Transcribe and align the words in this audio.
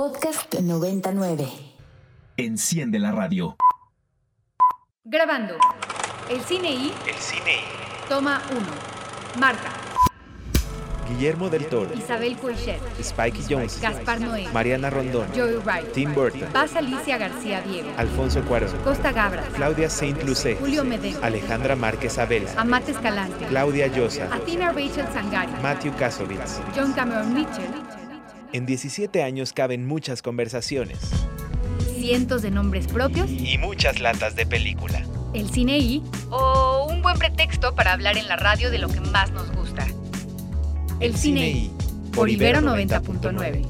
Podcast 0.00 0.54
99. 0.54 1.46
Enciende 2.38 2.98
la 2.98 3.12
radio. 3.12 3.54
Grabando. 5.04 5.56
El 6.30 6.40
cine 6.40 6.70
y. 6.70 6.94
El 7.06 7.14
cine 7.16 7.56
y. 7.56 8.08
Toma 8.08 8.40
1. 8.50 8.60
Marta. 9.38 9.68
Guillermo 11.06 11.50
del 11.50 11.66
Toro. 11.66 11.92
Isabel 11.92 12.38
Coixet. 12.38 12.80
Spike 12.98 13.42
Jones. 13.46 13.78
Gaspar 13.82 14.22
Noé. 14.22 14.48
Mariana 14.54 14.88
Rondón. 14.88 15.28
Joey 15.36 15.56
Wright. 15.56 15.92
Tim 15.92 16.14
Burton. 16.14 16.48
Paz 16.50 16.74
Alicia 16.76 17.18
García 17.18 17.60
Diego. 17.60 17.90
Alfonso 17.98 18.42
Cuarón. 18.46 18.74
Costa 18.82 19.12
Gabra. 19.12 19.42
Claudia 19.54 19.90
Saint 19.90 20.22
Lucé. 20.22 20.56
Julio 20.56 20.82
Medeo. 20.82 21.22
Alejandra 21.22 21.76
Márquez 21.76 22.16
Abela. 22.16 22.50
Amate 22.56 22.92
Escalante. 22.92 23.44
Claudia 23.48 23.88
Llosa. 23.88 24.34
Athena 24.34 24.72
Rachel 24.72 25.06
Sangari. 25.12 25.52
Matthew 25.62 25.94
Kasovitz. 25.96 26.58
John 26.74 26.94
Cameron 26.94 27.34
Mitchell. 27.34 27.99
En 28.52 28.66
17 28.66 29.22
años 29.22 29.52
caben 29.52 29.86
muchas 29.86 30.22
conversaciones. 30.22 30.98
Cientos 31.98 32.42
de 32.42 32.50
nombres 32.50 32.88
propios. 32.88 33.30
Y 33.30 33.58
muchas 33.58 34.00
latas 34.00 34.34
de 34.34 34.44
película. 34.44 35.04
El 35.34 35.48
cine 35.50 35.78
y. 35.78 36.02
O 36.30 36.88
un 36.90 37.00
buen 37.00 37.16
pretexto 37.16 37.76
para 37.76 37.92
hablar 37.92 38.16
en 38.16 38.26
la 38.26 38.34
radio 38.34 38.72
de 38.72 38.78
lo 38.78 38.88
que 38.88 39.00
más 39.00 39.30
nos 39.30 39.52
gusta. 39.52 39.86
El, 40.98 41.14
cine 41.16 41.48
y. 41.48 41.72
Por 42.12 42.28
Ibero 42.28 42.60
90.9. 42.60 43.64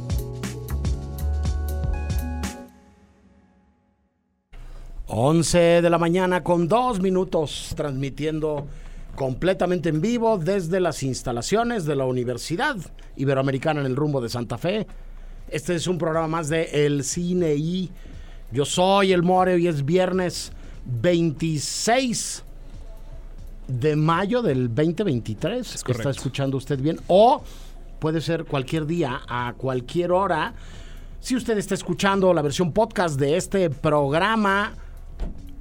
Once 5.08 5.58
de 5.58 5.90
la 5.90 5.98
mañana 5.98 6.42
con 6.42 6.68
dos 6.68 7.00
minutos 7.00 7.74
transmitiendo 7.76 8.66
completamente 9.14 9.88
en 9.88 10.00
vivo 10.00 10.38
desde 10.38 10.80
las 10.80 11.02
instalaciones 11.02 11.84
de 11.84 11.96
la 11.96 12.04
Universidad 12.04 12.76
Iberoamericana 13.16 13.80
en 13.80 13.86
el 13.86 13.96
rumbo 13.96 14.20
de 14.20 14.28
Santa 14.28 14.58
Fe. 14.58 14.86
Este 15.48 15.74
es 15.74 15.86
un 15.86 15.98
programa 15.98 16.28
más 16.28 16.48
de 16.48 16.86
El 16.86 17.04
Cine 17.04 17.54
y 17.54 17.90
yo 18.52 18.64
soy 18.64 19.12
el 19.12 19.22
More 19.22 19.58
y 19.58 19.66
es 19.66 19.84
viernes 19.84 20.52
26 20.84 22.44
de 23.68 23.96
mayo 23.96 24.42
del 24.42 24.68
2023. 24.68 25.84
que 25.84 25.92
está 25.92 26.10
escuchando 26.10 26.56
usted 26.56 26.78
bien. 26.80 26.98
O 27.06 27.42
puede 27.98 28.20
ser 28.20 28.44
cualquier 28.44 28.86
día, 28.86 29.20
a 29.28 29.54
cualquier 29.56 30.12
hora. 30.12 30.54
Si 31.20 31.36
usted 31.36 31.58
está 31.58 31.74
escuchando 31.74 32.32
la 32.32 32.42
versión 32.42 32.72
podcast 32.72 33.20
de 33.20 33.36
este 33.36 33.70
programa, 33.70 34.72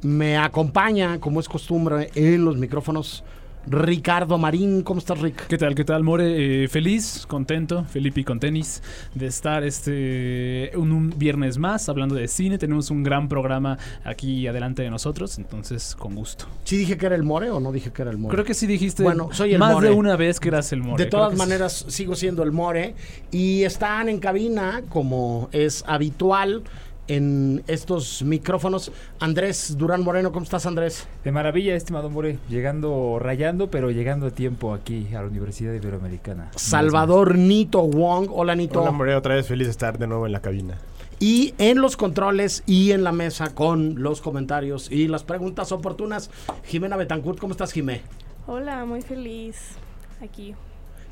me 0.02 0.38
acompaña, 0.38 1.20
como 1.20 1.40
es 1.40 1.50
costumbre, 1.50 2.10
en 2.16 2.46
los 2.46 2.58
micrófonos 2.58 3.24
Ricardo 3.68 4.38
Marín. 4.38 4.84
¿Cómo 4.84 5.00
estás, 5.00 5.20
Rick? 5.20 5.48
¿Qué 5.48 5.58
tal, 5.58 5.76
qué 5.76 5.84
tal, 5.84 6.04
More? 6.04 6.64
Eh, 6.64 6.68
feliz, 6.68 7.26
contento, 7.28 7.86
Felipe 7.86 8.24
con 8.24 8.40
tenis, 8.40 8.82
de 9.14 9.28
estar 9.28 9.64
este 9.64 10.72
un, 10.76 10.92
un, 10.92 11.14
viernes 11.18 11.58
más 11.58 11.90
hablando 11.90 12.16
de 12.16 12.28
cine. 12.28 12.58
Tenemos 12.58 12.90
un 12.90 13.04
gran 13.04 13.28
programa 13.28 13.78
aquí 14.04 14.48
adelante 14.48 14.82
de 14.82 14.90
nosotros, 14.90 15.38
entonces 15.38 15.96
con 15.96 16.16
gusto. 16.16 16.46
¿Sí 16.64 16.78
dije 16.78 16.98
que 16.98 17.06
era 17.06 17.16
el 17.16 17.24
More 17.24 17.52
o 17.52 17.60
no 17.60 17.72
dije 17.72 17.92
que 17.92 18.02
era 18.02 18.12
el 18.12 18.18
More? 18.18 18.34
Creo 18.34 18.46
que 18.46 18.54
sí 18.54 18.66
dijiste 18.66 19.04
bueno, 19.04 19.30
soy 19.32 19.54
el 19.54 19.60
más 19.60 19.74
more. 19.74 19.90
de 19.90 19.94
una 19.94 20.16
vez 20.16 20.40
que 20.40 20.50
eras 20.50 20.72
el 20.74 20.82
More. 20.82 21.04
De 21.04 21.10
todas 21.10 21.36
maneras, 21.36 21.86
sí. 21.88 21.92
sigo 21.92 22.16
siendo 22.16 22.44
el 22.44 22.52
More. 22.52 22.96
Y 23.32 23.64
están 23.64 24.10
en 24.10 24.20
cabina, 24.20 24.82
como 24.90 25.50
es 25.52 25.84
habitual 25.88 26.64
en 27.10 27.64
estos 27.68 28.24
micrófonos. 28.24 28.92
Andrés 29.20 29.76
Durán 29.78 30.04
Moreno, 30.04 30.32
¿cómo 30.32 30.44
estás 30.44 30.66
Andrés? 30.66 31.08
De 31.24 31.32
maravilla, 31.32 31.76
estimado 31.76 32.10
More, 32.10 32.38
llegando 32.50 33.18
rayando, 33.20 33.70
pero 33.70 33.92
llegando 33.92 34.28
a 34.28 34.32
tiempo 34.32 34.74
aquí 34.74 35.08
a 35.14 35.22
la 35.22 35.28
Universidad 35.28 35.74
Iberoamericana. 35.74 36.52
Salvador 36.56 37.38
Nito 37.38 37.82
Wong, 37.82 38.30
hola 38.32 38.56
Nito. 38.56 38.82
Hola 38.82 38.92
More, 38.92 39.16
otra 39.16 39.36
vez 39.36 39.48
feliz 39.48 39.68
de 39.68 39.72
estar 39.72 39.98
de 39.98 40.08
nuevo 40.08 40.26
en 40.26 40.32
la 40.32 40.42
cabina. 40.42 40.78
Y 41.20 41.54
en 41.58 41.82
los 41.82 41.98
controles 41.98 42.64
y 42.66 42.92
en 42.92 43.04
la 43.04 43.12
mesa 43.12 43.54
con 43.54 44.02
los 44.02 44.22
comentarios 44.22 44.90
y 44.90 45.10
las 45.10 45.24
preguntas 45.24 45.74
oportunas, 45.74 46.30
Jimena 46.64 46.96
Betancourt, 46.96 47.40
¿cómo 47.40 47.52
estás 47.52 47.74
Jimé? 47.74 48.04
Hola, 48.48 48.86
muy 48.86 49.02
feliz 49.02 49.58
aquí 50.22 50.56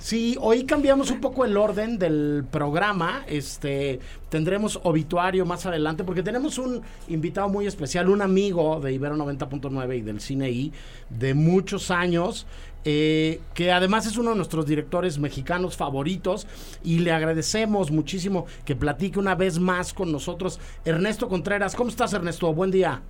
Sí, 0.07 0.37
hoy 0.39 0.63
cambiamos 0.63 1.11
un 1.11 1.19
poco 1.19 1.43
el 1.43 1.57
orden 1.57 1.99
del 1.99 2.45
programa. 2.49 3.25
Este 3.27 3.99
tendremos 4.29 4.79
obituario 4.83 5.45
más 5.45 5.65
adelante 5.65 6.05
porque 6.05 6.23
tenemos 6.23 6.57
un 6.59 6.81
invitado 7.09 7.49
muy 7.49 7.67
especial, 7.67 8.07
un 8.07 8.21
amigo 8.21 8.79
de 8.79 8.93
Ibero 8.93 9.17
90.9 9.17 9.97
y 9.97 10.01
del 10.03 10.21
Cine 10.21 10.49
I 10.49 10.71
de 11.09 11.33
muchos 11.33 11.91
años. 11.91 12.47
Eh, 12.85 13.41
que 13.53 13.73
además 13.73 14.05
es 14.05 14.17
uno 14.17 14.29
de 14.29 14.37
nuestros 14.37 14.65
directores 14.65 15.19
mexicanos 15.19 15.75
favoritos 15.75 16.47
y 16.85 16.99
le 16.99 17.11
agradecemos 17.11 17.91
muchísimo 17.91 18.45
que 18.63 18.77
platique 18.77 19.19
una 19.19 19.35
vez 19.35 19.59
más 19.59 19.93
con 19.93 20.09
nosotros. 20.13 20.57
Ernesto 20.85 21.27
Contreras, 21.27 21.75
¿cómo 21.75 21.89
estás 21.89 22.13
Ernesto? 22.13 22.53
Buen 22.53 22.71
día. 22.71 23.01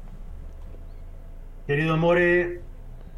Querido 1.67 1.95
More, 1.95 2.63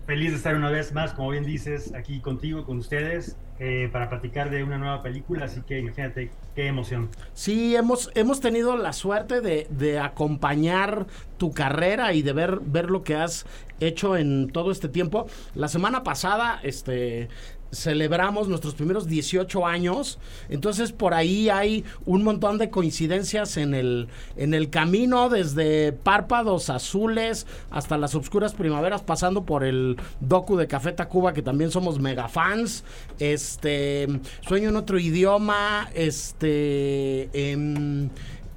feliz 0.09 0.31
de 0.31 0.37
estar 0.37 0.55
una 0.55 0.71
vez 0.71 0.91
más, 0.91 1.13
como 1.13 1.29
bien 1.29 1.45
dices, 1.45 1.93
aquí 1.93 2.19
contigo, 2.19 2.65
con 2.65 2.79
ustedes. 2.79 3.37
Eh, 3.59 3.89
para 3.91 4.09
platicar 4.09 4.49
de 4.49 4.63
una 4.63 4.77
nueva 4.77 5.03
película, 5.03 5.45
así 5.45 5.61
que 5.61 5.79
imagínate 5.79 6.31
qué 6.55 6.65
emoción. 6.65 7.09
Sí, 7.33 7.75
hemos, 7.75 8.09
hemos 8.15 8.39
tenido 8.39 8.75
la 8.77 8.93
suerte 8.93 9.41
de, 9.41 9.67
de, 9.69 9.99
acompañar 9.99 11.07
tu 11.37 11.51
carrera 11.51 12.13
y 12.13 12.21
de 12.21 12.31
ver, 12.31 12.59
ver 12.61 12.89
lo 12.89 13.03
que 13.03 13.15
has 13.15 13.45
hecho 13.81 14.15
en 14.15 14.49
todo 14.49 14.71
este 14.71 14.87
tiempo. 14.87 15.27
La 15.55 15.67
semana 15.67 16.03
pasada, 16.03 16.59
este 16.63 17.27
celebramos 17.71 18.47
nuestros 18.47 18.73
primeros 18.75 19.07
18 19.07 19.65
años, 19.65 20.19
entonces 20.49 20.91
por 20.91 21.13
ahí 21.13 21.49
hay 21.49 21.83
un 22.05 22.23
montón 22.23 22.57
de 22.57 22.69
coincidencias 22.69 23.57
en 23.57 23.73
el, 23.73 24.07
en 24.35 24.53
el 24.53 24.69
camino, 24.69 25.29
desde 25.29 25.91
párpados 25.91 26.69
azules 26.69 27.45
hasta 27.69 27.97
las 27.97 28.15
obscuras 28.15 28.53
primaveras, 28.53 29.01
pasando 29.01 29.43
por 29.43 29.63
el 29.63 29.97
docu 30.19 30.57
de 30.57 30.67
Café 30.67 30.91
Tacuba, 30.91 31.33
que 31.33 31.41
también 31.41 31.71
somos 31.71 31.99
mega 31.99 32.27
fans, 32.27 32.83
este, 33.19 34.07
Sueño 34.41 34.69
en 34.69 34.75
otro 34.75 34.99
idioma, 34.99 35.89
este... 35.93 37.29
Eh, 37.33 38.09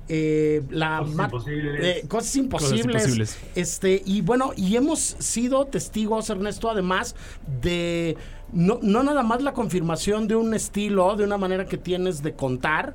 eh, 0.09 0.63
la 0.71 0.99
cosas, 0.99 1.13
imposibles. 1.25 1.85
Eh, 1.85 2.05
cosas, 2.09 2.37
imposibles. 2.37 2.87
cosas 2.87 3.09
imposibles. 3.09 3.39
Este, 3.55 4.03
y 4.05 4.21
bueno, 4.21 4.53
y 4.57 4.77
hemos 4.77 5.01
sido 5.01 5.67
testigos, 5.67 6.29
Ernesto, 6.31 6.71
además 6.71 7.15
de 7.63 8.17
no, 8.53 8.79
no 8.83 9.03
nada 9.03 9.23
más 9.23 9.43
la 9.43 9.53
confirmación 9.53 10.29
de 10.29 10.37
un 10.37 10.55
estilo, 10.55 11.17
de 11.17 11.25
una 11.25 11.39
manera 11.39 11.67
que 11.67 11.79
tienes 11.79 12.23
de 12.23 12.35
contar, 12.35 12.95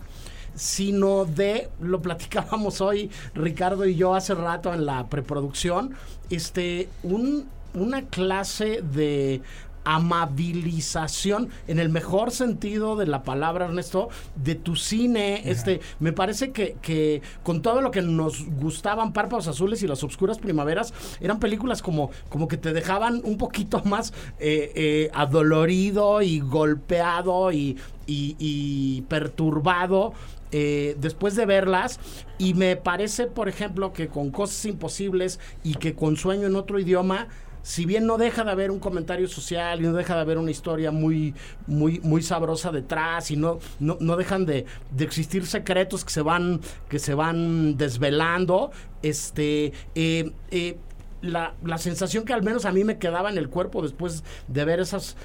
sino 0.56 1.25
de, 1.25 1.69
lo 1.79 2.01
platicábamos 2.01 2.81
hoy 2.81 3.09
Ricardo 3.34 3.85
y 3.85 3.95
yo 3.95 4.16
hace 4.16 4.34
rato 4.34 4.74
en 4.74 4.85
la 4.85 5.07
preproducción, 5.07 5.94
este, 6.29 6.89
un, 7.03 7.47
una 7.74 8.03
clase 8.03 8.81
de 8.81 9.41
amabilización 9.88 11.48
en 11.68 11.80
el 11.80 11.88
mejor 11.88 12.31
sentido 12.31 12.98
de 12.98 13.08
la 13.08 13.24
palabra 13.24 13.66
Ernesto 13.66 14.09
de 14.36 14.56
tu 14.56 14.75
cine. 14.75 15.50
Este 15.50 15.80
me 16.00 16.12
parece 16.12 16.52
que, 16.52 16.75
que, 16.81 17.22
con 17.42 17.62
todo 17.62 17.80
lo 17.81 17.90
que 17.90 18.02
nos 18.02 18.46
gustaban 18.46 19.14
Párpados 19.14 19.48
Azules 19.48 19.81
y 19.84 19.88
las 19.88 20.03
Obscuras 20.03 20.40
Primaveras 20.40 20.94
eran 21.22 21.40
películas 21.40 21.81
como 21.81 22.12
como 22.28 22.50
que 22.50 22.58
te 22.58 22.74
dejaban 22.74 23.22
un 23.24 23.38
poquito 23.38 23.81
más 23.86 24.14
eh, 24.40 24.74
eh, 24.75 25.09
adolorido 25.14 26.22
y 26.22 26.42
golpeado 26.42 27.54
y, 27.54 27.78
y, 28.06 28.36
y 28.40 29.02
perturbado 29.04 30.12
eh, 30.52 30.98
después 31.00 31.36
de 31.38 31.46
verlas. 31.46 32.00
Y 32.38 32.56
me 32.56 32.75
parece 32.75 33.28
por 33.28 33.48
ejemplo 33.48 33.94
que 33.94 34.09
con 34.09 34.31
Cosas 34.31 34.66
Imposibles 34.66 35.40
y 35.64 35.75
que 35.75 35.96
con 35.96 36.18
Sueño 36.18 36.48
en 36.48 36.58
otro 36.58 36.78
idioma 36.78 37.30
si 37.67 37.85
bien 37.85 38.05
no 38.05 38.17
deja 38.17 38.45
de 38.45 38.51
haber 38.51 38.72
un 38.72 38.79
comentario 38.79 39.28
social 39.28 39.81
y 39.81 39.83
no 39.83 39.91
deja 39.91 40.16
de 40.16 40.22
haber 40.22 40.38
una 40.38 40.51
historia 40.51 40.89
muy, 40.89 41.33
muy, 41.67 42.00
muy 42.00 42.23
sabrosa 42.23 42.72
detrás 42.72 43.29
y 43.29 43.35
no, 43.35 43.59
no, 43.81 43.97
no 44.00 44.16
dejan 44.16 44.45
de, 44.45 44.66
de, 44.91 45.03
existir 45.03 45.45
secretos 45.45 46.06
que 46.06 46.11
se 46.11 46.22
van, 46.22 46.62
que 46.88 46.97
se 46.97 47.13
van 47.13 47.75
desvelando, 47.75 48.71
este, 49.03 49.74
eh, 49.95 50.31
eh, 50.50 50.77
la, 51.21 51.56
la 51.62 51.77
sensación 51.77 52.24
que 52.24 52.31
al 52.31 52.42
menos 52.42 52.63
a 52.63 52.71
mí 52.71 52.86
me 52.86 53.00
quedaba 53.00 53.30
en 53.30 53.38
el 53.38 53.50
cuerpo 53.50 53.81
después 53.81 54.24
de 54.47 54.63
ver 54.63 54.80
esas 54.80 55.18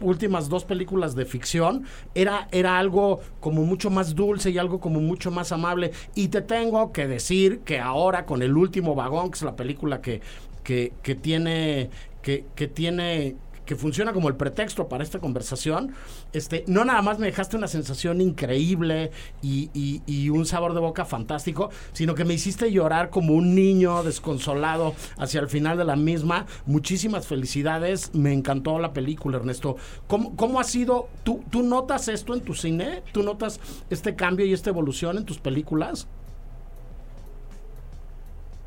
últimas 0.00 0.48
dos 0.48 0.64
películas 0.64 1.14
de 1.14 1.24
ficción 1.24 1.84
era, 2.14 2.48
era 2.52 2.78
algo 2.78 3.20
como 3.40 3.64
mucho 3.64 3.90
más 3.90 4.14
dulce 4.14 4.50
y 4.50 4.58
algo 4.58 4.78
como 4.80 5.00
mucho 5.00 5.30
más 5.30 5.52
amable. 5.52 5.92
Y 6.14 6.28
te 6.28 6.42
tengo 6.42 6.92
que 6.92 7.06
decir 7.06 7.60
que 7.60 7.78
ahora 7.80 8.26
con 8.26 8.42
el 8.42 8.56
último 8.56 8.94
vagón, 8.94 9.30
que 9.30 9.36
es 9.36 9.42
la 9.42 9.56
película 9.56 10.00
que, 10.00 10.20
que, 11.02 11.14
tiene, 11.14 11.88
que, 12.22 12.44
tiene 12.68 13.36
que 13.64 13.76
funciona 13.76 14.14
como 14.14 14.28
el 14.28 14.34
pretexto 14.36 14.88
para 14.88 15.04
esta 15.04 15.18
conversación, 15.18 15.92
este, 16.32 16.64
no 16.68 16.86
nada 16.86 17.02
más 17.02 17.18
me 17.18 17.26
dejaste 17.26 17.56
una 17.56 17.68
sensación 17.68 18.22
increíble 18.22 19.10
y, 19.42 19.68
y- 19.74 20.00
y 20.06 20.30
un 20.30 20.46
sabor 20.46 20.72
de 20.72 20.80
boca 20.80 21.04
fantástico, 21.04 21.68
sino 21.92 22.14
que 22.14 22.24
me 22.24 22.32
hiciste 22.32 22.72
llorar 22.72 23.10
como 23.10 23.34
un 23.34 23.54
niño 23.54 24.02
desconsolado 24.02 24.94
hacia 25.18 25.40
el 25.40 25.48
final 25.48 25.76
de 25.76 25.84
la 25.84 25.96
misma. 25.96 26.46
Muchísimas 26.64 27.26
felicidades, 27.26 28.14
me 28.14 28.32
encantó 28.32 28.78
la 28.78 28.94
película, 28.94 29.36
Ernesto. 29.36 29.76
¿Cómo, 30.06 30.34
cómo 30.34 30.60
ha 30.60 30.64
sido? 30.64 31.08
¿Tú, 31.22 31.44
¿Tú 31.50 31.62
notas 31.62 32.08
esto 32.08 32.32
en 32.34 32.40
tu 32.40 32.54
cine? 32.54 33.02
¿Tú 33.12 33.22
notas 33.22 33.60
este 33.90 34.14
cambio 34.16 34.46
y 34.46 34.54
esta 34.54 34.70
evolución 34.70 35.18
en 35.18 35.24
tus 35.26 35.38
películas? 35.40 36.08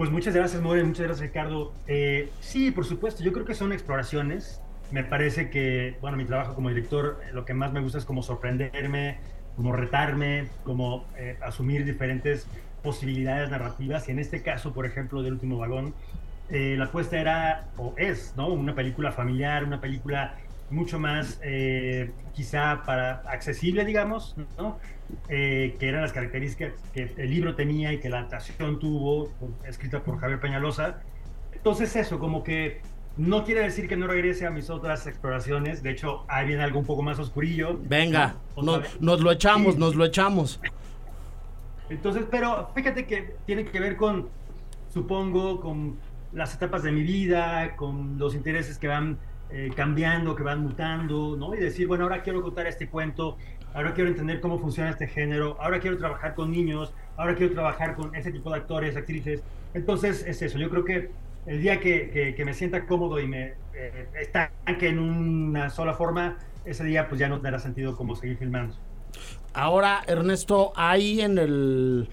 Pues 0.02 0.10
muchas 0.10 0.34
gracias, 0.34 0.64
More, 0.64 0.84
muchas 0.84 1.06
gracias, 1.06 1.28
Ricardo. 1.28 1.74
Eh, 1.86 2.32
sí, 2.40 2.72
por 2.72 2.86
supuesto, 2.86 3.24
yo 3.24 3.32
creo 3.34 3.46
que 3.46 3.54
son 3.54 3.72
exploraciones. 3.72 4.60
Me 4.90 5.04
parece 5.04 5.52
que, 5.52 5.96
bueno, 6.02 6.18
mi 6.18 6.26
trabajo 6.26 6.56
como 6.56 6.70
director, 6.70 7.22
eh, 7.24 7.30
lo 7.34 7.46
que 7.46 7.54
más 7.54 7.72
me 7.72 7.82
gusta 7.82 8.00
es 8.00 8.06
como 8.06 8.24
sorprenderme, 8.24 9.20
como 9.56 9.74
retarme, 9.74 10.48
como 10.64 11.06
eh, 11.18 11.38
asumir 11.44 11.86
diferentes 11.86 12.48
posibilidades 12.82 13.52
narrativas. 13.52 14.10
Y 14.10 14.14
en 14.14 14.18
este 14.18 14.42
caso, 14.42 14.74
por 14.74 14.88
ejemplo, 14.88 15.22
del 15.22 15.34
último 15.34 15.60
vagón, 15.60 15.94
la 16.50 16.86
apuesta 16.86 17.22
era, 17.22 17.68
o 17.78 17.94
es, 17.96 18.34
¿no? 18.36 18.48
Una 18.48 18.74
película 18.74 19.12
familiar, 19.12 19.64
una 19.64 19.80
película 19.82 20.36
mucho 20.72 20.98
más 20.98 21.40
quizá 22.34 22.82
para 22.88 23.22
accesible, 23.28 23.86
digamos, 23.86 24.36
¿no? 24.58 24.80
Eh, 25.30 25.76
que 25.80 25.90
eran 25.90 26.02
las 26.02 26.14
características 26.14 26.74
que 26.94 27.14
el 27.18 27.30
libro 27.30 27.56
tenía 27.56 27.92
y 27.94 28.00
que 28.00 28.10
la 28.10 28.20
adaptación 28.20 28.80
tuvo, 28.80 29.30
por- 29.40 29.50
escrita 29.68 30.02
por 30.04 30.20
Javier 30.20 30.40
Peñalosa. 30.40 31.02
Entonces 31.54 31.96
eso, 31.96 32.20
como 32.20 32.44
que 32.44 32.82
no 33.18 33.44
quiere 33.44 33.62
decir 33.62 33.88
que 33.88 33.98
no 33.98 34.08
regrese 34.08 34.46
a 34.46 34.52
mis 34.52 34.70
otras 34.70 35.06
exploraciones, 35.08 35.84
de 35.84 35.92
hecho, 35.92 36.24
ahí 36.28 36.48
viene 36.48 36.64
algo 36.64 36.80
un 36.80 36.86
poco 36.86 37.02
más 37.04 37.20
oscurillo. 37.20 37.78
Venga, 37.84 38.36
¿no? 38.56 38.82
nos 39.00 39.22
lo 39.22 39.32
echamos, 39.32 39.74
Sí. 39.76 39.80
nos 39.80 39.96
lo 39.96 40.06
echamos. 40.06 40.60
Entonces, 41.90 42.24
pero 42.32 42.70
fíjate 42.74 43.06
que 43.06 43.36
tiene 43.46 43.66
que 43.66 43.80
ver 43.80 43.98
con, 43.98 44.30
supongo, 44.94 45.60
con 45.60 45.98
las 46.32 46.56
etapas 46.56 46.84
de 46.84 46.92
mi 46.92 47.04
vida, 47.04 47.76
con 47.76 48.18
los 48.18 48.34
intereses 48.34 48.78
que 48.78 48.88
van 48.88 49.18
eh, 49.50 49.70
cambiando, 49.76 50.34
que 50.34 50.44
van 50.44 50.62
mutando, 50.62 51.36
¿no? 51.38 51.54
Y 51.54 51.58
decir, 51.58 51.86
bueno, 51.86 52.06
ahora 52.06 52.24
quiero 52.24 52.42
contar 52.42 52.68
este 52.68 52.88
cuento, 52.88 53.38
ahora 53.74 53.94
quiero 53.94 54.10
entender 54.10 54.42
cómo 54.42 54.60
funciona 54.60 54.90
este 54.90 55.08
género, 55.08 55.58
ahora 55.60 55.80
quiero 55.80 55.98
trabajar 55.98 56.36
con 56.36 56.52
niños, 56.52 56.94
ahora 57.18 57.36
quiero 57.36 57.54
trabajar 57.54 57.96
con 57.96 58.16
ese 58.16 58.32
tipo 58.32 58.50
de 58.52 58.58
actores, 58.58 58.96
actrices. 58.96 59.42
Entonces, 59.74 60.26
es 60.28 60.42
eso. 60.42 60.58
Yo 60.58 60.70
creo 60.70 60.86
que 60.86 61.12
el 61.46 61.62
día 61.62 61.80
que, 61.80 62.42
me 62.46 62.54
sienta 62.54 62.86
cómodo 62.86 63.20
y 63.20 63.28
me 63.28 63.54
eh, 63.74 64.08
estanque 64.20 64.88
en 64.88 65.00
una 65.00 65.70
sola 65.70 65.94
forma, 65.94 66.38
ese 66.66 66.84
día 66.84 67.08
pues 67.08 67.20
ya 67.20 67.28
no 67.28 67.40
tendrá 67.42 67.60
sentido 67.60 67.96
como 67.96 68.16
seguir 68.16 68.38
filmando. 68.38 68.76
Ahora, 69.54 70.02
Ernesto, 70.08 70.72
hay 70.76 71.22
en 71.22 71.38
el 71.38 72.10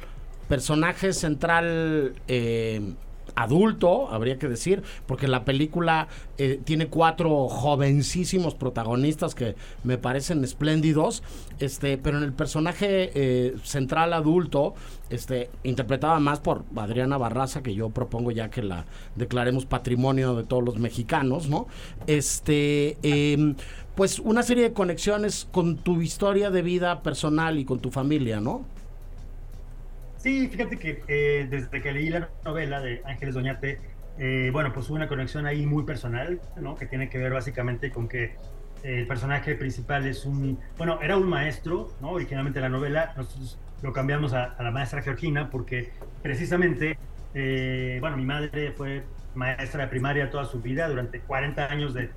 personaje 0.49 1.13
central 1.13 2.15
eh, 2.27 2.95
adulto, 3.39 4.09
habría 4.11 4.39
que 4.39 4.49
decir, 4.49 4.83
porque 5.07 5.29
la 5.29 5.45
película 5.45 6.09
eh, 6.39 6.61
tiene 6.65 6.89
cuatro 6.89 7.49
jovencísimos 7.49 8.55
protagonistas 8.55 9.35
que 9.35 9.55
me 9.85 9.97
parecen 9.97 10.43
espléndidos, 10.43 11.23
este, 11.61 11.99
pero 11.99 12.19
en 12.19 12.25
el 12.25 12.33
personaje 12.33 13.11
eh, 13.15 13.55
central 13.63 14.13
adulto, 14.13 14.75
este, 15.11 15.51
interpretada 15.63 16.19
más 16.19 16.41
por 16.41 16.65
Adriana 16.77 17.17
Barraza, 17.17 17.63
que 17.63 17.75
yo 17.75 17.91
propongo 17.91 18.33
ya 18.33 18.51
que 18.51 18.63
la 18.63 18.87
declaremos 19.15 19.67
patrimonio 19.67 20.35
de 20.35 20.43
todos 20.43 20.65
los 20.65 20.79
mexicanos, 20.79 21.49
¿no? 21.49 21.69
Este, 22.09 22.99
em, 23.03 23.55
pues 23.95 24.19
una 24.19 24.43
serie 24.43 24.65
de 24.65 24.73
conexiones 24.73 25.49
con 25.53 25.77
tu 25.77 26.03
historia 26.03 26.51
de 26.51 26.63
vida 26.63 27.03
personal 27.03 27.59
y 27.59 27.65
con 27.65 27.79
tu 27.79 27.91
familia, 27.91 28.41
¿no? 28.41 28.65
Sí, 30.19 30.49
fíjate 30.49 30.79
que 30.79 31.47
desde 31.49 31.81
que 31.81 31.93
leí 31.93 32.11
la 32.11 32.29
novela 32.45 32.81
de 32.81 33.03
Ángeles 33.07 33.35
Doñate, 33.35 33.81
eh, 34.19 34.51
bueno, 34.53 34.73
pues 34.73 34.89
hubo 34.89 34.97
una 34.97 35.07
conexión 35.07 35.47
ahí 35.47 35.65
muy 35.65 35.85
personal, 35.85 36.41
¿no? 36.57 36.75
Que 36.75 36.87
tiene 36.87 37.09
que 37.09 37.19
ver 37.19 37.33
básicamente 37.33 37.91
con 37.93 38.09
que 38.09 38.25
eh, 38.25 39.01
el 39.01 39.07
personaje 39.07 39.55
principal 39.55 40.07
es 40.07 40.25
un, 40.27 40.59
bueno, 40.77 41.01
era 41.01 41.17
un 41.17 41.29
maestro, 41.29 41.93
¿no? 42.01 42.11
Originalmente 42.11 42.61
la 42.61 42.69
novela, 42.69 43.15
nosotros 43.17 43.61
lo 43.81 43.93
cambiamos 43.93 44.33
a, 44.33 44.45
a 44.45 44.63
la 44.65 44.73
maestra 44.73 45.03
Georgina 45.03 45.51
porque 45.51 45.93
precisamente, 46.21 46.99
eh, 47.35 47.99
bueno, 48.01 48.17
mi 48.17 48.25
madre 48.25 48.73
fue 48.73 49.05
maestra 49.37 49.85
de 49.85 49.89
primaria 49.89 50.31
toda 50.31 50.47
su 50.47 50.61
vida, 50.61 50.89
durante 50.89 51.21
40 51.21 51.67
años 51.67 51.95
de, 51.95 52.11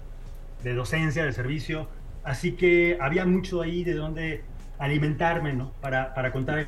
de 0.63 0.73
docencia, 0.73 1.23
de 1.23 1.33
servicio, 1.33 1.87
así 2.23 2.53
que 2.53 2.97
había 2.99 3.25
mucho 3.25 3.61
ahí 3.61 3.83
de 3.83 3.93
donde 3.93 4.41
alimentarme, 4.79 5.53
¿no? 5.53 5.71
Para, 5.81 6.15
para 6.15 6.31
contar 6.31 6.67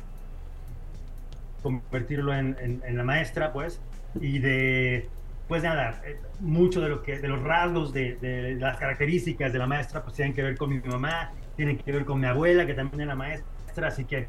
convertirlo 1.64 2.34
en, 2.34 2.82
la 2.86 3.02
maestra, 3.02 3.52
pues, 3.52 3.80
y 4.20 4.38
de, 4.38 5.08
pues 5.48 5.62
nada, 5.62 6.02
eh, 6.04 6.20
mucho 6.40 6.82
de 6.82 6.90
lo 6.90 7.02
que, 7.02 7.18
de 7.18 7.26
los 7.26 7.42
rasgos, 7.42 7.92
de, 7.94 8.56
las 8.60 8.76
características 8.76 9.50
de 9.50 9.58
la 9.58 9.66
maestra, 9.66 10.02
pues 10.02 10.14
tienen 10.14 10.34
que 10.34 10.42
ver 10.42 10.58
con 10.58 10.68
mi 10.68 10.78
mamá, 10.80 11.32
tienen 11.56 11.78
que 11.78 11.90
ver 11.90 12.04
con 12.04 12.20
mi 12.20 12.26
abuela, 12.26 12.66
que 12.66 12.74
también 12.74 13.00
era 13.00 13.14
maestra, 13.14 13.88
así 13.88 14.04
que 14.04 14.28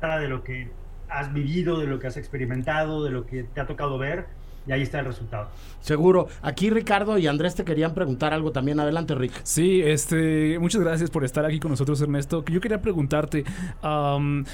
de 0.00 0.28
lo 0.28 0.42
que 0.42 0.70
has 1.10 1.30
vivido, 1.34 1.78
de 1.78 1.86
lo 1.86 1.98
que 1.98 2.06
has 2.06 2.16
experimentado, 2.16 3.04
de 3.04 3.10
lo 3.10 3.26
que 3.26 3.44
te 3.44 3.60
ha 3.60 3.66
tocado 3.66 3.98
ver, 3.98 4.28
y 4.70 4.72
ahí 4.72 4.82
está 4.82 5.00
el 5.00 5.06
resultado. 5.06 5.48
Seguro. 5.80 6.28
Aquí 6.42 6.70
Ricardo 6.70 7.18
y 7.18 7.26
Andrés 7.26 7.56
te 7.56 7.64
querían 7.64 7.92
preguntar 7.92 8.32
algo 8.32 8.52
también. 8.52 8.78
Adelante, 8.78 9.16
Rick. 9.16 9.32
Sí, 9.42 9.82
este, 9.82 10.60
muchas 10.60 10.80
gracias 10.80 11.10
por 11.10 11.24
estar 11.24 11.44
aquí 11.44 11.58
con 11.58 11.72
nosotros, 11.72 12.00
Ernesto. 12.00 12.44
Yo 12.44 12.60
quería 12.60 12.80
preguntarte, 12.80 13.44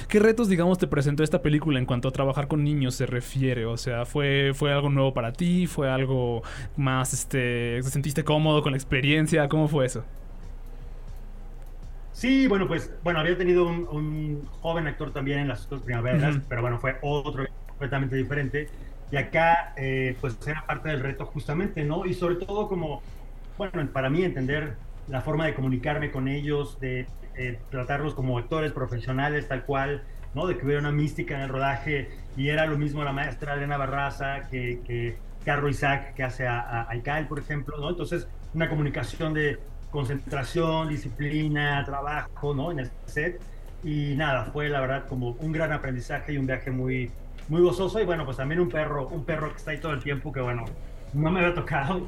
¿qué 0.09 0.19
retos, 0.19 0.49
digamos, 0.49 0.79
te 0.79 0.87
presentó 0.87 1.23
esta 1.23 1.43
película 1.43 1.77
en 1.77 1.85
cuanto 1.85 2.07
a 2.07 2.11
trabajar 2.11 2.47
con 2.47 2.63
niños 2.63 2.95
se 2.95 3.05
refiere? 3.05 3.67
O 3.67 3.77
sea, 3.77 4.05
¿fue, 4.05 4.53
fue 4.55 4.73
algo 4.73 4.89
nuevo 4.89 5.13
para 5.13 5.33
ti? 5.33 5.67
¿Fue 5.67 5.87
algo 5.87 6.41
más, 6.75 7.13
este, 7.13 7.79
te 7.83 7.89
sentiste 7.91 8.23
cómodo 8.23 8.63
con 8.63 8.71
la 8.71 8.77
experiencia? 8.79 9.47
¿Cómo 9.47 9.67
fue 9.67 9.85
eso? 9.85 10.03
Sí, 12.11 12.47
bueno, 12.47 12.67
pues, 12.67 12.91
bueno, 13.03 13.19
había 13.19 13.37
tenido 13.37 13.67
un, 13.67 13.87
un 13.91 14.47
joven 14.61 14.87
actor 14.87 15.13
también 15.13 15.37
en 15.37 15.47
las 15.49 15.69
dos 15.69 15.83
primaveras, 15.83 16.39
pero 16.49 16.63
bueno, 16.63 16.79
fue 16.79 16.95
otro 17.03 17.45
completamente 17.67 18.15
diferente. 18.15 18.67
Y 19.11 19.17
acá, 19.17 19.73
eh, 19.77 20.17
pues, 20.19 20.37
era 20.45 20.65
parte 20.65 20.89
del 20.89 20.99
reto 20.99 21.25
justamente, 21.25 21.83
¿no? 21.83 22.05
Y 22.05 22.13
sobre 22.13 22.35
todo 22.35 22.67
como, 22.67 23.01
bueno, 23.57 23.87
para 23.91 24.09
mí 24.09 24.23
entender 24.23 24.75
la 25.07 25.21
forma 25.21 25.45
de 25.45 25.53
comunicarme 25.53 26.11
con 26.11 26.27
ellos, 26.27 26.79
de 26.79 27.07
eh, 27.35 27.59
tratarlos 27.69 28.13
como 28.13 28.37
actores 28.37 28.71
profesionales, 28.73 29.47
tal 29.47 29.63
cual, 29.63 30.03
¿no? 30.33 30.45
De 30.45 30.57
que 30.57 30.65
hubiera 30.65 30.81
una 30.81 30.91
mística 30.91 31.35
en 31.35 31.41
el 31.41 31.49
rodaje. 31.49 32.09
Y 32.35 32.49
era 32.49 32.65
lo 32.65 32.77
mismo 32.77 33.03
la 33.03 33.13
maestra 33.13 33.55
Elena 33.55 33.77
Barraza 33.77 34.47
que, 34.49 34.81
que 34.85 35.17
Carro 35.45 35.69
Isaac, 35.69 36.13
que 36.13 36.23
hace 36.23 36.45
a, 36.45 36.59
a, 36.59 36.91
a 36.91 37.27
por 37.27 37.39
ejemplo, 37.39 37.77
¿no? 37.77 37.89
Entonces, 37.89 38.27
una 38.53 38.69
comunicación 38.69 39.33
de 39.33 39.57
concentración, 39.91 40.89
disciplina, 40.89 41.83
trabajo, 41.85 42.53
¿no? 42.53 42.71
En 42.71 42.79
el 42.79 42.91
set. 43.05 43.39
Y 43.83 44.15
nada, 44.15 44.45
fue 44.45 44.67
la 44.69 44.81
verdad 44.81 45.07
como 45.07 45.31
un 45.39 45.51
gran 45.51 45.71
aprendizaje 45.71 46.33
y 46.33 46.37
un 46.37 46.47
viaje 46.47 46.71
muy, 46.71 47.11
muy 47.47 47.61
gozoso. 47.61 47.99
Y 47.99 48.05
bueno, 48.05 48.25
pues 48.25 48.37
también 48.37 48.59
un 48.59 48.69
perro, 48.69 49.07
un 49.07 49.23
perro 49.23 49.51
que 49.51 49.57
está 49.57 49.71
ahí 49.71 49.79
todo 49.79 49.93
el 49.93 50.01
tiempo, 50.01 50.31
que 50.31 50.41
bueno, 50.41 50.65
no 51.13 51.31
me 51.31 51.39
había 51.39 51.53
tocado 51.53 52.01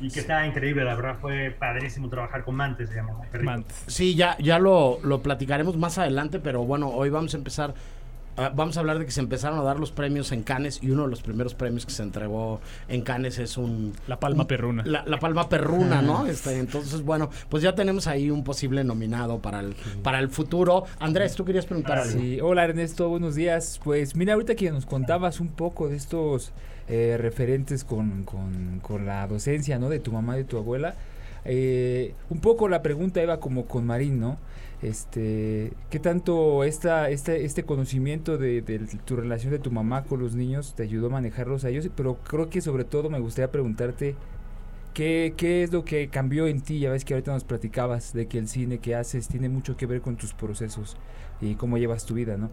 y 0.00 0.10
que 0.10 0.20
está 0.20 0.46
increíble, 0.46 0.84
la 0.84 0.94
verdad 0.94 1.16
fue 1.20 1.54
padrísimo 1.58 2.08
trabajar 2.08 2.44
con 2.44 2.54
Mantes, 2.54 2.90
se 2.90 2.96
llama. 2.96 3.14
Sí, 3.86 4.14
ya, 4.14 4.36
ya 4.38 4.58
lo, 4.58 4.98
lo 5.02 5.22
platicaremos 5.22 5.76
más 5.76 5.96
adelante, 5.98 6.38
pero 6.38 6.64
bueno, 6.64 6.88
hoy 6.88 7.08
vamos 7.10 7.34
a 7.34 7.38
empezar. 7.38 7.74
Ah, 8.36 8.52
vamos 8.54 8.76
a 8.76 8.80
hablar 8.80 8.98
de 8.98 9.04
que 9.06 9.10
se 9.12 9.20
empezaron 9.20 9.58
a 9.58 9.62
dar 9.62 9.78
los 9.78 9.92
premios 9.92 10.32
en 10.32 10.42
Cannes 10.42 10.80
y 10.82 10.90
uno 10.90 11.02
de 11.04 11.08
los 11.08 11.22
primeros 11.22 11.54
premios 11.54 11.86
que 11.86 11.92
se 11.92 12.02
entregó 12.02 12.60
en 12.88 13.02
Cannes 13.02 13.38
es 13.38 13.56
un... 13.56 13.92
La 14.06 14.18
Palma 14.20 14.42
un- 14.42 14.46
Perruna. 14.48 14.82
La, 14.86 15.04
la 15.06 15.18
Palma 15.18 15.48
Perruna, 15.48 16.02
¿no? 16.02 16.26
Este, 16.26 16.58
entonces, 16.58 17.02
bueno, 17.02 17.30
pues 17.48 17.62
ya 17.62 17.74
tenemos 17.74 18.06
ahí 18.06 18.30
un 18.30 18.44
posible 18.44 18.84
nominado 18.84 19.38
para 19.40 19.60
el, 19.60 19.74
para 20.02 20.18
el 20.18 20.28
futuro. 20.28 20.84
Andrés, 20.98 21.34
tú 21.34 21.44
querías 21.44 21.66
preguntar 21.66 21.98
algo. 21.98 22.18
Sí, 22.18 22.40
hola 22.40 22.64
Ernesto, 22.64 23.08
buenos 23.08 23.34
días. 23.34 23.80
Pues 23.84 24.16
mira, 24.16 24.34
ahorita 24.34 24.54
que 24.54 24.70
nos 24.70 24.86
contabas 24.86 25.40
un 25.40 25.48
poco 25.48 25.88
de 25.88 25.96
estos 25.96 26.52
eh, 26.88 27.16
referentes 27.18 27.84
con, 27.84 28.24
con- 28.24 28.80
con 28.80 29.06
la 29.06 29.26
docencia, 29.26 29.78
¿no? 29.78 29.88
De 29.88 29.98
tu 29.98 30.12
mamá, 30.12 30.36
de 30.36 30.44
tu 30.44 30.56
abuela. 30.58 30.94
eh, 31.44 32.14
un 32.30 32.40
poco 32.40 32.68
la 32.68 32.82
pregunta 32.82 33.22
iba 33.22 33.38
como 33.40 33.66
con 33.66 33.86
Marín, 33.86 34.18
¿no? 34.20 34.36
Este, 34.82 35.72
¿qué 35.90 35.98
tanto 35.98 36.62
esta, 36.64 37.08
este, 37.10 37.44
este 37.46 37.64
conocimiento 37.64 38.36
de, 38.38 38.60
de 38.60 38.78
tu 39.04 39.16
relación 39.16 39.52
de 39.52 39.58
tu 39.58 39.70
mamá 39.70 40.04
con 40.04 40.20
los 40.20 40.34
niños 40.34 40.74
te 40.74 40.82
ayudó 40.82 41.06
a 41.06 41.10
manejarlos 41.10 41.64
a 41.64 41.70
ellos? 41.70 41.88
Pero 41.96 42.16
creo 42.18 42.50
que 42.50 42.60
sobre 42.60 42.84
todo 42.84 43.10
me 43.10 43.20
gustaría 43.20 43.50
preguntarte 43.50 44.16
¿Qué, 44.94 45.34
¿Qué 45.36 45.62
es 45.62 45.72
lo 45.72 45.84
que 45.84 46.08
cambió 46.08 46.46
en 46.46 46.62
ti? 46.62 46.78
Ya 46.80 46.90
ves 46.90 47.04
que 47.04 47.12
ahorita 47.14 47.30
nos 47.32 47.44
platicabas 47.44 48.14
de 48.14 48.28
que 48.28 48.38
el 48.38 48.48
cine 48.48 48.78
que 48.78 48.94
haces 48.94 49.28
tiene 49.28 49.50
mucho 49.50 49.76
que 49.76 49.84
ver 49.86 50.00
con 50.00 50.16
tus 50.16 50.32
procesos 50.32 50.96
y 51.40 51.54
cómo 51.54 51.76
llevas 51.76 52.06
tu 52.06 52.14
vida, 52.14 52.38
¿no? 52.38 52.50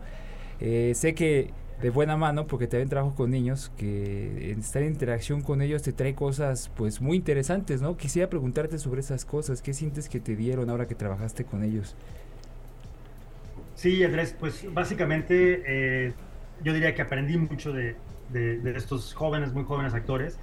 Eh, 0.60 0.92
sé 0.96 1.16
que 1.16 1.52
de 1.84 1.90
buena 1.90 2.16
mano, 2.16 2.48
porque 2.48 2.66
también 2.66 2.88
trabajo 2.88 3.14
con 3.14 3.30
niños, 3.30 3.70
que 3.76 4.52
estar 4.52 4.82
en 4.82 4.94
interacción 4.94 5.42
con 5.42 5.62
ellos 5.62 5.82
te 5.82 5.92
trae 5.92 6.16
cosas 6.16 6.72
pues 6.78 7.02
muy 7.02 7.18
interesantes, 7.18 7.82
¿no? 7.82 7.98
Quisiera 7.98 8.30
preguntarte 8.30 8.80
sobre 8.80 9.02
esas 9.02 9.26
cosas, 9.26 9.62
¿qué 9.62 9.74
sientes 9.74 10.08
que 10.08 10.22
te 10.22 10.38
dieron 10.38 10.70
ahora 10.70 10.88
que 10.88 10.96
trabajaste 10.96 11.44
con 11.44 11.62
ellos? 11.62 11.98
Sí, 13.76 14.02
Andrés, 14.02 14.34
pues 14.40 14.66
básicamente 14.74 15.62
eh, 15.68 16.14
yo 16.64 16.72
diría 16.72 16.96
que 16.96 17.02
aprendí 17.02 17.36
mucho 17.36 17.74
de, 17.74 17.98
de, 18.30 18.78
estos 18.78 19.14
jóvenes, 19.14 19.52
muy 19.52 19.66
jóvenes 19.66 19.94
actores. 19.94 20.40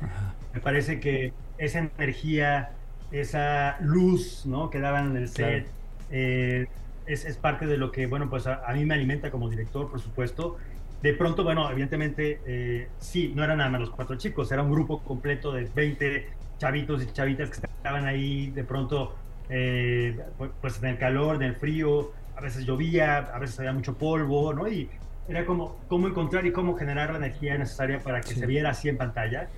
Me 0.53 0.61
parece 0.61 1.01
que 1.01 1.33
esa 1.57 1.79
energía, 1.79 2.73
esa 3.13 3.79
luz 3.81 4.45
¿no? 4.45 4.69
que 4.69 4.79
daban 4.79 5.13
en 5.13 5.17
el 5.17 5.29
set, 5.31 5.69
eh, 6.11 6.67
es, 7.07 7.25
es, 7.25 7.39
parte 7.39 7.65
de 7.65 7.79
lo 7.79 7.93
que, 7.93 8.07
bueno, 8.07 8.29
pues 8.29 8.47
a, 8.47 8.63
a, 8.67 8.75
mí 8.75 8.85
me 8.85 8.93
alimenta 8.93 9.31
como 9.31 9.49
director, 9.49 9.91
por 9.91 10.01
supuesto, 10.01 10.59
de 11.03 11.15
pronto, 11.15 11.45
bueno, 11.45 11.71
evidentemente, 11.71 12.41
eh, 12.47 12.89
sí, 12.99 13.33
no 13.35 13.43
eran 13.43 13.59
nada 13.59 13.71
más 13.71 13.81
los 13.81 13.91
cuatro 13.91 14.17
chicos, 14.17 14.53
era 14.53 14.63
un 14.63 14.71
grupo 14.71 15.03
completo 15.03 15.53
de 15.53 15.65
20 15.75 16.29
chavitos 16.59 17.03
y 17.03 17.07
chavitas 17.13 17.49
que 17.51 17.67
estaban 17.67 18.07
ahí 18.07 18.51
de 18.51 18.65
pronto, 18.65 19.17
eh, 19.49 20.19
pues 20.61 20.83
en 20.83 20.91
el 20.91 20.99
calor, 20.99 21.37
en 21.37 21.43
el 21.43 21.57
frío, 21.57 22.13
a 22.37 22.41
veces 22.43 22.67
llovía, 22.67 23.19
a 23.19 23.39
veces 23.39 23.59
había 23.59 23.73
mucho 23.73 23.97
polvo, 23.97 24.53
¿no? 24.53 24.69
Y 24.69 24.91
era 25.27 25.47
como 25.47 25.79
cómo 25.89 26.07
encontrar 26.07 26.45
y 26.47 26.53
cómo 26.53 26.77
generar 26.77 27.11
la 27.11 27.19
energía 27.19 27.57
necesaria 27.57 28.01
para 28.01 28.21
que 28.21 28.35
se 28.35 28.47
viera 28.47 28.71
así 28.71 28.89
en 28.89 28.97
pantalla 28.97 29.49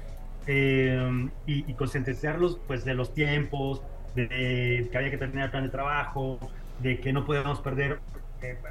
eh, 0.46 1.28
y, 1.46 1.70
y 1.70 1.74
concientizarlos, 1.74 2.60
pues, 2.66 2.84
de 2.84 2.94
los 2.94 3.14
tiempos, 3.14 3.82
de 4.14 4.88
que 4.90 4.96
había 4.96 5.10
que 5.10 5.18
terminar 5.18 5.46
el 5.46 5.50
plan 5.50 5.64
de 5.64 5.70
trabajo, 5.70 6.38
de 6.80 7.00
que 7.00 7.12
no 7.12 7.24
podíamos 7.24 7.60
perder 7.60 7.98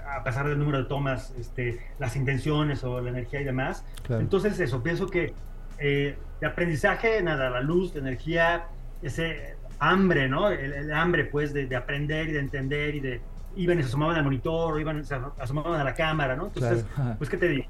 a 0.08 0.24
pesar 0.24 0.48
del 0.48 0.60
número 0.60 0.80
de 0.80 0.86
tomas, 0.86 1.34
este, 1.40 1.80
las 2.00 2.16
intenciones 2.16 2.84
o 2.84 3.00
la 3.02 3.10
energía 3.10 3.42
y 3.42 3.44
demás. 3.44 3.84
Entonces 4.10 4.60
eso, 4.60 4.84
pienso 4.84 5.08
que 5.08 5.34
eh, 5.80 6.16
de 6.40 6.48
aprendizaje, 6.48 7.22
nada, 7.24 7.50
la 7.50 7.62
luz, 7.62 7.94
la 7.94 8.02
energía, 8.02 8.66
ese 9.02 9.56
hambre, 9.80 10.30
¿no? 10.30 10.50
El, 10.50 10.94
hambre, 10.94 11.26
pues, 11.26 11.54
de, 11.54 11.76
aprender 11.76 12.30
y 12.30 12.32
de 12.34 12.40
entender 12.40 12.96
y 12.96 13.00
de... 13.00 13.22
Iban 13.56 13.80
y 13.80 13.82
se 13.82 13.90
asomaban 13.90 14.16
al 14.16 14.24
monitor, 14.24 14.74
o 14.74 14.80
iban 14.80 15.04
se 15.04 15.16
asomaban 15.40 15.82
a 15.82 15.84
la 15.84 15.94
cámara, 15.94 16.36
¿no? 16.36 16.48
Entonces, 16.48 16.86
pues, 17.18 17.30
¿qué 17.30 17.38
te 17.38 17.50
digo? 17.50 17.66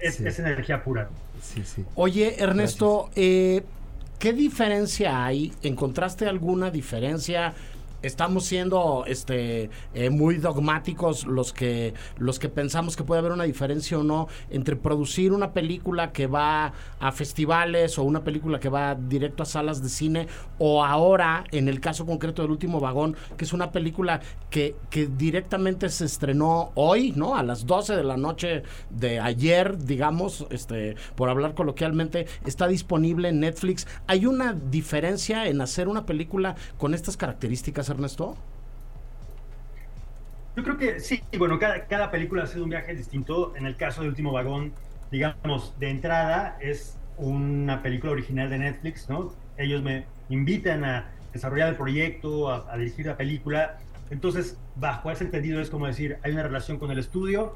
Es, 0.00 0.20
energía 0.38 0.82
pura. 0.82 1.08
Sí, 1.40 1.62
sí. 1.64 1.84
Oye, 1.94 2.42
Ernesto, 2.42 3.10
eh, 3.14 3.62
¿qué 4.18 4.32
diferencia 4.32 5.24
hay? 5.24 5.52
¿Encontraste 5.62 6.26
alguna 6.26 6.70
diferencia? 6.70 7.54
Estamos 8.02 8.44
siendo 8.44 9.04
este 9.06 9.70
eh, 9.94 10.10
muy 10.10 10.36
dogmáticos 10.36 11.26
los 11.26 11.52
que 11.52 11.94
los 12.18 12.38
que 12.38 12.48
pensamos 12.48 12.96
que 12.96 13.04
puede 13.04 13.20
haber 13.20 13.32
una 13.32 13.44
diferencia 13.44 13.98
o 13.98 14.02
no 14.02 14.28
entre 14.50 14.76
producir 14.76 15.32
una 15.32 15.52
película 15.52 16.12
que 16.12 16.26
va 16.26 16.72
a 16.98 17.12
festivales 17.12 17.98
o 17.98 18.02
una 18.02 18.24
película 18.24 18.60
que 18.60 18.68
va 18.68 18.94
directo 18.94 19.42
a 19.42 19.46
salas 19.46 19.82
de 19.82 19.88
cine 19.88 20.28
o 20.58 20.84
ahora 20.84 21.44
en 21.50 21.68
el 21.68 21.80
caso 21.80 22.06
concreto 22.06 22.42
del 22.42 22.50
último 22.50 22.80
vagón 22.80 23.16
que 23.36 23.44
es 23.44 23.52
una 23.52 23.72
película 23.72 24.20
que, 24.48 24.76
que 24.90 25.06
directamente 25.06 25.88
se 25.88 26.04
estrenó 26.04 26.72
hoy 26.74 27.12
no 27.16 27.36
a 27.36 27.42
las 27.42 27.66
12 27.66 27.96
de 27.96 28.04
la 28.04 28.16
noche 28.16 28.62
de 28.90 29.20
ayer 29.20 29.78
digamos 29.78 30.46
este 30.50 30.96
por 31.14 31.28
hablar 31.28 31.54
coloquialmente 31.54 32.26
está 32.46 32.66
disponible 32.66 33.28
en 33.28 33.40
Netflix. 33.40 33.86
Hay 34.06 34.26
una 34.26 34.52
diferencia 34.52 35.46
en 35.46 35.60
hacer 35.60 35.88
una 35.88 36.06
película 36.06 36.56
con 36.78 36.94
estas 36.94 37.16
características 37.16 37.89
Ernesto? 37.90 38.36
Yo 40.56 40.64
creo 40.64 40.76
que 40.76 41.00
sí, 41.00 41.22
bueno, 41.38 41.58
cada, 41.58 41.86
cada 41.86 42.10
película 42.10 42.42
ha 42.42 42.46
sido 42.46 42.64
un 42.64 42.70
viaje 42.70 42.94
distinto. 42.94 43.54
En 43.56 43.66
el 43.66 43.76
caso 43.76 44.02
de 44.02 44.08
Último 44.08 44.32
Vagón, 44.32 44.72
digamos, 45.10 45.74
de 45.78 45.90
entrada 45.90 46.56
es 46.60 46.98
una 47.16 47.82
película 47.82 48.12
original 48.12 48.50
de 48.50 48.58
Netflix, 48.58 49.08
¿no? 49.08 49.32
Ellos 49.56 49.82
me 49.82 50.06
invitan 50.28 50.84
a 50.84 51.10
desarrollar 51.32 51.68
el 51.68 51.76
proyecto, 51.76 52.50
a, 52.50 52.76
dirigir 52.76 53.06
la 53.06 53.16
película. 53.16 53.78
Entonces, 54.10 54.58
bajo 54.76 55.10
ese 55.10 55.24
entendido 55.24 55.60
es 55.60 55.70
como 55.70 55.86
decir, 55.86 56.18
hay 56.22 56.32
una 56.32 56.42
relación 56.42 56.78
con 56.78 56.90
el 56.90 56.98
estudio. 56.98 57.54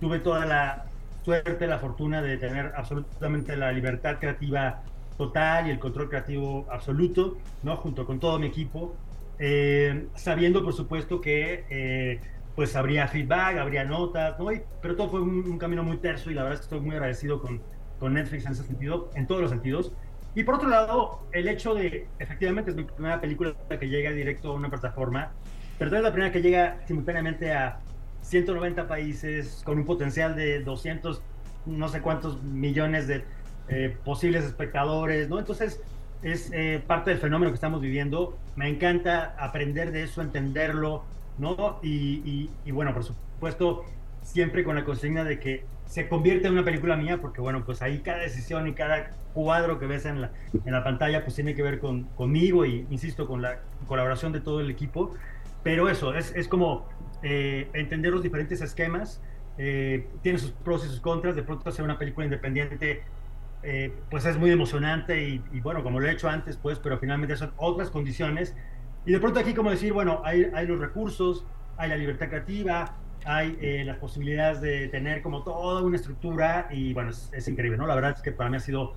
Tuve 0.00 0.20
toda 0.20 0.46
la 0.46 0.86
suerte, 1.24 1.66
la 1.66 1.78
fortuna 1.78 2.22
de 2.22 2.38
tener 2.38 2.72
absolutamente 2.76 3.56
la 3.56 3.72
libertad 3.72 4.18
creativa 4.18 4.82
total 5.18 5.66
y 5.66 5.70
el 5.70 5.78
control 5.78 6.08
creativo 6.08 6.66
absoluto, 6.70 7.36
¿no? 7.62 7.76
Junto 7.76 8.06
con 8.06 8.20
todo 8.20 8.38
mi 8.38 8.46
equipo. 8.46 8.94
Eh, 9.42 10.06
sabiendo 10.16 10.62
por 10.62 10.74
supuesto 10.74 11.22
que 11.22 11.64
eh, 11.70 12.20
pues 12.54 12.76
habría 12.76 13.08
feedback, 13.08 13.56
habría 13.56 13.84
notas, 13.84 14.38
¿no? 14.38 14.48
pero 14.82 14.96
todo 14.96 15.08
fue 15.08 15.22
un, 15.22 15.58
camino 15.58 15.82
muy 15.82 15.96
terso 15.96 16.30
y 16.30 16.34
la 16.34 16.42
verdad 16.42 16.56
es 16.56 16.60
que 16.60 16.64
estoy 16.74 16.80
muy 16.80 16.94
agradecido 16.94 17.40
con, 17.40 17.62
con 17.98 18.12
Netflix 18.12 18.44
en 18.44 18.52
ese 18.52 18.64
sentido, 18.64 19.10
en 19.14 19.26
todos 19.26 19.40
los 19.40 19.50
sentidos. 19.50 19.92
Y 20.34 20.44
por 20.44 20.56
otro 20.56 20.68
lado, 20.68 21.22
el 21.32 21.48
hecho 21.48 21.74
de, 21.74 22.06
efectivamente, 22.18 22.70
es 22.70 22.76
mi 22.76 22.84
primera 22.84 23.18
película 23.20 23.54
que 23.68 23.88
llega 23.88 24.10
directo 24.10 24.50
a 24.50 24.54
una 24.54 24.68
plataforma, 24.68 25.32
pero 25.78 25.96
es 25.96 26.02
la 26.02 26.12
primera 26.12 26.30
que 26.30 26.42
llega 26.42 26.78
simultáneamente 26.86 27.52
a 27.52 27.80
190 28.20 28.86
países 28.86 29.62
con 29.64 29.78
un 29.78 29.86
potencial 29.86 30.36
de 30.36 30.60
200, 30.60 31.22
no 31.64 31.88
sé 31.88 32.02
cuántos 32.02 32.42
millones 32.42 33.08
de 33.08 33.24
eh, 33.68 33.96
posibles 34.04 34.44
espectadores, 34.44 35.28
¿no? 35.28 35.38
Entonces, 35.38 35.80
es 36.22 36.50
eh, 36.52 36.82
parte 36.86 37.10
del 37.10 37.18
fenómeno 37.18 37.50
que 37.50 37.54
estamos 37.54 37.80
viviendo. 37.80 38.36
Me 38.56 38.68
encanta 38.68 39.34
aprender 39.38 39.90
de 39.92 40.02
eso, 40.02 40.22
entenderlo, 40.22 41.04
¿no? 41.38 41.78
Y, 41.82 42.50
bueno, 42.70 42.92
por 42.92 43.04
supuesto, 43.04 43.84
siempre 44.22 44.64
con 44.64 44.76
la 44.76 44.84
consigna 44.84 45.24
de 45.24 45.38
que 45.40 45.64
se 45.86 46.08
convierte 46.08 46.46
en 46.46 46.52
una 46.52 46.64
película 46.64 46.96
mía, 46.96 47.18
porque 47.20 47.40
bueno, 47.40 47.64
pues 47.64 47.82
ahí 47.82 47.98
cada 47.98 48.18
decisión 48.18 48.68
y 48.68 48.74
cada 48.74 49.10
cuadro 49.34 49.78
que 49.78 49.86
ves 49.86 50.04
en 50.04 50.20
la, 50.20 50.30
en 50.64 50.72
la 50.72 50.84
pantalla, 50.84 51.22
pues 51.24 51.34
tiene 51.34 51.54
que 51.54 51.62
ver 51.62 51.80
con, 51.80 52.04
conmigo 52.16 52.64
y, 52.64 52.86
insisto, 52.90 53.26
con 53.26 53.42
la 53.42 53.58
colaboración 53.86 54.32
de 54.32 54.40
todo 54.40 54.60
el 54.60 54.70
equipo. 54.70 55.14
Pero 55.62 55.88
eso, 55.88 56.14
es, 56.14 56.34
es 56.36 56.48
como 56.48 56.86
eh, 57.22 57.68
entender 57.72 58.12
los 58.12 58.22
diferentes 58.22 58.60
esquemas. 58.60 59.20
Eh, 59.58 60.06
tiene 60.22 60.38
sus 60.38 60.52
pros 60.52 60.84
y 60.84 60.88
sus 60.88 61.00
contras. 61.00 61.34
De 61.34 61.42
pronto 61.42 61.68
hacer 61.68 61.84
una 61.84 61.98
película 61.98 62.24
independiente 62.24 63.02
eh, 63.62 63.92
pues 64.10 64.24
es 64.24 64.38
muy 64.38 64.50
emocionante 64.50 65.42
y, 65.52 65.60
bueno, 65.60 65.82
como 65.82 66.00
lo 66.00 66.08
he 66.08 66.12
hecho 66.12 66.28
antes, 66.28 66.56
pues, 66.56 66.78
pero 66.78 66.98
finalmente 66.98 67.36
son 67.36 67.52
otras 67.56 67.90
condiciones. 67.90 68.54
Y 69.04 69.12
de 69.12 69.20
pronto 69.20 69.40
aquí 69.40 69.54
como 69.54 69.70
decir, 69.70 69.92
bueno, 69.92 70.22
hay, 70.24 70.50
los 70.66 70.78
recursos, 70.78 71.44
hay 71.76 71.90
la 71.90 71.96
libertad 71.96 72.28
creativa, 72.28 72.96
hay 73.24 73.58
eh, 73.60 73.82
las 73.84 73.98
posibilidades 73.98 74.60
de 74.60 74.88
tener 74.88 75.20
como 75.20 75.42
toda 75.42 75.82
una 75.82 75.96
estructura 75.96 76.68
y 76.70 76.94
bueno, 76.94 77.10
es, 77.10 77.48
increíble, 77.48 77.76
¿no? 77.76 77.86
La 77.86 77.94
verdad 77.94 78.14
es 78.16 78.22
que 78.22 78.32
para 78.32 78.48
mí 78.48 78.56
ha 78.56 78.60
sido 78.60 78.94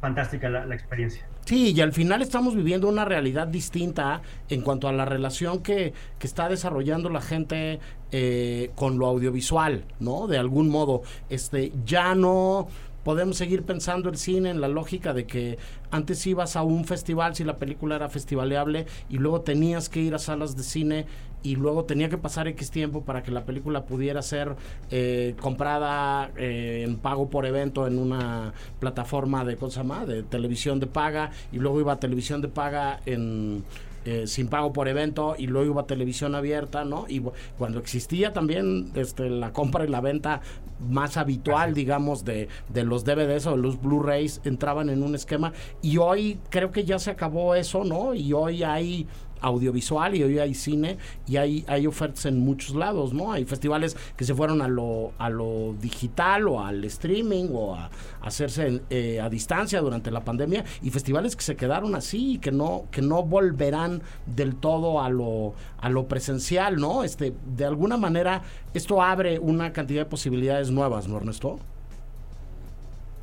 fantástica 0.00 0.48
la, 0.48 0.74
experiencia. 0.74 1.28
Sí, 1.44 1.72
y 1.72 1.80
al 1.82 1.92
final 1.92 2.22
estamos 2.22 2.56
viviendo 2.56 2.88
una 2.88 3.04
realidad 3.04 3.46
distinta 3.46 4.22
en 4.48 4.62
cuanto 4.62 4.88
a 4.88 4.92
la 4.92 5.04
relación 5.04 5.62
que, 5.62 5.92
que 6.18 6.26
está 6.26 6.48
desarrollando 6.48 7.10
la 7.10 7.20
gente 7.20 7.80
eh, 8.12 8.70
con 8.76 8.98
lo 8.98 9.06
audiovisual, 9.06 9.84
¿no? 9.98 10.26
De 10.26 10.38
algún 10.38 10.70
modo, 10.70 11.02
este, 11.28 11.72
ya 11.84 12.14
no 12.14 12.68
podemos 13.04 13.36
seguir 13.36 13.62
pensando 13.62 14.08
el 14.08 14.16
cine 14.16 14.50
en 14.50 14.60
la 14.60 14.68
lógica 14.68 15.12
de 15.12 15.26
que 15.26 15.58
antes 15.90 16.26
ibas 16.26 16.56
a 16.56 16.62
un 16.62 16.84
festival 16.84 17.34
si 17.34 17.44
la 17.44 17.56
película 17.56 17.96
era 17.96 18.08
festivaleable 18.08 18.86
y 19.08 19.18
luego 19.18 19.40
tenías 19.40 19.88
que 19.88 20.00
ir 20.00 20.14
a 20.14 20.18
salas 20.18 20.56
de 20.56 20.62
cine 20.62 21.06
y 21.42 21.56
luego 21.56 21.84
tenía 21.84 22.08
que 22.08 22.18
pasar 22.18 22.48
X 22.48 22.70
tiempo 22.70 23.02
para 23.02 23.22
que 23.22 23.30
la 23.30 23.44
película 23.44 23.84
pudiera 23.84 24.20
ser 24.22 24.56
eh, 24.90 25.34
comprada 25.40 26.30
eh, 26.36 26.84
en 26.86 26.98
pago 26.98 27.30
por 27.30 27.46
evento 27.46 27.86
en 27.86 27.98
una 27.98 28.52
plataforma 28.78 29.44
de 29.44 29.56
cosa 29.56 29.82
más, 29.82 30.06
de 30.06 30.22
televisión 30.22 30.80
de 30.80 30.86
paga 30.86 31.30
y 31.52 31.58
luego 31.58 31.80
iba 31.80 31.92
a 31.94 32.00
televisión 32.00 32.42
de 32.42 32.48
paga 32.48 33.00
en 33.06 33.64
eh, 34.04 34.26
sin 34.26 34.48
pago 34.48 34.72
por 34.72 34.88
evento 34.88 35.34
y 35.38 35.46
luego 35.46 35.72
iba 35.72 35.82
a 35.82 35.86
televisión 35.86 36.34
abierta, 36.34 36.84
¿no? 36.84 37.04
Y 37.08 37.22
cuando 37.58 37.78
existía 37.78 38.32
también 38.32 38.92
este, 38.94 39.28
la 39.28 39.52
compra 39.52 39.84
y 39.84 39.88
la 39.88 40.00
venta 40.00 40.40
más 40.88 41.16
habitual, 41.16 41.74
digamos, 41.74 42.24
de, 42.24 42.48
de 42.68 42.84
los 42.84 43.04
DVDs 43.04 43.46
o 43.46 43.50
de 43.52 43.58
los 43.58 43.80
Blu-rays, 43.80 44.40
entraban 44.44 44.88
en 44.88 45.02
un 45.02 45.14
esquema 45.14 45.52
y 45.82 45.98
hoy 45.98 46.38
creo 46.48 46.72
que 46.72 46.84
ya 46.84 46.98
se 46.98 47.10
acabó 47.10 47.54
eso, 47.54 47.84
¿no? 47.84 48.14
Y 48.14 48.32
hoy 48.32 48.62
hay 48.62 49.06
audiovisual 49.40 50.14
y 50.14 50.22
hoy 50.22 50.38
hay 50.38 50.54
cine 50.54 50.98
y 51.26 51.36
hay, 51.36 51.64
hay 51.66 51.86
ofertas 51.86 52.26
en 52.26 52.40
muchos 52.40 52.74
lados, 52.74 53.12
¿no? 53.12 53.32
Hay 53.32 53.44
festivales 53.44 53.96
que 54.16 54.24
se 54.24 54.34
fueron 54.34 54.62
a 54.62 54.68
lo, 54.68 55.12
a 55.18 55.30
lo 55.30 55.74
digital 55.80 56.48
o 56.48 56.64
al 56.64 56.84
streaming 56.84 57.48
o 57.52 57.74
a, 57.74 57.90
hacerse 58.22 58.82
eh, 58.90 59.20
a 59.20 59.28
distancia 59.30 59.80
durante 59.80 60.10
la 60.10 60.20
pandemia 60.20 60.64
y 60.82 60.90
festivales 60.90 61.36
que 61.36 61.42
se 61.42 61.56
quedaron 61.56 61.94
así 61.94 62.34
y 62.34 62.38
que 62.38 62.52
no, 62.52 62.84
que 62.90 63.02
no 63.02 63.22
volverán 63.22 64.02
del 64.26 64.56
todo 64.56 65.00
a 65.00 65.08
lo, 65.08 65.54
a 65.78 65.88
lo 65.88 66.06
presencial, 66.06 66.76
¿no? 66.76 67.02
Este, 67.04 67.32
de 67.56 67.64
alguna 67.64 67.96
manera 67.96 68.42
esto 68.74 69.02
abre 69.02 69.38
una 69.38 69.72
cantidad 69.72 70.02
de 70.02 70.06
posibilidades 70.06 70.70
nuevas, 70.70 71.08
¿no, 71.08 71.16
Ernesto? 71.16 71.58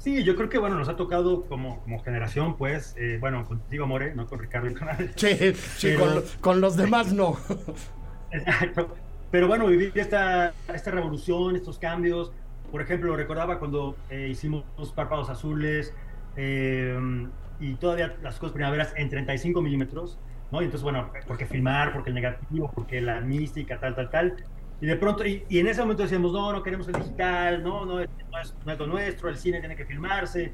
Sí, 0.07 0.23
yo 0.23 0.37
creo 0.37 0.47
que 0.47 0.57
bueno, 0.57 0.77
nos 0.77 0.87
ha 0.87 0.95
tocado 0.95 1.43
como, 1.47 1.81
como 1.81 2.01
generación, 2.01 2.55
pues, 2.55 2.95
eh, 2.97 3.17
bueno, 3.19 3.45
contigo, 3.45 3.87
More, 3.87 4.15
no 4.15 4.25
con 4.25 4.39
Ricardo 4.39 4.69
y 4.69 4.73
con 4.73 4.87
Sí, 5.17 5.53
sí 5.53 5.95
con, 6.39 6.61
los 6.61 6.77
demás 6.77 7.11
no. 7.11 7.35
Exacto. 8.31 8.95
Pero 9.31 9.49
bueno, 9.49 9.67
vivir 9.67 9.91
esta, 9.95 10.53
esta 10.73 10.91
revolución, 10.91 11.57
estos 11.57 11.77
cambios, 11.77 12.31
por 12.71 12.81
ejemplo, 12.81 13.17
recordaba 13.17 13.59
cuando 13.59 13.97
eh, 14.09 14.29
hicimos 14.31 14.63
Párpados 14.95 15.29
Azules 15.29 15.93
eh, 16.37 16.97
y 17.59 17.73
todavía 17.73 18.15
las 18.23 18.39
cosas 18.39 18.53
primaveras 18.53 18.93
en 18.95 19.09
35 19.09 19.61
milímetros, 19.61 20.17
¿no? 20.53 20.61
Y 20.61 20.65
entonces, 20.65 20.83
bueno, 20.83 21.11
porque 21.27 21.45
filmar, 21.45 21.91
porque 21.91 22.11
el 22.11 22.15
negativo, 22.15 22.71
porque 22.73 23.01
la 23.01 23.19
mística, 23.19 23.77
tal, 23.77 23.93
tal, 23.93 24.09
tal. 24.09 24.35
Y 24.79 24.85
de 24.85 24.95
pronto, 24.95 25.25
y, 25.25 25.43
y 25.49 25.59
en 25.59 25.67
ese 25.67 25.81
momento 25.81 26.03
decíamos, 26.03 26.31
no, 26.33 26.51
no 26.51 26.61
queremos 26.61 26.87
el 26.87 26.95
digital, 26.95 27.63
no, 27.63 27.85
no, 27.85 27.99
es, 27.99 28.09
no, 28.31 28.39
es, 28.39 28.53
no 28.65 28.71
es 28.71 28.79
lo 28.79 28.87
nuestro, 28.87 29.29
el 29.29 29.37
cine 29.37 29.59
tiene 29.59 29.75
que 29.75 29.85
filmarse. 29.85 30.51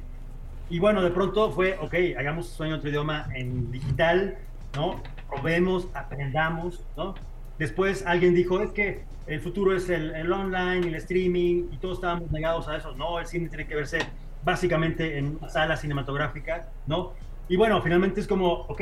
Y 0.69 0.79
bueno, 0.79 1.01
de 1.01 1.11
pronto 1.11 1.51
fue, 1.51 1.77
ok, 1.81 1.93
hagamos 2.17 2.47
Sueño 2.47 2.75
otro 2.75 2.89
idioma 2.89 3.27
en 3.35 3.69
digital, 3.71 4.37
¿no? 4.75 5.01
Probemos, 5.29 5.89
aprendamos, 5.93 6.85
¿no? 6.95 7.15
Después 7.59 8.05
alguien 8.07 8.33
dijo, 8.33 8.61
es 8.61 8.71
que 8.71 9.03
el 9.27 9.41
futuro 9.41 9.75
es 9.75 9.89
el, 9.89 10.15
el 10.15 10.31
online, 10.31 10.87
el 10.87 10.95
streaming, 10.95 11.65
y 11.71 11.77
todos 11.77 11.97
estábamos 11.97 12.31
negados 12.31 12.67
a 12.67 12.77
eso. 12.77 12.95
No, 12.95 13.19
el 13.19 13.27
cine 13.27 13.49
tiene 13.49 13.67
que 13.67 13.75
verse 13.75 13.99
básicamente 14.43 15.17
en 15.17 15.37
una 15.37 15.49
sala 15.49 15.77
cinematográfica, 15.77 16.69
¿no? 16.87 17.13
Y 17.49 17.57
bueno, 17.57 17.81
finalmente 17.81 18.21
es 18.21 18.27
como, 18.27 18.51
ok, 18.51 18.81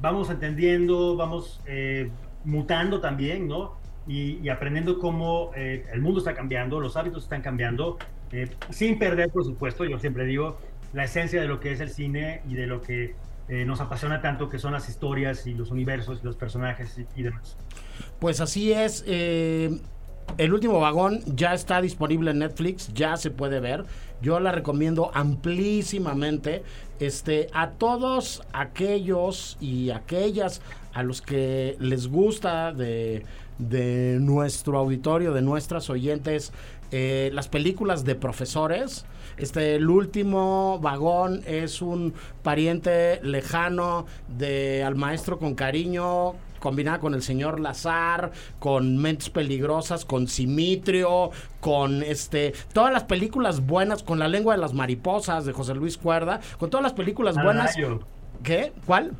vamos 0.00 0.30
entendiendo, 0.30 1.16
vamos 1.16 1.60
eh, 1.66 2.10
mutando 2.44 3.00
también, 3.00 3.48
¿no? 3.48 3.74
Y, 4.06 4.48
aprendiendo 4.48 4.98
cómo 4.98 5.50
eh, 5.56 5.84
el 5.92 6.00
mundo 6.00 6.20
está 6.20 6.34
cambiando, 6.34 6.80
los 6.80 6.96
hábitos 6.96 7.24
están 7.24 7.42
cambiando, 7.42 7.98
eh, 8.30 8.48
sin 8.70 8.98
perder, 8.98 9.30
por 9.30 9.44
supuesto, 9.44 9.84
yo 9.84 9.98
siempre 9.98 10.24
digo, 10.24 10.58
la 10.92 11.04
esencia 11.04 11.40
de 11.40 11.48
lo 11.48 11.58
que 11.58 11.72
es 11.72 11.80
el 11.80 11.90
cine 11.90 12.42
y 12.48 12.54
de 12.54 12.66
lo 12.66 12.80
que 12.80 13.14
eh, 13.48 13.64
nos 13.64 13.80
apasiona 13.80 14.20
tanto, 14.20 14.48
que 14.48 14.58
son 14.58 14.72
las 14.72 14.88
historias 14.88 15.46
y 15.46 15.54
los 15.54 15.70
universos 15.70 16.22
los 16.22 16.36
personajes 16.36 16.98
y, 16.98 17.20
y 17.20 17.24
demás. 17.24 17.56
Pues 18.20 18.40
así 18.40 18.72
es. 18.72 19.04
el 19.06 20.52
último 20.52 20.80
vagón 20.80 21.20
ya 21.26 21.54
está 21.54 21.80
disponible 21.80 22.30
en 22.30 22.38
Netflix, 22.38 22.92
ya 22.94 23.16
se 23.16 23.30
puede 23.30 23.58
ver. 23.58 23.84
Yo 24.22 24.40
la 24.40 24.52
recomiendo 24.52 25.10
amplísimamente 25.14 26.62
este, 27.00 27.48
a 27.52 27.70
todos 27.70 28.42
aquellos 28.52 29.58
y 29.60 29.90
aquellas 29.90 30.62
a 30.94 31.02
los 31.02 31.20
que 31.20 31.76
les 31.78 32.08
gusta 32.08 32.72
de, 32.72 33.24
de 33.58 34.18
nuestro 34.20 34.78
auditorio, 34.78 35.32
de 35.32 35.42
nuestras 35.42 35.88
oyentes, 35.90 36.52
eh, 36.92 37.30
las 37.32 37.48
películas 37.48 38.04
de 38.04 38.14
profesores. 38.14 39.06
Este, 39.38 39.74
el 39.76 39.88
último 39.90 40.78
vagón 40.80 41.42
es 41.46 41.82
un 41.82 42.14
pariente 42.42 43.20
lejano 43.22 44.06
de 44.28 44.82
al 44.84 44.94
maestro 44.96 45.38
con 45.38 45.54
cariño, 45.54 46.34
combinada 46.60 46.98
con 47.00 47.12
el 47.14 47.22
señor 47.22 47.60
Lazar, 47.60 48.30
con 48.58 48.96
Mentes 48.96 49.28
Peligrosas, 49.30 50.04
con 50.06 50.26
Simitrio, 50.26 51.30
con 51.60 52.02
este 52.02 52.54
todas 52.72 52.92
las 52.92 53.04
películas 53.04 53.66
buenas, 53.66 54.02
con 54.02 54.18
La 54.18 54.28
lengua 54.28 54.54
de 54.54 54.60
las 54.60 54.72
mariposas 54.72 55.44
de 55.44 55.52
José 55.52 55.74
Luis 55.74 55.98
Cuerda, 55.98 56.40
con 56.58 56.70
todas 56.70 56.82
las 56.82 56.92
películas 56.94 57.34
buenas. 57.34 57.76
Madadayo. 57.76 58.00
¿Qué? 58.42 58.72
¿Cuál? 58.86 59.12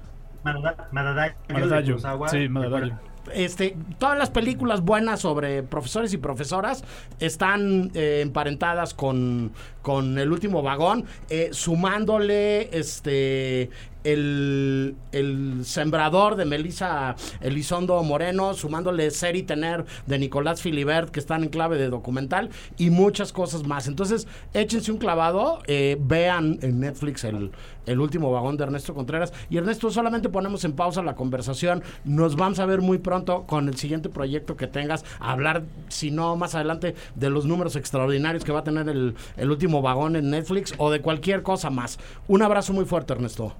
Madada- 0.44 0.88
Madadayo 0.92 1.34
Madadayo. 1.48 1.98
Sí, 2.28 2.48
Madadayo. 2.48 2.94
Este, 3.34 3.76
todas 3.98 4.18
las 4.18 4.30
películas 4.30 4.82
buenas 4.82 5.20
sobre 5.20 5.62
profesores 5.62 6.12
y 6.12 6.18
profesoras 6.18 6.84
están 7.20 7.90
eh, 7.94 8.20
emparentadas 8.22 8.94
con, 8.94 9.52
con 9.86 10.18
el 10.18 10.32
último 10.32 10.62
vagón, 10.62 11.04
eh, 11.30 11.50
sumándole 11.52 12.76
este 12.76 13.70
el, 14.02 14.94
el 15.12 15.60
sembrador 15.64 16.36
de 16.36 16.44
Melissa 16.44 17.16
Elizondo 17.40 18.00
Moreno, 18.02 18.54
sumándole 18.54 19.10
Ser 19.10 19.34
y 19.36 19.42
Tener 19.42 19.84
de 20.06 20.18
Nicolás 20.18 20.62
Filibert, 20.62 21.10
que 21.10 21.20
están 21.20 21.42
en 21.42 21.48
clave 21.48 21.76
de 21.76 21.88
documental, 21.88 22.50
y 22.78 22.90
muchas 22.90 23.32
cosas 23.32 23.64
más. 23.64 23.88
Entonces, 23.88 24.28
échense 24.54 24.92
un 24.92 24.98
clavado, 24.98 25.58
eh, 25.66 25.96
vean 26.00 26.58
en 26.62 26.78
Netflix 26.80 27.24
el, 27.24 27.50
el 27.86 28.00
último 28.00 28.30
vagón 28.30 28.56
de 28.56 28.64
Ernesto 28.64 28.94
Contreras. 28.94 29.32
Y 29.50 29.56
Ernesto, 29.56 29.90
solamente 29.90 30.28
ponemos 30.28 30.64
en 30.64 30.74
pausa 30.74 31.02
la 31.02 31.16
conversación. 31.16 31.82
Nos 32.04 32.36
vamos 32.36 32.60
a 32.60 32.66
ver 32.66 32.82
muy 32.82 32.98
pronto 32.98 33.42
con 33.42 33.68
el 33.68 33.76
siguiente 33.76 34.08
proyecto 34.08 34.56
que 34.56 34.68
tengas. 34.68 35.04
Hablar, 35.18 35.64
si 35.88 36.12
no, 36.12 36.36
más 36.36 36.54
adelante, 36.54 36.94
de 37.16 37.30
los 37.30 37.44
números 37.44 37.74
extraordinarios 37.74 38.44
que 38.44 38.52
va 38.52 38.60
a 38.60 38.64
tener 38.64 38.88
el, 38.88 39.16
el 39.36 39.50
último 39.50 39.75
vagón 39.82 40.16
en 40.16 40.30
Netflix 40.30 40.74
o 40.78 40.90
de 40.90 41.00
cualquier 41.00 41.42
cosa 41.42 41.70
más. 41.70 41.98
Un 42.28 42.42
abrazo 42.42 42.72
muy 42.72 42.84
fuerte, 42.84 43.12
Ernesto. 43.12 43.52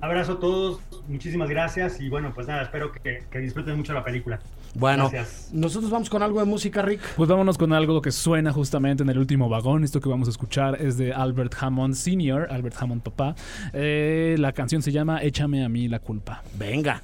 Abrazo 0.00 0.32
a 0.32 0.40
todos, 0.40 0.80
muchísimas 1.08 1.48
gracias 1.48 1.98
y 1.98 2.10
bueno, 2.10 2.32
pues 2.34 2.46
nada, 2.46 2.62
espero 2.62 2.92
que, 2.92 3.22
que 3.30 3.38
disfruten 3.38 3.74
mucho 3.76 3.94
la 3.94 4.04
película. 4.04 4.38
Bueno, 4.74 5.08
Gracias. 5.08 5.50
nosotros 5.52 5.90
vamos 5.90 6.10
con 6.10 6.22
algo 6.22 6.40
de 6.40 6.46
música, 6.46 6.82
Rick. 6.82 7.00
Pues 7.16 7.28
vámonos 7.28 7.56
con 7.56 7.72
algo 7.72 8.02
que 8.02 8.10
suena 8.10 8.52
justamente 8.52 9.02
en 9.02 9.08
el 9.08 9.18
último 9.18 9.48
vagón. 9.48 9.82
Esto 9.84 10.00
que 10.00 10.08
vamos 10.08 10.26
a 10.28 10.32
escuchar 10.32 10.82
es 10.82 10.98
de 10.98 11.14
Albert 11.14 11.54
Hammond 11.58 11.94
Sr., 11.94 12.48
Albert 12.50 12.76
Hammond 12.80 13.02
papá. 13.02 13.34
Eh, 13.72 14.34
la 14.38 14.52
canción 14.52 14.82
se 14.82 14.92
llama 14.92 15.22
Échame 15.22 15.64
a 15.64 15.68
mí 15.68 15.88
la 15.88 16.00
culpa. 16.00 16.42
Venga. 16.58 17.00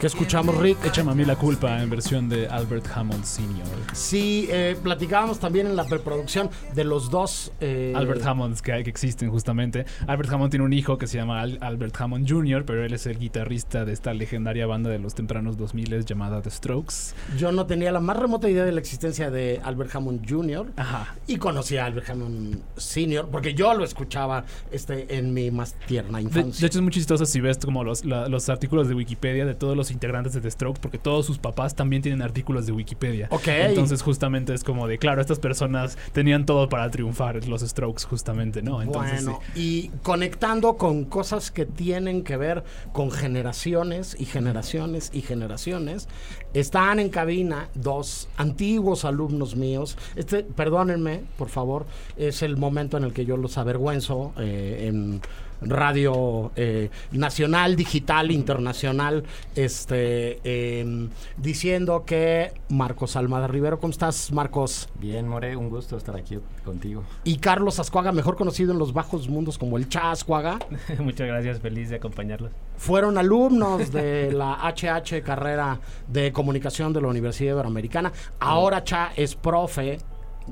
¿Qué 0.00 0.06
escuchamos, 0.06 0.56
Rick? 0.58 0.78
Échame 0.84 1.10
a 1.10 1.14
mí 1.16 1.24
la 1.24 1.34
culpa 1.34 1.82
en 1.82 1.90
versión 1.90 2.28
de 2.28 2.46
Albert 2.46 2.86
Hammond 2.94 3.24
Sr. 3.24 3.66
Sí, 3.94 4.46
eh, 4.48 4.76
platicábamos 4.80 5.40
también 5.40 5.66
en 5.66 5.74
la 5.74 5.86
preproducción 5.86 6.50
de 6.72 6.84
los 6.84 7.10
dos. 7.10 7.50
eh, 7.60 7.92
Albert 7.96 8.24
Hammonds 8.24 8.62
que, 8.62 8.80
que 8.84 8.90
existen 8.90 9.28
justamente. 9.28 9.86
Albert 10.06 10.30
Hammond 10.32 10.50
tiene 10.52 10.64
un 10.64 10.72
hijo 10.72 10.98
que 10.98 11.08
se 11.08 11.18
llama 11.18 11.40
Al- 11.40 11.58
Albert 11.60 12.00
Hammond 12.00 12.30
Jr., 12.30 12.64
pero 12.64 12.84
él 12.84 12.92
es 12.94 13.06
el 13.06 13.18
guitarrista 13.18 13.84
de 13.84 13.92
esta 13.92 14.14
legendaria 14.14 14.66
banda 14.68 14.88
de 14.88 15.00
los 15.00 15.16
tempranos 15.16 15.56
2000 15.56 16.04
llamada 16.04 16.42
The 16.42 16.50
Strokes. 16.52 16.94
Yo 17.36 17.50
no 17.50 17.66
tenía 17.66 17.90
la 17.90 17.98
más 17.98 18.16
remota 18.18 18.48
idea 18.48 18.64
de 18.64 18.70
la 18.70 18.78
existencia 18.78 19.32
de 19.32 19.60
Albert 19.64 19.96
Hammond 19.96 20.30
Jr. 20.30 20.70
Ajá. 20.76 21.16
y 21.26 21.38
conocí 21.38 21.76
a 21.76 21.86
Albert 21.86 22.08
Hammond 22.10 22.60
Sr. 22.76 23.26
porque 23.32 23.52
yo 23.52 23.74
lo 23.74 23.82
escuchaba 23.82 24.44
este, 24.70 25.16
en 25.18 25.34
mi 25.34 25.50
más 25.50 25.74
tierna 25.88 26.18
De, 26.18 26.24
infancia. 26.24 26.60
de 26.60 26.66
hecho 26.68 26.78
es 26.78 26.82
muy 26.82 26.92
chistoso 26.92 27.26
si 27.26 27.40
ves 27.40 27.58
como 27.58 27.82
los, 27.82 28.04
la- 28.04 28.28
los 28.28 28.48
artículos 28.48 28.86
de 28.86 28.94
Wikipedia 28.94 29.44
de 29.44 29.56
todos 29.56 29.76
los 29.76 29.87
integrantes 29.90 30.32
de 30.32 30.40
The 30.40 30.50
Strokes, 30.50 30.80
porque 30.80 30.98
todos 30.98 31.26
sus 31.26 31.38
papás 31.38 31.74
también 31.74 32.02
tienen 32.02 32.22
artículos 32.22 32.66
de 32.66 32.72
Wikipedia. 32.72 33.28
Ok. 33.30 33.48
Entonces 33.48 34.02
justamente 34.02 34.54
es 34.54 34.64
como 34.64 34.86
de, 34.86 34.98
claro, 34.98 35.20
estas 35.20 35.38
personas 35.38 35.98
tenían 36.12 36.46
todo 36.46 36.68
para 36.68 36.90
triunfar, 36.90 37.46
los 37.46 37.62
Strokes 37.62 38.04
justamente, 38.04 38.62
¿no? 38.62 38.82
Entonces 38.82 39.24
bueno, 39.24 39.40
sí. 39.54 39.60
y 39.60 39.90
conectando 40.02 40.76
con 40.76 41.04
cosas 41.04 41.50
que 41.50 41.66
tienen 41.66 42.24
que 42.24 42.36
ver 42.36 42.64
con 42.92 43.10
generaciones 43.10 44.16
y 44.18 44.24
generaciones 44.24 45.10
y 45.12 45.22
generaciones, 45.22 46.08
están 46.54 46.98
en 46.98 47.10
cabina 47.10 47.68
dos 47.74 48.28
antiguos 48.36 49.04
alumnos 49.04 49.56
míos. 49.56 49.96
Este, 50.16 50.42
perdónenme, 50.42 51.22
por 51.36 51.48
favor, 51.48 51.86
es 52.16 52.42
el 52.42 52.56
momento 52.56 52.96
en 52.96 53.04
el 53.04 53.12
que 53.12 53.24
yo 53.24 53.36
los 53.36 53.58
avergüenzo 53.58 54.32
eh, 54.38 54.86
en 54.88 55.20
radio 55.60 56.52
eh, 56.56 56.90
nacional, 57.12 57.76
digital, 57.76 58.30
internacional, 58.30 59.24
este, 59.54 60.38
em, 60.80 61.08
diciendo 61.36 62.04
que 62.06 62.52
Marcos 62.68 63.16
Almada 63.16 63.46
Rivero, 63.48 63.80
¿cómo 63.80 63.90
estás, 63.90 64.32
Marcos? 64.32 64.88
Bien, 65.00 65.28
More, 65.28 65.56
un 65.56 65.68
gusto 65.68 65.96
estar 65.96 66.16
aquí 66.16 66.38
contigo. 66.64 67.02
Y 67.24 67.38
Carlos 67.38 67.78
Ascuaga, 67.78 68.12
mejor 68.12 68.36
conocido 68.36 68.72
en 68.72 68.78
los 68.78 68.92
bajos 68.92 69.28
mundos 69.28 69.58
como 69.58 69.76
el 69.76 69.88
Cha 69.88 70.10
Ascuaga, 70.10 70.58
Muchas 70.98 71.26
gracias, 71.26 71.60
feliz 71.60 71.90
de 71.90 71.96
acompañarlos. 71.96 72.50
fueron 72.76 73.18
alumnos 73.18 73.92
de 73.92 74.32
la 74.32 74.58
HH 74.62 75.22
carrera 75.22 75.80
de 76.06 76.32
comunicación 76.32 76.92
de 76.92 77.00
la 77.00 77.08
Universidad 77.08 77.54
Iberoamericana. 77.54 78.12
Ahora 78.38 78.84
Cha 78.84 79.12
es 79.16 79.34
profe 79.34 79.98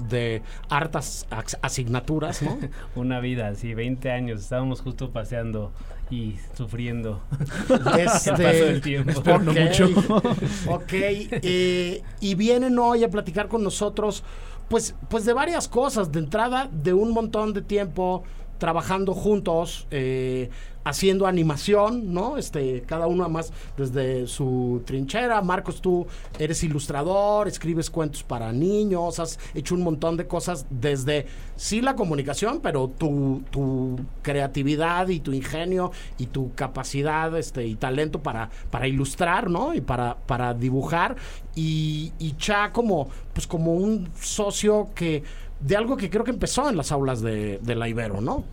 de 0.09 0.43
hartas 0.69 1.27
as- 1.31 1.59
asignaturas, 1.63 2.43
¿no? 2.43 2.59
Una 2.97 3.21
vida, 3.21 3.55
sí, 3.55 3.75
20 3.75 4.11
años. 4.11 4.41
Estábamos 4.43 4.81
justo 4.81 5.11
paseando 5.11 5.73
y 6.11 6.37
sufriendo. 6.57 7.21
Este, 7.99 8.31
El 8.31 8.37
paso 8.37 8.65
del 8.65 8.81
tiempo. 8.81 9.21
ok, 9.21 9.27
no 9.43 9.53
mucho. 9.53 9.89
ok, 10.71 10.93
eh, 10.93 12.03
y 12.21 12.35
vienen 12.35 12.79
hoy 12.79 13.05
a 13.05 13.11
platicar 13.11 13.49
con 13.49 13.63
nosotros, 13.65 14.23
pues, 14.69 14.95
pues 15.09 15.25
de 15.25 15.33
varias 15.33 15.69
cosas. 15.69 16.13
De 16.13 16.19
entrada, 16.21 16.69
de 16.71 16.93
un 16.93 17.13
montón 17.13 17.53
de 17.53 17.63
tiempo 17.63 18.23
trabajando 18.59 19.13
juntos, 19.15 19.87
eh, 19.91 20.51
haciendo 20.87 21.27
animación, 21.27 22.15
¿no? 22.15 22.39
Este, 22.39 22.83
cada 22.83 23.09
uno 23.09 23.29
más 23.29 23.53
desde 23.77 24.29
su 24.29 24.83
trinchera. 24.87 25.43
Marcos, 25.43 25.81
tú 25.83 26.07
eres 26.39 26.63
ilustrador, 26.63 27.49
escribes 27.49 27.91
cuentos 27.91 28.23
para 28.23 28.53
niños, 28.53 29.19
has 29.19 29.41
hecho 29.53 29.75
un 29.75 29.83
montón 29.83 30.17
de 30.17 30.29
cosas 30.29 30.65
desde, 30.71 31.27
sí, 31.57 31.81
la 31.81 31.97
comunicación, 31.97 32.61
pero 32.63 32.87
tu, 32.87 33.43
tu 33.51 33.99
creatividad 34.23 35.09
y 35.09 35.19
tu 35.19 35.33
ingenio 35.33 35.91
y 36.19 36.27
tu 36.27 36.55
capacidad 36.55 37.37
este, 37.37 37.67
y 37.67 37.75
talento 37.75 38.23
para, 38.23 38.49
para 38.71 38.87
ilustrar, 38.87 39.51
¿no? 39.51 39.75
Y 39.75 39.81
para, 39.81 40.17
para 40.17 40.55
dibujar. 40.55 41.17
Y, 41.57 42.13
y 42.21 42.37
como, 42.73 43.09
pues 43.33 43.49
como 43.49 43.75
un 43.75 44.09
socio 44.21 44.91
que 44.95 45.25
de 45.59 45.77
algo 45.77 45.97
que 45.97 46.11
creo 46.11 46.23
que 46.23 46.31
empezó 46.31 46.69
en 46.71 46.77
las 46.77 46.93
aulas 46.93 47.23
de, 47.23 47.59
de 47.59 47.75
la 47.75 47.89
Ibero, 47.89 48.21
¿no? 48.21 48.45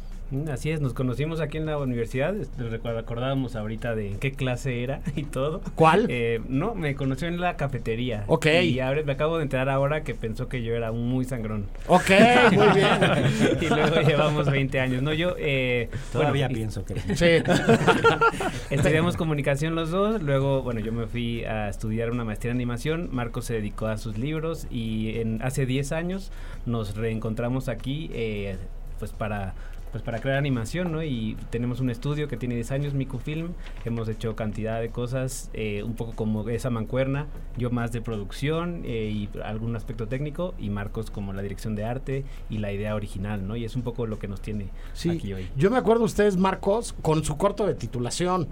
Así 0.52 0.72
es, 0.72 0.82
nos 0.82 0.94
conocimos 0.94 1.42
aquí 1.42 1.58
en 1.58 1.66
la 1.66 1.78
universidad, 1.78 2.36
este, 2.36 2.64
acordábamos 2.98 3.56
ahorita 3.56 3.96
de 3.96 4.12
en 4.12 4.20
qué 4.20 4.32
clase 4.32 4.84
era 4.84 5.02
y 5.16 5.24
todo. 5.24 5.62
¿Cuál? 5.76 6.08
Eh, 6.10 6.42
no, 6.48 6.76
me 6.76 6.96
conoció 6.96 7.28
en 7.28 7.40
la 7.40 7.56
cafetería. 7.56 8.24
Ok. 8.28 8.48
Y 8.64 8.80
ahora, 8.80 9.04
me 9.04 9.14
acabo 9.14 9.38
de 9.38 9.44
enterar 9.44 9.70
ahora 9.70 10.04
que 10.04 10.16
pensó 10.16 10.48
que 10.48 10.64
yo 10.64 10.76
era 10.76 10.92
un 10.92 11.08
muy 11.08 11.26
sangrón. 11.26 11.68
Ok, 11.88 12.10
muy 12.52 12.68
bien. 12.76 12.88
y 13.62 13.68
luego 13.68 14.02
llevamos 14.02 14.50
20 14.50 14.80
años. 14.80 15.02
No, 15.02 15.14
yo... 15.14 15.36
Eh, 15.38 15.90
Todavía 16.12 16.48
bueno, 16.48 16.58
pienso 16.58 16.86
que... 16.86 16.96
Sí. 17.16 17.44
Estudiamos 18.70 19.18
comunicación 19.18 19.76
los 19.76 19.92
dos, 19.92 20.22
luego, 20.22 20.64
bueno, 20.64 20.80
yo 20.80 20.92
me 20.92 21.08
fui 21.08 21.44
a 21.46 21.70
estudiar 21.70 22.12
una 22.12 22.24
maestría 22.24 22.52
en 22.52 22.58
animación, 22.58 23.10
Marcos 23.12 23.46
se 23.46 23.56
dedicó 23.56 23.88
a 23.88 23.98
sus 23.98 24.18
libros 24.18 24.68
y 24.72 25.20
en, 25.20 25.42
hace 25.42 25.66
10 25.66 25.92
años 25.92 26.32
nos 26.66 26.96
reencontramos 26.96 27.70
aquí, 27.70 28.10
eh, 28.14 28.58
pues 29.00 29.12
para... 29.12 29.54
Pues 29.94 30.02
para 30.02 30.18
crear 30.18 30.40
animación, 30.40 30.92
¿no? 30.92 31.04
Y 31.04 31.38
tenemos 31.52 31.80
un 31.80 31.92
estudio 31.92 32.28
que 32.28 32.36
tiene 32.36 32.56
10 32.56 32.72
años, 32.72 32.94
Micufilm. 32.96 33.52
Hemos 33.86 34.10
hecho 34.10 34.36
cantidad 34.36 34.82
de 34.82 34.90
cosas, 34.90 35.52
eh, 35.54 35.84
un 35.84 35.94
poco 35.94 36.14
como 36.14 36.50
esa 36.50 36.72
mancuerna. 36.72 37.28
Yo 37.58 37.70
más 37.70 37.92
de 37.92 38.02
producción 38.02 38.82
eh, 38.86 39.12
y 39.14 39.30
algún 39.44 39.76
aspecto 39.76 40.08
técnico. 40.08 40.56
Y 40.58 40.72
Marcos 40.72 41.12
como 41.12 41.32
la 41.32 41.44
dirección 41.44 41.76
de 41.76 41.86
arte 41.86 42.26
y 42.50 42.58
la 42.58 42.72
idea 42.72 42.96
original, 42.96 43.48
¿no? 43.48 43.56
Y 43.56 43.66
es 43.66 43.76
un 43.76 43.84
poco 43.84 44.08
lo 44.08 44.18
que 44.18 44.28
nos 44.28 44.42
tiene 44.42 44.70
Sí, 44.94 45.12
aquí 45.12 45.32
hoy. 45.32 45.48
yo 45.56 45.70
me 45.70 45.78
acuerdo 45.78 46.06
ustedes, 46.06 46.38
Marcos, 46.38 46.96
con 47.04 47.24
su 47.24 47.38
corto 47.38 47.68
de 47.68 47.76
titulación, 47.76 48.48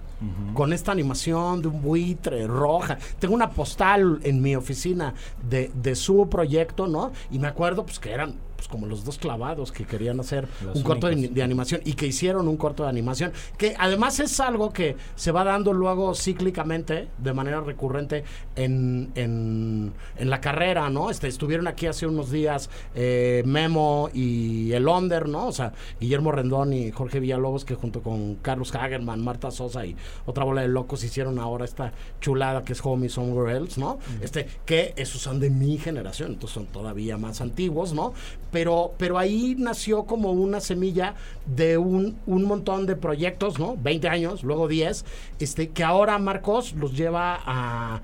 con 0.54 0.72
esta 0.72 0.92
animación 0.92 1.60
de 1.60 1.66
un 1.66 1.82
buitre 1.82 2.46
roja. 2.46 2.98
Tengo 3.18 3.34
una 3.34 3.50
postal 3.50 4.20
en 4.22 4.40
mi 4.40 4.54
oficina 4.54 5.14
de, 5.50 5.72
de 5.74 5.96
su 5.96 6.28
proyecto, 6.28 6.86
¿no? 6.86 7.10
Y 7.32 7.40
me 7.40 7.48
acuerdo 7.48 7.84
pues 7.84 7.98
que 7.98 8.12
eran 8.12 8.36
pues, 8.62 8.68
como 8.68 8.86
los 8.86 9.04
dos 9.04 9.18
clavados 9.18 9.72
que 9.72 9.84
querían 9.84 10.20
hacer 10.20 10.46
Los 10.64 10.76
un 10.76 10.82
corto 10.84 11.08
de 11.08 11.42
animación 11.42 11.80
y 11.84 11.94
que 11.94 12.06
hicieron 12.06 12.46
un 12.46 12.56
corto 12.56 12.84
de 12.84 12.90
animación, 12.90 13.32
que 13.58 13.74
además 13.76 14.20
es 14.20 14.38
algo 14.38 14.72
que 14.72 14.96
se 15.16 15.32
va 15.32 15.42
dando 15.42 15.72
luego 15.72 16.14
cíclicamente, 16.14 17.08
de 17.18 17.32
manera 17.32 17.60
recurrente 17.60 18.22
en, 18.54 19.10
en, 19.16 19.92
en 20.16 20.30
la 20.30 20.40
carrera, 20.40 20.88
¿no? 20.90 21.10
Este, 21.10 21.26
estuvieron 21.26 21.66
aquí 21.66 21.86
hace 21.86 22.06
unos 22.06 22.30
días 22.30 22.70
eh, 22.94 23.42
Memo 23.44 24.10
y 24.14 24.70
el 24.72 24.86
Onder, 24.86 25.28
¿no? 25.28 25.48
O 25.48 25.52
sea, 25.52 25.72
Guillermo 26.00 26.30
Rendón 26.30 26.72
y 26.72 26.92
Jorge 26.92 27.18
Villalobos, 27.18 27.64
que 27.64 27.74
junto 27.74 28.00
con 28.00 28.36
Carlos 28.36 28.72
Hagerman, 28.72 29.24
Marta 29.24 29.50
Sosa 29.50 29.84
y 29.84 29.96
otra 30.24 30.44
bola 30.44 30.62
de 30.62 30.68
locos 30.68 31.02
hicieron 31.02 31.40
ahora 31.40 31.64
esta 31.64 31.92
chulada 32.20 32.62
que 32.62 32.74
es 32.74 32.80
Homie 32.84 33.08
Somewhere 33.08 33.56
Else, 33.56 33.80
¿no? 33.80 33.98
Este, 34.20 34.46
que 34.64 34.94
esos 34.96 35.20
son 35.20 35.40
de 35.40 35.50
mi 35.50 35.78
generación, 35.78 36.32
entonces 36.32 36.54
son 36.54 36.66
todavía 36.66 37.18
más 37.18 37.40
antiguos, 37.40 37.92
¿no? 37.92 38.12
Pero, 38.52 38.92
pero 38.98 39.18
ahí 39.18 39.56
nació 39.58 40.04
como 40.04 40.30
una 40.30 40.60
semilla 40.60 41.14
de 41.46 41.78
un, 41.78 42.18
un 42.26 42.44
montón 42.44 42.86
de 42.86 42.94
proyectos, 42.94 43.58
¿no? 43.58 43.76
20 43.76 44.08
años, 44.08 44.44
luego 44.44 44.68
10, 44.68 45.04
este, 45.40 45.70
que 45.70 45.82
ahora 45.82 46.18
Marcos 46.18 46.74
los 46.74 46.96
lleva 46.96 47.40
a 47.44 48.02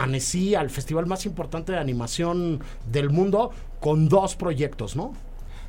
Annecy, 0.00 0.54
al 0.54 0.70
festival 0.70 1.06
más 1.06 1.26
importante 1.26 1.72
de 1.72 1.78
animación 1.78 2.60
del 2.90 3.10
mundo, 3.10 3.50
con 3.78 4.08
dos 4.08 4.34
proyectos, 4.34 4.96
¿no? 4.96 5.12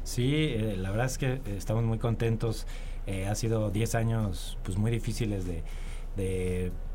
Sí, 0.04 0.34
eh, 0.36 0.76
la 0.78 0.89
verdad 0.89 1.06
es 1.08 1.17
que 1.17 1.34
eh, 1.34 1.41
estamos 1.58 1.84
muy 1.84 2.00
contentos. 2.00 2.65
Eh, 3.08 3.28
ha 3.28 3.36
sido 3.36 3.72
10 3.72 3.96
años 3.96 4.58
pues 4.63 4.78
muy 4.78 4.91
difíciles 4.91 5.46
de, 5.46 5.63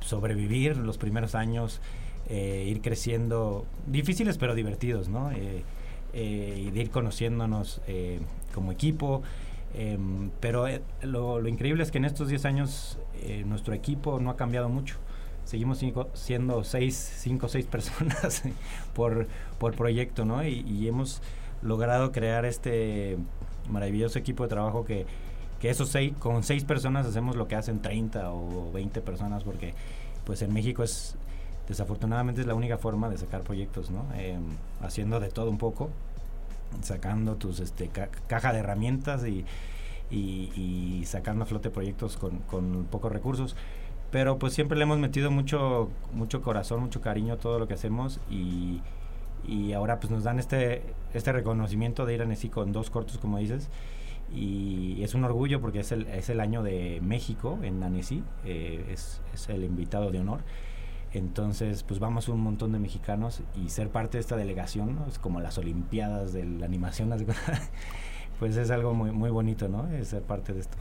sobrevivir 0.00 0.76
los 0.76 0.98
primeros 0.98 1.34
años, 1.34 1.80
eh, 2.28 2.64
ir 2.68 2.80
creciendo, 2.80 3.66
difíciles 3.86 4.38
pero 4.38 4.54
divertidos, 4.54 5.08
¿no? 5.08 5.30
Eh, 6.12 6.64
y 6.68 6.70
de 6.70 6.80
ir 6.80 6.90
conociéndonos 6.90 7.80
eh, 7.86 8.20
como 8.54 8.72
equipo. 8.72 9.22
Em, 9.74 10.30
pero 10.40 10.66
eh, 10.68 10.80
lo, 11.02 11.40
lo 11.40 11.48
increíble 11.48 11.82
es 11.82 11.90
que 11.90 11.98
en 11.98 12.04
estos 12.06 12.28
10 12.28 12.44
años 12.46 12.98
nuestro 13.44 13.74
equipo 13.74 14.20
no 14.20 14.30
ha 14.30 14.36
cambiado 14.36 14.68
mucho. 14.68 14.96
Seguimos 15.44 15.78
cinco- 15.78 16.08
siendo 16.14 16.64
6, 16.64 16.94
5 17.18 17.46
o 17.46 17.48
6 17.48 17.66
personas 17.66 18.42
por, 18.94 19.26
por 19.58 19.74
proyecto, 19.74 20.24
¿no? 20.24 20.44
Y, 20.44 20.60
y 20.60 20.88
hemos 20.88 21.22
logrado 21.62 22.12
crear 22.12 22.44
este 22.44 23.16
maravilloso 23.68 24.18
equipo 24.18 24.42
de 24.44 24.48
trabajo 24.48 24.84
que, 24.84 25.06
que 25.60 25.70
esos 25.70 25.88
seis, 25.88 26.12
con 26.18 26.42
6 26.44 26.64
personas 26.64 27.06
hacemos 27.06 27.34
lo 27.36 27.48
que 27.48 27.56
hacen 27.56 27.80
30 27.82 28.30
o 28.32 28.70
20 28.72 29.00
personas 29.00 29.42
porque 29.44 29.74
pues 30.24 30.42
en 30.42 30.52
México 30.52 30.82
es 30.82 31.16
desafortunadamente 31.68 32.40
es 32.42 32.46
la 32.46 32.54
única 32.54 32.78
forma 32.78 33.08
de 33.08 33.18
sacar 33.18 33.42
proyectos, 33.42 33.90
¿no? 33.90 34.04
Em, 34.14 34.42
haciendo 34.80 35.20
de 35.20 35.28
todo 35.30 35.50
un 35.50 35.58
poco, 35.58 35.90
sacando 36.82 37.36
tus 37.36 37.60
este, 37.60 37.88
ca- 37.88 38.08
caja 38.26 38.52
de 38.52 38.60
herramientas 38.60 39.24
y, 39.26 39.44
sacando 41.04 41.44
a 41.44 41.46
flote 41.46 41.70
proyectos 41.70 42.16
con, 42.16 42.38
con 42.40 42.84
pocos 42.90 43.12
recursos. 43.12 43.56
Pero 44.10 44.38
pues 44.38 44.52
siempre 44.54 44.78
le 44.78 44.84
hemos 44.84 44.98
metido 44.98 45.30
mucho, 45.30 45.90
mucho 46.12 46.42
corazón, 46.42 46.80
mucho 46.80 47.00
cariño 47.00 47.34
a 47.34 47.36
todo 47.38 47.58
lo 47.58 47.66
que 47.68 47.74
hacemos 47.74 48.20
y, 48.30 48.80
ahora 49.74 50.00
pues 50.00 50.10
nos 50.10 50.24
dan 50.24 50.38
este, 50.38 50.82
este 51.14 51.32
reconocimiento 51.32 52.04
de 52.06 52.14
ir 52.14 52.22
a 52.22 52.24
Nesí 52.24 52.48
con 52.48 52.72
dos 52.72 52.90
cortos, 52.90 53.18
como 53.18 53.38
dices. 53.38 53.68
Y 54.34 55.02
es 55.02 55.14
un 55.14 55.24
orgullo 55.24 55.60
porque 55.60 55.80
es 55.80 55.92
el, 55.92 56.06
es 56.08 56.28
el 56.30 56.40
año 56.40 56.62
de 56.62 57.00
México 57.02 57.58
en 57.62 57.80
Annecy, 57.82 58.24
eh, 58.44 58.84
es, 58.90 59.20
es 59.34 59.48
el 59.48 59.62
invitado 59.64 60.10
de 60.10 60.18
honor. 60.20 60.40
Entonces, 61.16 61.82
pues 61.82 61.98
vamos 61.98 62.28
un 62.28 62.40
montón 62.40 62.72
de 62.72 62.78
mexicanos 62.78 63.40
y 63.54 63.70
ser 63.70 63.88
parte 63.88 64.18
de 64.18 64.20
esta 64.20 64.36
delegación, 64.36 64.98
es 65.08 65.18
como 65.18 65.40
las 65.40 65.56
Olimpiadas 65.58 66.32
de 66.32 66.44
la 66.44 66.66
animación, 66.66 67.10
pues 68.38 68.56
es 68.56 68.70
algo 68.70 68.94
muy, 68.94 69.12
muy 69.12 69.30
bonito, 69.30 69.68
¿no? 69.68 69.88
Es 69.88 70.08
ser 70.08 70.22
parte 70.22 70.52
de 70.52 70.60
esto. 70.60 70.76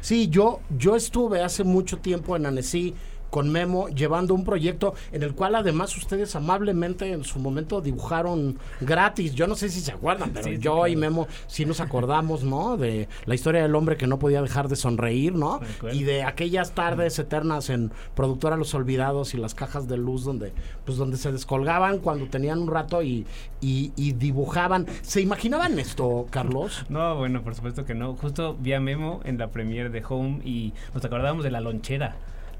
Sí, 0.00 0.28
yo, 0.28 0.60
yo 0.76 0.96
estuve 0.96 1.42
hace 1.42 1.62
mucho 1.62 1.98
tiempo 1.98 2.34
en 2.36 2.46
Annecy 2.46 2.94
con 3.36 3.50
Memo 3.50 3.88
llevando 3.90 4.32
un 4.32 4.44
proyecto 4.44 4.94
en 5.12 5.22
el 5.22 5.34
cual 5.34 5.56
además 5.56 5.94
ustedes 5.94 6.34
amablemente 6.36 7.12
en 7.12 7.22
su 7.22 7.38
momento 7.38 7.82
dibujaron 7.82 8.58
gratis. 8.80 9.34
Yo 9.34 9.46
no 9.46 9.54
sé 9.56 9.68
si 9.68 9.80
se 9.82 9.92
acuerdan, 9.92 10.30
pero 10.32 10.46
Sí, 10.46 10.56
yo 10.56 10.72
claro. 10.76 10.88
y 10.88 10.96
Memo 10.96 11.28
sí 11.46 11.66
nos 11.66 11.80
acordamos, 11.80 12.44
¿no? 12.44 12.78
De 12.78 13.10
la 13.26 13.34
historia 13.34 13.60
del 13.60 13.74
hombre 13.74 13.98
que 13.98 14.06
no 14.06 14.18
podía 14.18 14.40
dejar 14.40 14.68
de 14.68 14.76
sonreír, 14.76 15.34
¿no? 15.34 15.60
Y 15.92 16.04
de 16.04 16.22
aquellas 16.22 16.72
tardes 16.72 17.18
eternas 17.18 17.68
en 17.68 17.92
Productora 18.14 18.56
Los 18.56 18.72
Olvidados 18.72 19.34
y 19.34 19.36
las 19.36 19.54
cajas 19.54 19.86
de 19.86 19.98
luz 19.98 20.24
donde 20.24 20.54
pues 20.86 20.96
donde 20.96 21.18
se 21.18 21.30
descolgaban 21.30 21.98
cuando 21.98 22.28
tenían 22.28 22.60
un 22.60 22.68
rato 22.68 23.02
y, 23.02 23.26
y, 23.60 23.92
y 23.96 24.12
dibujaban. 24.14 24.86
¿Se 25.02 25.20
imaginaban 25.20 25.78
esto, 25.78 26.26
Carlos? 26.30 26.86
No, 26.88 27.16
bueno, 27.16 27.42
por 27.42 27.54
supuesto 27.54 27.84
que 27.84 27.94
no. 27.94 28.14
Justo 28.14 28.56
vi 28.58 28.72
a 28.72 28.80
Memo 28.80 29.20
en 29.24 29.36
la 29.36 29.48
premiere 29.50 29.90
de 29.90 30.02
Home 30.08 30.40
y 30.42 30.72
nos 30.94 31.04
acordábamos 31.04 31.44
de 31.44 31.50
la 31.50 31.60
lonchera. 31.60 32.16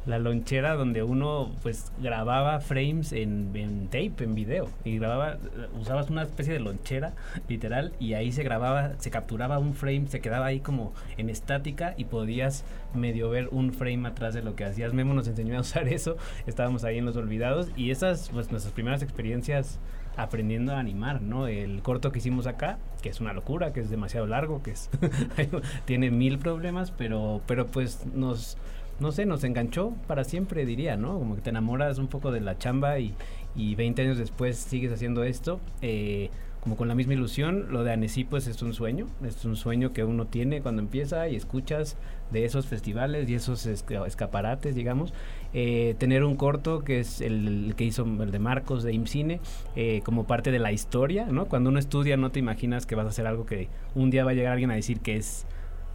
La 0.06 0.18
lonchera 0.18 0.74
donde 0.74 1.02
uno 1.02 1.52
pues 1.62 1.92
grababa 2.00 2.60
frames 2.60 3.12
en, 3.12 3.50
en 3.54 3.86
tape, 3.86 4.24
en 4.24 4.34
video. 4.34 4.70
Y 4.84 4.98
grababa, 4.98 5.38
usabas 5.80 6.10
una 6.10 6.22
especie 6.22 6.52
de 6.52 6.60
lonchera, 6.60 7.12
literal, 7.48 7.92
y 7.98 8.14
ahí 8.14 8.32
se 8.32 8.42
grababa, 8.42 8.92
se 8.98 9.10
capturaba 9.10 9.58
un 9.58 9.74
frame, 9.74 10.06
se 10.08 10.20
quedaba 10.20 10.46
ahí 10.46 10.60
como 10.60 10.92
en 11.16 11.28
estática 11.28 11.94
y 11.96 12.04
podías 12.04 12.64
medio 12.94 13.30
ver 13.30 13.48
un 13.50 13.72
frame 13.72 14.08
atrás 14.08 14.34
de 14.34 14.42
lo 14.42 14.54
que 14.54 14.64
hacías. 14.64 14.92
Memo 14.92 15.14
nos 15.14 15.28
enseñó 15.28 15.58
a 15.58 15.60
usar 15.60 15.88
eso, 15.88 16.16
estábamos 16.46 16.84
ahí 16.84 16.98
en 16.98 17.04
los 17.04 17.16
olvidados 17.16 17.68
y 17.76 17.90
esas 17.90 18.30
pues 18.30 18.50
nuestras 18.50 18.72
primeras 18.72 19.02
experiencias 19.02 19.78
aprendiendo 20.16 20.72
a 20.72 20.78
animar, 20.78 21.20
¿no? 21.20 21.46
El 21.46 21.82
corto 21.82 22.10
que 22.10 22.18
hicimos 22.18 22.46
acá, 22.46 22.78
que 23.02 23.10
es 23.10 23.20
una 23.20 23.32
locura, 23.32 23.72
que 23.72 23.80
es 23.80 23.90
demasiado 23.90 24.26
largo, 24.26 24.62
que 24.62 24.70
es 24.72 24.90
tiene 25.84 26.10
mil 26.10 26.38
problemas, 26.38 26.90
pero 26.90 27.42
pero 27.46 27.66
pues 27.66 28.06
nos 28.14 28.56
no 29.00 29.12
sé, 29.12 29.26
nos 29.26 29.44
enganchó 29.44 29.92
para 30.06 30.24
siempre, 30.24 30.64
diría, 30.66 30.96
¿no? 30.96 31.18
Como 31.18 31.34
que 31.36 31.42
te 31.42 31.50
enamoras 31.50 31.98
un 31.98 32.08
poco 32.08 32.32
de 32.32 32.40
la 32.40 32.58
chamba 32.58 32.98
y, 32.98 33.14
y 33.54 33.74
20 33.74 34.02
años 34.02 34.18
después 34.18 34.56
sigues 34.56 34.92
haciendo 34.92 35.22
esto, 35.24 35.60
eh, 35.82 36.30
como 36.60 36.76
con 36.76 36.88
la 36.88 36.94
misma 36.94 37.12
ilusión. 37.14 37.66
Lo 37.70 37.84
de 37.84 37.92
Annecy, 37.92 38.24
pues 38.24 38.46
es 38.46 38.60
un 38.62 38.72
sueño, 38.74 39.06
es 39.24 39.44
un 39.44 39.54
sueño 39.56 39.92
que 39.92 40.02
uno 40.04 40.26
tiene 40.26 40.62
cuando 40.62 40.82
empieza 40.82 41.28
y 41.28 41.36
escuchas 41.36 41.96
de 42.32 42.44
esos 42.44 42.66
festivales 42.66 43.28
y 43.28 43.34
esos 43.34 43.66
esca- 43.66 44.06
escaparates, 44.06 44.74
digamos. 44.74 45.12
Eh, 45.54 45.94
tener 45.98 46.24
un 46.24 46.36
corto 46.36 46.80
que 46.82 46.98
es 47.00 47.20
el, 47.20 47.66
el 47.68 47.74
que 47.76 47.84
hizo 47.84 48.04
el 48.04 48.30
de 48.30 48.38
Marcos 48.38 48.82
de 48.82 48.92
IMCINE 48.92 49.40
eh, 49.76 50.00
como 50.04 50.26
parte 50.26 50.50
de 50.50 50.58
la 50.58 50.72
historia, 50.72 51.26
¿no? 51.26 51.46
Cuando 51.46 51.70
uno 51.70 51.78
estudia 51.78 52.16
no 52.16 52.30
te 52.30 52.40
imaginas 52.40 52.84
que 52.86 52.94
vas 52.94 53.06
a 53.06 53.10
hacer 53.10 53.26
algo 53.26 53.46
que 53.46 53.68
un 53.94 54.10
día 54.10 54.24
va 54.24 54.32
a 54.32 54.34
llegar 54.34 54.52
alguien 54.52 54.70
a 54.70 54.74
decir 54.74 55.00
que 55.00 55.16
es 55.16 55.46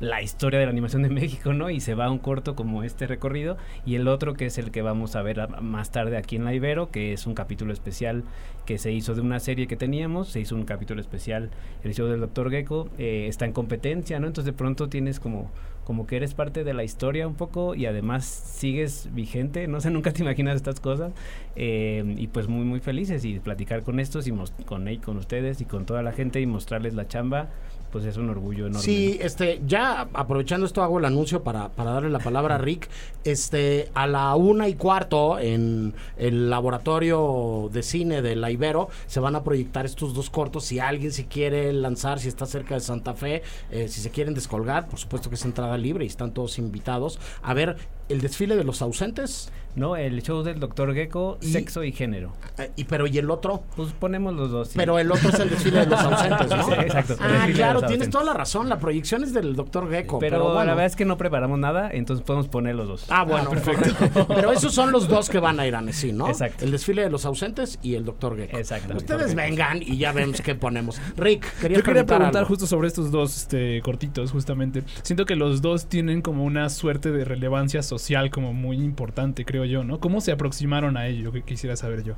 la 0.01 0.21
historia 0.21 0.59
de 0.59 0.65
la 0.65 0.71
animación 0.71 1.03
de 1.03 1.09
México, 1.09 1.53
¿no? 1.53 1.69
Y 1.69 1.79
se 1.79 1.95
va 1.95 2.05
a 2.05 2.11
un 2.11 2.19
corto 2.19 2.55
como 2.55 2.83
este 2.83 3.07
recorrido 3.07 3.55
y 3.85 3.95
el 3.95 4.07
otro 4.09 4.33
que 4.33 4.47
es 4.47 4.57
el 4.57 4.71
que 4.71 4.81
vamos 4.81 5.15
a 5.15 5.21
ver 5.21 5.39
a- 5.39 5.47
más 5.47 5.91
tarde 5.91 6.17
aquí 6.17 6.35
en 6.35 6.43
la 6.43 6.53
Ibero, 6.53 6.91
que 6.91 7.13
es 7.13 7.27
un 7.27 7.35
capítulo 7.35 7.71
especial 7.71 8.23
que 8.65 8.77
se 8.77 8.91
hizo 8.91 9.15
de 9.15 9.21
una 9.21 9.39
serie 9.39 9.67
que 9.67 9.77
teníamos, 9.77 10.27
se 10.29 10.39
hizo 10.39 10.55
un 10.55 10.65
capítulo 10.65 10.99
especial, 11.01 11.49
el 11.83 11.93
show 11.93 12.07
del 12.07 12.19
Dr. 12.19 12.49
Gecko, 12.51 12.89
eh, 12.97 13.27
está 13.29 13.45
en 13.45 13.53
competencia, 13.53 14.19
¿no? 14.19 14.27
Entonces 14.27 14.51
de 14.51 14.57
pronto 14.57 14.89
tienes 14.89 15.19
como 15.19 15.49
como 15.83 16.05
que 16.05 16.15
eres 16.15 16.35
parte 16.35 16.63
de 16.63 16.75
la 16.75 16.83
historia 16.83 17.27
un 17.27 17.33
poco 17.33 17.73
y 17.73 17.87
además 17.87 18.23
sigues 18.23 19.09
vigente, 19.13 19.67
no 19.67 19.81
sé, 19.81 19.89
nunca 19.91 20.13
te 20.13 20.21
imaginas 20.21 20.55
estas 20.55 20.79
cosas 20.79 21.11
eh, 21.55 22.15
y 22.17 22.27
pues 22.27 22.47
muy 22.47 22.65
muy 22.65 22.79
felices 22.79 23.25
y 23.25 23.39
platicar 23.39 23.81
con 23.83 23.99
estos 23.99 24.27
y 24.27 24.31
con, 24.65 24.95
con 25.03 25.17
ustedes 25.17 25.59
y 25.59 25.65
con 25.65 25.85
toda 25.85 26.03
la 26.03 26.11
gente 26.11 26.39
y 26.39 26.45
mostrarles 26.45 26.93
la 26.93 27.07
chamba 27.07 27.49
pues 27.91 28.05
es 28.05 28.17
un 28.17 28.29
orgullo 28.29 28.67
enorme. 28.67 28.83
Sí, 28.83 29.19
este, 29.21 29.61
ya 29.67 30.07
aprovechando 30.13 30.65
esto 30.65 30.81
hago 30.81 30.99
el 30.99 31.05
anuncio 31.05 31.43
para, 31.43 31.69
para 31.69 31.91
darle 31.91 32.09
la 32.09 32.19
palabra 32.19 32.55
a 32.55 32.57
Rick. 32.57 32.89
Este, 33.23 33.89
a 33.93 34.07
la 34.07 34.35
una 34.35 34.67
y 34.67 34.75
cuarto 34.75 35.37
en 35.39 35.93
el 36.17 36.49
laboratorio 36.49 37.69
de 37.71 37.83
cine 37.83 38.21
de 38.21 38.35
la 38.35 38.49
Ibero 38.51 38.89
se 39.07 39.19
van 39.19 39.35
a 39.35 39.43
proyectar 39.43 39.85
estos 39.85 40.13
dos 40.13 40.29
cortos. 40.29 40.65
Si 40.65 40.79
alguien 40.79 41.11
se 41.11 41.25
quiere 41.25 41.71
lanzar, 41.73 42.19
si 42.19 42.27
está 42.27 42.45
cerca 42.45 42.75
de 42.75 42.81
Santa 42.81 43.13
Fe, 43.13 43.43
eh, 43.69 43.87
si 43.87 44.01
se 44.01 44.09
quieren 44.09 44.33
descolgar, 44.33 44.87
por 44.87 44.99
supuesto 44.99 45.29
que 45.29 45.35
es 45.35 45.45
entrada 45.45 45.77
libre 45.77 46.05
y 46.05 46.07
están 46.07 46.33
todos 46.33 46.57
invitados 46.57 47.19
a 47.41 47.53
ver 47.53 47.77
el 48.09 48.21
desfile 48.21 48.55
de 48.55 48.63
los 48.63 48.81
ausentes. 48.81 49.51
No, 49.75 49.95
el 49.95 50.21
show 50.21 50.43
del 50.43 50.59
Dr. 50.59 50.93
Gecko, 50.93 51.37
sexo 51.41 51.83
y 51.83 51.91
género. 51.91 52.33
Eh, 52.57 52.71
y 52.75 52.83
pero 52.85 53.07
y 53.07 53.17
el 53.17 53.29
otro, 53.31 53.63
Pues 53.75 53.93
ponemos 53.93 54.33
los 54.35 54.51
dos. 54.51 54.67
sí. 54.69 54.73
pero 54.77 54.99
el 54.99 55.11
otro 55.11 55.29
es 55.29 55.39
el 55.39 55.49
desfile 55.49 55.79
de 55.81 55.85
los 55.87 55.99
ausentes, 55.99 56.49
¿no? 56.49 56.63
Sí, 56.65 56.71
exacto. 56.79 57.15
Ah, 57.19 57.47
claro, 57.53 57.81
tienes 57.83 58.09
toda 58.09 58.23
la 58.23 58.33
razón. 58.33 58.69
La 58.69 58.79
proyección 58.79 59.23
es 59.23 59.33
del 59.33 59.55
doctor 59.55 59.89
Gecko. 59.89 60.19
Pero, 60.19 60.37
Pero, 60.37 60.43
bueno. 60.53 60.59
la 60.65 60.71
verdad 60.75 60.85
es 60.85 60.95
que 60.95 61.05
no 61.05 61.17
preparamos 61.17 61.57
nada, 61.59 61.89
entonces 61.91 62.25
podemos 62.25 62.47
poner 62.47 62.75
los 62.75 62.87
dos. 62.87 63.05
Ah, 63.09 63.23
bueno, 63.23 63.49
perfecto. 63.49 64.25
Pero 64.27 64.51
esos 64.51 64.73
son 64.73 64.91
los 64.91 65.07
dos 65.07 65.29
que 65.29 65.39
van 65.39 65.59
a 65.59 65.65
ir 65.67 65.75
a 65.75 65.79
Annecy, 65.79 66.11
¿no? 66.13 66.27
Exacto. 66.27 66.65
El 66.65 66.71
desfile 66.71 67.03
de 67.03 67.09
los 67.09 67.25
ausentes 67.25 67.79
y 67.81 67.95
el 67.95 68.05
doctor 68.05 68.37
Gecko. 68.37 68.57
Exactamente. 68.57 69.03
Ustedes 69.03 69.35
vengan 69.35 69.81
y 69.81 69.97
ya 69.97 70.11
vemos 70.11 70.41
qué 70.41 70.55
ponemos. 70.55 70.99
Rick, 71.17 71.45
quería 71.59 71.77
Yo 71.77 71.83
quería 71.83 72.05
preguntar 72.05 72.37
algo. 72.37 72.47
justo 72.49 72.67
sobre 72.67 72.87
estos 72.87 73.11
dos 73.11 73.37
este, 73.37 73.81
cortitos, 73.81 74.31
justamente. 74.31 74.83
Siento 75.03 75.25
que 75.25 75.35
los 75.35 75.61
dos 75.61 75.87
tienen 75.87 76.21
como 76.21 76.43
una 76.45 76.69
suerte 76.69 77.11
de 77.11 77.25
relevancia 77.25 77.81
social 77.83 78.29
como 78.31 78.53
muy 78.53 78.77
importante, 78.77 79.45
creo 79.45 79.60
yo, 79.65 79.83
¿no? 79.83 79.99
¿Cómo 79.99 80.21
se 80.21 80.31
aproximaron 80.31 80.97
a 80.97 81.07
ello? 81.07 81.31
Que 81.31 81.41
quisiera 81.43 81.75
saber 81.75 82.03
yo. 82.03 82.15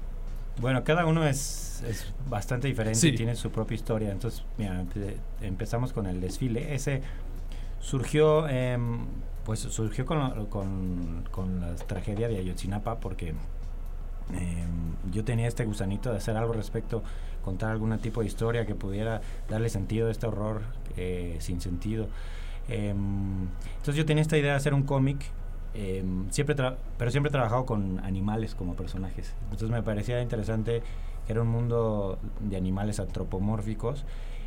Bueno, 0.62 0.84
cada 0.84 1.06
uno 1.06 1.26
es, 1.26 1.84
es 1.88 2.14
bastante 2.30 2.68
diferente 2.68 3.00
Sí. 3.00 3.10
y 3.10 3.16
tiene 3.16 3.36
su 3.36 3.50
propia 3.52 3.76
historia. 3.76 4.12
Entonces, 4.12 4.44
mira, 4.58 4.82
empe- 4.84 5.16
empezamos 5.42 5.94
con 5.94 6.06
el 6.06 6.22
desfile. 6.22 6.74
Ese 6.76 7.02
surgió, 7.80 8.48
em, 8.48 9.00
pues 9.46 9.60
surgió 9.62 10.06
con, 10.06 10.46
con, 10.48 11.24
con 11.32 11.60
la 11.62 11.76
tragedia 11.76 12.28
de 12.28 12.38
Ayotzinapa 12.38 13.00
porque 13.00 13.30
em, 14.34 15.12
yo 15.12 15.24
tenía 15.24 15.48
este 15.48 15.66
gusanito 15.66 16.12
de 16.12 16.18
hacer 16.18 16.38
algo 16.38 16.54
respecto, 16.54 17.04
contar 17.44 17.72
algún 17.72 17.98
tipo 18.00 18.22
de 18.22 18.28
historia 18.28 18.66
que 18.66 18.76
pudiera 18.76 19.22
darle 19.50 19.70
sentido 19.70 20.08
a 20.08 20.12
este 20.12 20.28
horror 20.28 20.62
eh, 20.98 21.38
sin 21.40 21.60
sentido. 21.62 22.08
Em, 22.70 23.48
entonces 23.78 23.96
yo 23.96 24.06
tenía 24.06 24.22
esta 24.22 24.38
idea 24.38 24.52
de 24.52 24.58
hacer 24.58 24.74
un 24.74 24.84
cómic 24.84 25.18
Em, 25.76 26.30
siempre 26.32 26.56
pero 26.98 27.10
siempre 27.12 27.30
he 27.30 27.32
trabajado 27.32 27.66
con 27.66 28.00
animales 28.00 28.54
como 28.56 28.76
personajes. 28.76 29.34
Entonces 29.46 29.70
me 29.70 29.82
parecía 29.82 30.22
interesante 30.22 30.84
que 31.26 31.32
era 31.34 31.42
un 31.42 31.48
mundo 31.48 32.20
de 32.42 32.58
animales 32.58 33.00
antropomórficos 33.00 34.06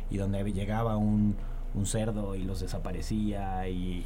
y 0.09 0.17
donde 0.17 0.43
llegaba 0.53 0.95
un, 0.95 1.35
un 1.75 1.85
cerdo 1.85 2.35
y 2.35 2.43
los 2.43 2.61
desaparecía 2.61 3.67
y, 3.67 3.75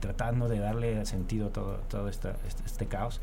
tratando 0.00 0.48
de 0.48 0.58
darle 0.58 1.04
sentido 1.06 1.48
a 1.48 1.50
todo, 1.52 1.76
todo 1.88 2.08
esta- 2.08 2.36
este, 2.48 2.64
este 2.64 2.86
caos. 2.86 3.20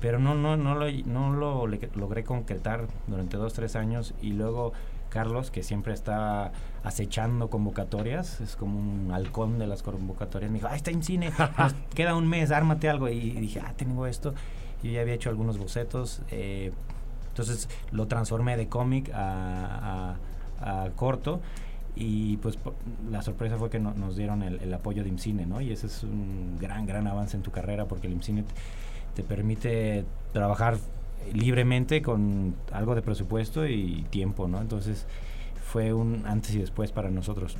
Pero 0.00 0.18
no, 0.18 0.34
no, 0.34 0.56
no, 0.56 0.74
lo, 0.74 0.86
no 1.06 1.32
lo 1.32 1.66
logré 1.94 2.24
concretar 2.24 2.86
durante 3.06 3.36
dos, 3.36 3.54
tres 3.54 3.76
años 3.76 4.14
y 4.20 4.32
luego 4.32 4.72
Carlos, 5.12 5.50
que 5.50 5.62
siempre 5.62 5.92
está 5.92 6.50
acechando 6.82 7.50
convocatorias, 7.50 8.40
es 8.40 8.56
como 8.56 8.78
un 8.78 9.12
halcón 9.12 9.58
de 9.58 9.66
las 9.66 9.82
convocatorias, 9.82 10.50
me 10.50 10.56
dijo, 10.58 10.68
ah, 10.70 10.74
está 10.74 10.90
en 10.90 11.02
cine, 11.02 11.30
nos 11.58 11.74
queda 11.94 12.16
un 12.16 12.26
mes, 12.26 12.50
ármate 12.50 12.88
algo. 12.88 13.08
Y 13.08 13.30
dije, 13.32 13.60
ah, 13.60 13.74
tengo 13.76 14.06
esto. 14.06 14.34
Yo 14.82 14.90
ya 14.90 15.02
había 15.02 15.14
hecho 15.14 15.28
algunos 15.30 15.58
bocetos, 15.58 16.22
eh, 16.30 16.72
entonces 17.28 17.68
lo 17.92 18.08
transformé 18.08 18.56
de 18.56 18.68
cómic 18.68 19.10
a, 19.14 20.16
a- 20.60 20.82
a 20.84 20.90
corto. 20.90 21.40
Y 21.94 22.38
pues 22.38 22.58
la 23.10 23.20
sorpresa 23.20 23.58
fue 23.58 23.68
que 23.68 23.78
no- 23.78 23.92
nos 23.94 24.16
dieron 24.16 24.42
el, 24.42 24.60
el 24.60 24.72
apoyo 24.72 25.02
de 25.02 25.10
IMCINE, 25.10 25.44
¿no? 25.44 25.60
Y 25.60 25.72
ese 25.72 25.86
es 25.88 26.02
un 26.04 26.56
gran, 26.58 26.86
gran 26.86 27.06
avance 27.06 27.36
en 27.36 27.42
tu 27.42 27.50
carrera 27.50 27.84
porque 27.86 28.06
el 28.06 28.14
IMCINE 28.14 28.44
te 29.14 29.22
permite 29.22 30.06
trabajar 30.32 30.78
libremente 31.34 32.02
con 32.02 32.54
algo 32.72 32.94
de 32.94 33.02
presupuesto 33.02 33.66
y 33.66 34.04
tiempo, 34.10 34.48
¿no? 34.48 34.60
Entonces 34.60 35.06
fue 35.64 35.92
un 35.92 36.24
antes 36.26 36.54
y 36.54 36.58
después 36.58 36.92
para 36.92 37.10
nosotros. 37.10 37.56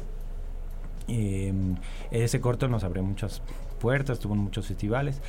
Eh, 1.09 1.53
ese 2.11 2.40
corto 2.40 2.68
nos 2.68 2.85
abrió 2.85 3.03
muchas 3.03 3.42
puertas, 3.81 4.18
tuvo 4.18 4.35
muchos 4.35 4.66
festivales. 4.66 5.20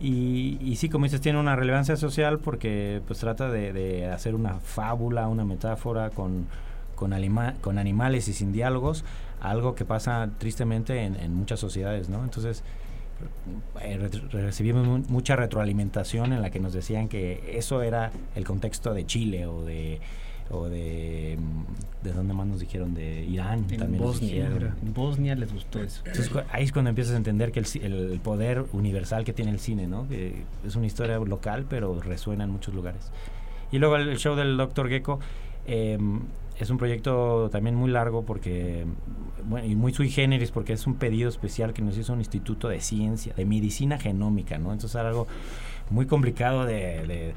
Y, 0.00 0.58
y 0.60 0.76
sí, 0.76 0.88
como 0.88 1.04
dices, 1.06 1.20
tiene 1.20 1.40
una 1.40 1.56
relevancia 1.56 1.96
social 1.96 2.38
porque 2.38 3.02
pues 3.06 3.18
trata 3.18 3.50
de, 3.50 4.06
hacer 4.06 4.34
una 4.34 4.60
fábula, 4.60 5.26
una 5.28 5.44
metáfora 5.44 6.10
con, 6.10 6.46
con, 6.94 7.12
alima- 7.12 7.54
con 7.60 7.78
animales 7.78 8.28
y 8.28 8.32
sin 8.32 8.52
diálogos, 8.52 9.04
algo 9.40 9.74
que 9.74 9.84
pasa 9.84 10.30
tristemente 10.38 11.02
en, 11.02 11.16
en 11.16 11.34
muchas 11.34 11.58
sociedades, 11.58 12.08
¿no? 12.08 12.22
Entonces, 12.22 12.62
eh, 13.80 13.96
re- 13.98 14.40
recibimos 14.42 14.86
mu- 14.86 15.04
mucha 15.08 15.36
retroalimentación 15.36 16.32
en 16.32 16.42
la 16.42 16.50
que 16.50 16.60
nos 16.60 16.72
decían 16.72 17.08
que 17.08 17.54
eso 17.58 17.82
era 17.82 18.10
el 18.34 18.44
contexto 18.44 18.94
de 18.94 19.06
Chile 19.06 19.46
o 19.46 19.64
de 19.64 20.00
o 20.50 20.66
de 20.68 21.36
mm, 21.38 22.04
de 22.04 22.12
dónde 22.12 22.32
más 22.32 22.46
nos 22.46 22.60
dijeron 22.60 22.94
de 22.94 23.22
Irán 23.26 23.66
En 23.70 23.76
también 23.78 24.02
Bosnia, 24.02 24.46
en 24.46 24.94
Bosnia 24.94 25.34
les 25.34 25.52
gustó 25.52 25.82
eso. 25.82 26.02
Entonces 26.06 26.32
ahí 26.50 26.64
es 26.64 26.72
cuando 26.72 26.88
empiezas 26.88 27.12
a 27.14 27.16
entender 27.18 27.52
que 27.52 27.60
el- 27.60 27.92
el 28.12 28.20
poder 28.20 28.64
universal 28.72 29.24
que 29.24 29.32
tiene 29.34 29.50
el 29.50 29.58
cine, 29.60 29.86
¿no? 29.88 30.08
Que 30.08 30.44
es 30.66 30.74
una 30.76 30.86
historia 30.86 31.18
local, 31.18 31.66
pero 31.68 32.00
resuena 32.00 32.44
en 32.44 32.50
muchos 32.50 32.72
lugares. 32.74 33.10
Y 33.72 33.78
luego 33.78 33.96
el, 33.96 34.08
el 34.08 34.16
show 34.18 34.36
del 34.36 34.56
Dr. 34.56 34.88
Gecko 34.88 35.20
eh, 35.66 35.98
es 36.58 36.70
un 36.70 36.78
proyecto 36.78 37.48
también 37.50 37.74
muy 37.76 37.90
largo 37.90 38.24
porque, 38.24 38.84
bueno, 39.44 39.66
y 39.66 39.74
muy 39.76 39.92
sui 39.92 40.10
generis 40.10 40.50
porque 40.50 40.72
es 40.72 40.86
un 40.86 40.94
pedido 40.96 41.28
especial 41.28 41.72
que 41.72 41.82
nos 41.82 41.96
hizo 41.96 42.12
un 42.12 42.18
instituto 42.18 42.68
de 42.68 42.80
ciencia, 42.80 43.32
de 43.34 43.44
medicina 43.44 43.98
genómica, 43.98 44.58
¿no? 44.58 44.72
Entonces 44.72 44.94
era 44.98 45.08
algo 45.08 45.26
muy 45.90 46.06
complicado 46.06 46.64
de, 46.64 47.06
de- 47.06 47.34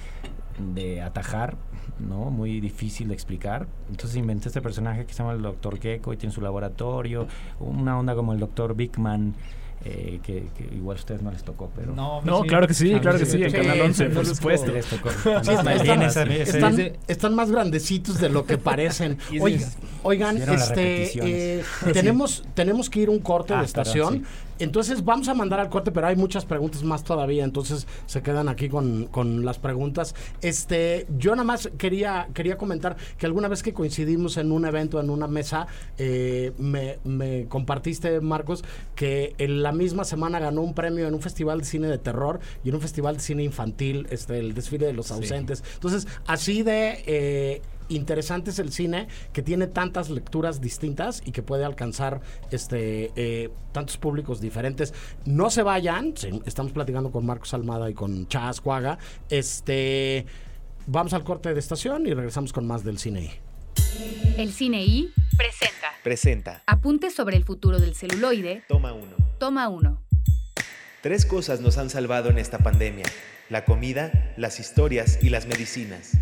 de 0.73 1.01
atajar, 1.01 1.55
¿no? 1.99 2.29
Muy 2.29 2.59
difícil 2.59 3.07
de 3.07 3.13
explicar. 3.13 3.67
Entonces 3.89 4.17
inventé 4.17 4.49
este 4.49 4.61
personaje 4.61 5.05
que 5.05 5.13
se 5.13 5.19
llama 5.19 5.33
el 5.33 5.41
Dr. 5.41 5.79
Gecko 5.79 6.13
y 6.13 6.17
tiene 6.17 6.33
su 6.33 6.41
laboratorio, 6.41 7.25
una 7.59 7.97
onda 7.97 8.15
como 8.15 8.33
el 8.33 8.39
Dr. 8.39 8.75
Big 8.75 8.99
Man. 8.99 9.33
Eh, 9.83 10.19
que, 10.21 10.47
que 10.55 10.75
igual 10.75 10.97
a 10.97 10.99
ustedes 10.99 11.21
no 11.21 11.31
les 11.31 11.43
tocó, 11.43 11.71
pero... 11.75 11.93
No, 11.95 12.21
No, 12.21 12.41
claro 12.41 12.67
que 12.67 12.73
sí, 12.73 12.99
claro 12.99 13.17
que 13.17 13.25
sí, 13.25 13.43
en 13.43 13.51
Canal 13.51 13.81
11, 13.81 14.05
por 14.09 14.25
supuesto. 14.25 14.71
Les 14.71 14.85
tocó. 14.85 15.09
Sí, 15.09 16.91
están, 17.07 17.35
más 17.35 17.51
grandecitos 17.51 18.19
de 18.19 18.29
lo 18.29 18.45
que 18.45 18.57
parecen. 18.57 19.17
Oigan, 20.03 20.39
las 20.39 20.69
este, 20.69 21.59
eh, 21.59 21.63
tenemos, 21.93 22.43
tenemos 22.53 22.89
que 22.89 23.01
ir 23.01 23.09
un 23.09 23.19
corte 23.19 23.53
Ah, 23.53 23.59
de 23.59 23.65
estación. 23.65 24.07
perdón, 24.07 24.27
Entonces 24.61 25.03
vamos 25.03 25.27
a 25.27 25.33
mandar 25.33 25.59
al 25.59 25.69
corte, 25.69 25.91
pero 25.91 26.05
hay 26.05 26.15
muchas 26.15 26.45
preguntas 26.45 26.83
más 26.83 27.03
todavía, 27.03 27.43
entonces 27.43 27.87
se 28.05 28.21
quedan 28.21 28.47
aquí 28.47 28.69
con, 28.69 29.07
con 29.07 29.43
las 29.43 29.57
preguntas. 29.57 30.13
Este, 30.41 31.07
yo 31.17 31.31
nada 31.31 31.43
más 31.43 31.71
quería, 31.79 32.27
quería 32.33 32.57
comentar 32.57 32.95
que 33.17 33.25
alguna 33.25 33.47
vez 33.47 33.63
que 33.63 33.73
coincidimos 33.73 34.37
en 34.37 34.51
un 34.51 34.65
evento, 34.65 34.99
en 34.99 35.09
una 35.09 35.27
mesa, 35.27 35.65
eh, 35.97 36.51
me, 36.59 36.99
me 37.03 37.47
compartiste, 37.47 38.21
Marcos, 38.21 38.63
que 38.95 39.33
en 39.39 39.63
la 39.63 39.71
misma 39.71 40.03
semana 40.03 40.39
ganó 40.39 40.61
un 40.61 40.75
premio 40.75 41.07
en 41.07 41.15
un 41.15 41.21
festival 41.21 41.59
de 41.59 41.65
cine 41.65 41.87
de 41.87 41.97
terror 41.97 42.39
y 42.63 42.69
en 42.69 42.75
un 42.75 42.81
festival 42.81 43.15
de 43.15 43.21
cine 43.21 43.43
infantil, 43.43 44.05
este, 44.11 44.37
el 44.37 44.53
desfile 44.53 44.85
de 44.85 44.93
los 44.93 45.11
ausentes. 45.11 45.63
Entonces, 45.73 46.07
así 46.27 46.61
de 46.61 47.03
eh, 47.07 47.61
interesante 47.95 48.51
es 48.51 48.59
el 48.59 48.71
cine 48.71 49.07
que 49.33 49.41
tiene 49.41 49.67
tantas 49.67 50.09
lecturas 50.09 50.61
distintas 50.61 51.21
y 51.25 51.31
que 51.31 51.43
puede 51.43 51.65
alcanzar 51.65 52.21
este 52.51 53.11
eh, 53.15 53.49
tantos 53.71 53.97
públicos 53.97 54.41
diferentes. 54.41 54.93
No 55.25 55.49
se 55.49 55.63
vayan, 55.63 56.15
sí, 56.15 56.41
estamos 56.45 56.71
platicando 56.71 57.11
con 57.11 57.25
Marcos 57.25 57.53
Almada 57.53 57.89
y 57.89 57.93
con 57.93 58.27
Chas 58.27 58.61
Cuaga. 58.61 58.97
Este 59.29 60.25
vamos 60.87 61.13
al 61.13 61.23
corte 61.23 61.53
de 61.53 61.59
estación 61.59 62.07
y 62.07 62.13
regresamos 62.13 62.53
con 62.53 62.65
más 62.65 62.83
del 62.83 62.97
cine. 62.97 63.39
El 64.37 64.51
Cine 64.51 64.83
I 64.83 65.13
presenta 65.37 65.87
Presenta. 66.03 66.63
Apuntes 66.65 67.13
sobre 67.13 67.37
el 67.37 67.43
futuro 67.43 67.79
del 67.79 67.93
celuloide. 67.93 68.63
Toma 68.67 68.93
uno. 68.93 69.15
Toma 69.37 69.69
uno. 69.69 70.01
Tres 71.01 71.25
cosas 71.25 71.61
nos 71.61 71.77
han 71.77 71.89
salvado 71.89 72.29
en 72.29 72.39
esta 72.39 72.59
pandemia. 72.59 73.05
La 73.49 73.65
comida, 73.65 74.33
las 74.37 74.59
historias 74.59 75.19
y 75.21 75.29
las 75.29 75.45
medicinas. 75.45 76.13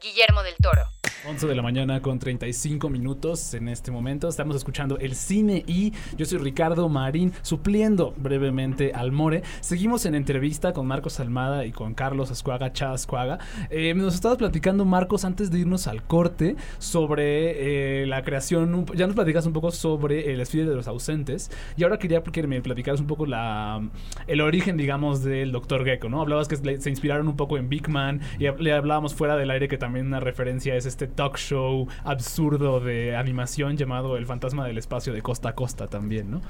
Guillermo 0.00 0.42
del 0.42 0.56
Toro. 0.56 0.95
11 1.28 1.48
de 1.48 1.54
la 1.56 1.62
mañana 1.62 2.00
con 2.02 2.20
35 2.20 2.88
minutos 2.88 3.52
en 3.54 3.68
este 3.68 3.90
momento. 3.90 4.28
Estamos 4.28 4.54
escuchando 4.54 4.96
el 4.98 5.16
cine 5.16 5.64
y 5.66 5.92
yo 6.16 6.24
soy 6.24 6.38
Ricardo 6.38 6.88
Marín, 6.88 7.32
supliendo 7.42 8.14
brevemente 8.16 8.92
al 8.92 9.10
More. 9.10 9.42
Seguimos 9.60 10.06
en 10.06 10.14
entrevista 10.14 10.72
con 10.72 10.86
Marcos 10.86 11.18
Almada 11.18 11.66
y 11.66 11.72
con 11.72 11.94
Carlos 11.94 12.30
Ascuaga, 12.30 12.72
Chá 12.72 12.92
Ascuaga. 12.92 13.38
Eh, 13.70 13.92
nos 13.94 14.14
estabas 14.14 14.38
platicando, 14.38 14.84
Marcos, 14.84 15.24
antes 15.24 15.50
de 15.50 15.58
irnos 15.58 15.88
al 15.88 16.04
corte, 16.04 16.54
sobre 16.78 18.02
eh, 18.02 18.06
la 18.06 18.22
creación. 18.22 18.86
Ya 18.94 19.06
nos 19.06 19.16
platicas 19.16 19.46
un 19.46 19.52
poco 19.52 19.72
sobre 19.72 20.30
el 20.30 20.38
desfile 20.38 20.66
de 20.66 20.76
los 20.76 20.86
ausentes. 20.86 21.50
Y 21.76 21.82
ahora 21.82 21.98
quería 21.98 22.22
que 22.22 22.46
me 22.46 22.60
platicaras 22.62 23.00
un 23.00 23.08
poco 23.08 23.26
la, 23.26 23.82
el 24.28 24.40
origen, 24.40 24.76
digamos, 24.76 25.24
del 25.24 25.50
Dr. 25.50 25.84
Gecko, 25.84 26.08
¿no? 26.08 26.20
Hablabas 26.20 26.46
que 26.46 26.56
se 26.56 26.90
inspiraron 26.90 27.26
un 27.26 27.36
poco 27.36 27.58
en 27.58 27.68
Big 27.68 27.88
Man 27.88 28.20
y 28.38 28.46
le 28.62 28.72
hablábamos 28.72 29.14
fuera 29.14 29.36
del 29.36 29.50
aire 29.50 29.66
que 29.66 29.78
también 29.78 30.06
una 30.06 30.20
referencia 30.20 30.76
es 30.76 30.86
este 30.86 31.15
talk 31.16 31.36
show 31.36 31.88
absurdo 32.04 32.78
de 32.80 33.16
animación 33.16 33.76
llamado 33.76 34.16
El 34.16 34.26
fantasma 34.26 34.66
del 34.66 34.78
espacio 34.78 35.12
de 35.12 35.22
costa 35.22 35.48
a 35.50 35.54
costa 35.54 35.88
también, 35.88 36.30
¿no? 36.30 36.40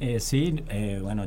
Eh, 0.00 0.20
sí, 0.20 0.62
eh, 0.68 1.00
bueno, 1.02 1.26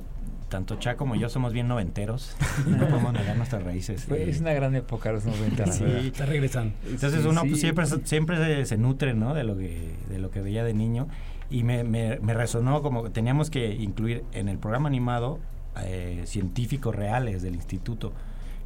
tanto 0.50 0.76
Cha 0.76 0.96
como 0.96 1.16
yo 1.16 1.30
somos 1.30 1.54
bien 1.54 1.68
noventeros. 1.68 2.36
no 2.68 2.88
podemos 2.88 3.14
negar 3.14 3.38
nuestras 3.38 3.64
raíces. 3.64 4.08
Eh. 4.12 4.28
es 4.30 4.42
una 4.42 4.54
gran 4.54 4.76
época 4.76 5.12
los 5.12 5.26
90, 5.26 5.66
la 5.66 5.72
Sí. 5.72 5.84
Está 5.86 6.26
regresando. 6.26 6.76
Entonces 6.86 7.22
Sí, 7.22 7.28
uno 7.28 7.42
sí. 7.42 7.48
pues, 7.50 7.62
siempre, 7.62 7.86
siempre 8.04 8.38
se, 8.38 8.66
se 8.66 8.78
nutre 8.78 9.14
¿no? 9.14 9.34
de, 9.34 9.44
lo 9.44 9.58
que, 9.58 9.96
de 10.10 10.20
lo 10.20 10.30
que 10.30 10.42
veía 10.42 10.64
de 10.64 10.74
niño 10.74 11.08
y 11.50 11.64
me, 11.64 11.84
me, 11.84 12.20
me 12.20 12.34
resonó 12.34 12.82
como 12.84 13.04
que 13.04 13.10
teníamos 13.10 13.50
que 13.50 13.74
incluir 13.74 14.24
en 14.34 14.50
el 14.50 14.60
programa 14.60 14.88
animado 14.88 15.40
eh, 15.84 16.24
científicos 16.26 16.96
reales 16.96 17.42
del 17.42 17.56
instituto 17.56 18.12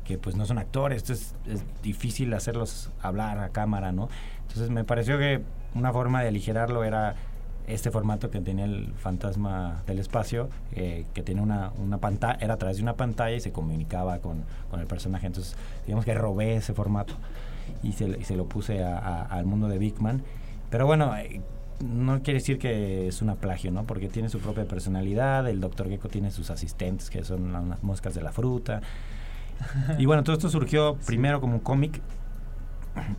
que 0.05 0.17
pues 0.17 0.35
no 0.35 0.45
son 0.45 0.57
actores, 0.57 0.97
esto 0.97 1.13
es, 1.13 1.35
es 1.47 1.63
difícil 1.81 2.33
hacerlos 2.33 2.89
hablar 3.01 3.39
a 3.39 3.49
cámara, 3.49 3.91
¿no? 3.91 4.09
Entonces 4.41 4.69
me 4.69 4.83
pareció 4.83 5.17
que 5.17 5.41
una 5.75 5.91
forma 5.93 6.21
de 6.21 6.27
aligerarlo 6.27 6.83
era 6.83 7.15
este 7.65 7.89
formato 7.91 8.29
que 8.29 8.41
tenía 8.41 8.65
el 8.65 8.91
fantasma 8.97 9.81
del 9.87 9.99
espacio, 9.99 10.49
eh, 10.75 11.05
que 11.13 11.23
tenía 11.23 11.41
una, 11.41 11.71
una 11.77 11.97
pantalla, 11.97 12.37
era 12.41 12.55
a 12.55 12.57
través 12.57 12.77
de 12.77 12.83
una 12.83 12.95
pantalla 12.95 13.35
y 13.35 13.39
se 13.39 13.53
comunicaba 13.53 14.19
con, 14.19 14.43
con 14.69 14.81
el 14.81 14.85
personaje. 14.87 15.27
Entonces, 15.27 15.55
digamos 15.85 16.03
que 16.03 16.13
robé 16.13 16.57
ese 16.57 16.73
formato 16.73 17.13
y 17.81 17.93
se, 17.93 18.05
y 18.19 18.23
se 18.25 18.35
lo 18.35 18.45
puse 18.45 18.83
a- 18.83 18.97
a- 18.97 19.23
al 19.23 19.45
mundo 19.45 19.69
de 19.69 19.77
Big 19.77 20.01
Man. 20.01 20.21
Pero 20.69 20.85
bueno, 20.85 21.15
eh, 21.15 21.39
no 21.79 22.21
quiere 22.21 22.39
decir 22.39 22.59
que 22.59 23.07
es 23.07 23.21
una 23.21 23.35
plagio, 23.35 23.71
¿no? 23.71 23.85
Porque 23.85 24.09
tiene 24.09 24.27
su 24.27 24.39
propia 24.39 24.65
personalidad, 24.65 25.47
el 25.49 25.61
Dr. 25.61 25.87
Gecko 25.87 26.09
tiene 26.09 26.31
sus 26.31 26.49
asistentes, 26.49 27.09
que 27.09 27.23
son 27.23 27.53
las 27.53 27.81
moscas 27.81 28.13
de 28.13 28.21
la 28.21 28.33
fruta. 28.33 28.81
Y 29.97 30.05
bueno, 30.05 30.23
todo 30.23 30.35
esto 30.35 30.49
surgió 30.49 30.97
primero 31.05 31.41
como 31.41 31.55
un 31.55 31.59
cómic 31.59 32.01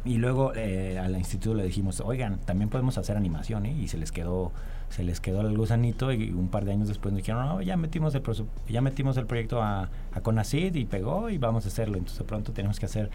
y 0.04 0.18
luego 0.18 0.52
eh, 0.54 0.98
al 0.98 1.16
instituto 1.16 1.54
le 1.54 1.64
dijimos, 1.64 2.00
oigan, 2.00 2.38
también 2.38 2.70
podemos 2.70 2.96
hacer 2.98 3.16
animación, 3.16 3.66
¿eh? 3.66 3.72
Y 3.72 3.88
se 3.88 3.98
les 3.98 4.12
quedó, 4.12 4.52
se 4.88 5.02
les 5.02 5.20
quedó 5.20 5.40
el 5.40 5.56
gusanito 5.56 6.12
y 6.12 6.30
un 6.30 6.48
par 6.48 6.64
de 6.64 6.72
años 6.72 6.88
después 6.88 7.12
nos 7.12 7.22
dijeron, 7.22 7.46
no, 7.46 7.60
ya 7.60 7.76
metimos 7.76 8.14
el, 8.14 8.22
ya 8.68 8.80
metimos 8.80 9.16
el 9.16 9.26
proyecto 9.26 9.62
a, 9.62 9.90
a 10.12 10.20
Conacid 10.20 10.74
y 10.76 10.84
pegó 10.84 11.28
y 11.30 11.38
vamos 11.38 11.64
a 11.64 11.68
hacerlo. 11.68 11.96
Entonces 11.96 12.18
de 12.18 12.24
pronto 12.24 12.52
tenemos 12.52 12.78
que 12.78 12.86
hacer 12.86 13.10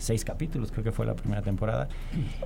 seis 0.00 0.24
capítulos, 0.24 0.72
creo 0.72 0.82
que 0.82 0.92
fue 0.92 1.06
la 1.06 1.14
primera 1.14 1.42
temporada, 1.42 1.88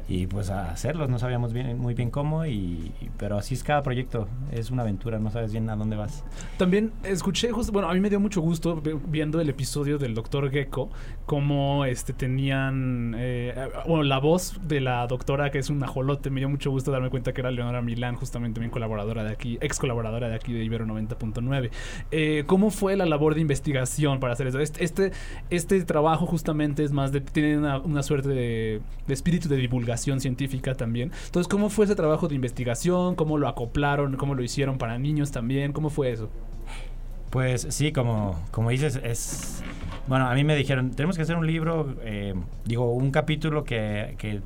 y 0.09 0.27
pues 0.27 0.51
a 0.51 0.71
hacerlos, 0.71 1.09
no 1.09 1.19
sabíamos 1.19 1.53
bien, 1.53 1.79
muy 1.79 1.95
bien 1.95 2.11
cómo, 2.11 2.45
y, 2.47 2.93
pero 3.17 3.38
así 3.38 3.55
es 3.55 3.62
cada 3.62 3.83
proyecto, 3.83 4.29
es 4.53 4.71
una 4.71 4.83
aventura, 4.83 5.19
no 5.19 5.31
sabes 5.31 5.53
bien 5.53 5.71
a 5.71 5.77
dónde 5.77 5.97
vas. 5.97 6.25
También 6.59 6.93
escuché, 7.05 7.51
justo, 7.53 7.73
bueno, 7.73 7.88
a 7.88 7.95
mí 7.95 8.01
me 8.01 8.11
dio 8.11 8.21
mucho 8.21 8.40
gusto 8.40 8.77
vi- 8.81 8.99
viendo 9.09 9.40
el 9.40 9.49
episodio 9.49 9.99
del 9.99 10.14
Doctor 10.14 10.51
Gecko, 10.51 10.90
como 11.27 11.85
este 11.85 12.12
tenían, 12.12 13.14
eh, 13.17 13.55
bueno, 13.87 14.03
la 14.03 14.19
voz 14.19 14.61
de 14.67 14.81
la 14.81 15.07
doctora 15.07 15.51
que 15.51 15.59
es 15.59 15.71
un 15.71 15.83
ajolote, 15.83 16.31
me 16.31 16.40
dio 16.40 16.49
mucho 16.49 16.71
gusto 16.71 16.90
darme 16.90 17.09
cuenta 17.11 17.33
que 17.33 17.40
era 17.40 17.51
Leonora 17.51 17.81
Milán, 17.83 18.17
justamente 18.17 18.57
también 18.57 18.71
colaboradora 18.71 19.25
de 19.25 19.31
aquí, 19.33 19.59
ex 19.61 19.79
colaboradora 19.79 20.29
de 20.29 20.35
aquí 20.35 20.53
de 20.53 20.64
Ibero 20.64 20.87
90.9. 20.87 21.71
Eh, 22.11 22.45
¿Cómo 22.47 22.71
fue 22.71 22.97
la 22.97 23.07
labor 23.07 23.35
de 23.35 23.40
investigación 23.40 24.21
para 24.21 24.33
hacer 24.33 24.49
eso? 24.49 24.59
Este, 24.61 24.85
este, 24.85 25.12
este 25.51 25.83
trabajo 25.85 26.27
justamente 26.27 26.83
es 26.85 26.93
más 26.93 27.12
de, 27.12 27.21
una, 27.57 28.03
suerte 28.03 28.29
de, 28.29 28.81
espíritu 29.09 29.49
de 29.49 29.57
divulgación 29.57 30.21
científica 30.21 30.75
también. 30.75 31.13
Entonces, 31.27 31.49
¿cómo 31.49 31.71
fue 31.71 31.85
ese 31.85 31.95
trabajo 31.95 32.29
de 32.29 32.35
investigación? 32.35 33.15
¿Cómo 33.15 33.39
lo 33.39 33.49
acoplaron? 33.49 34.17
¿Cómo 34.17 34.35
lo 34.35 34.43
hicieron 34.43 34.79
para 34.79 34.99
niños 34.99 35.31
también? 35.31 35.73
¿Cómo 35.73 35.91
fue 35.91 36.13
eso? 36.13 36.31
Pues 37.31 37.67
sí, 37.71 37.93
como, 37.93 38.41
como 38.51 38.71
dices, 38.71 39.01
es... 39.03 39.63
Bueno, 40.07 40.29
a 40.29 40.35
mí 40.35 40.45
me 40.45 40.55
dijeron, 40.55 40.91
tenemos 40.91 41.17
que 41.17 41.23
hacer 41.23 41.37
un 41.37 41.47
libro, 41.47 41.95
eh, 42.03 42.35
digo, 42.65 42.93
un 42.93 43.11
capítulo 43.11 43.65
que, 43.65 44.15
que, 44.19 44.41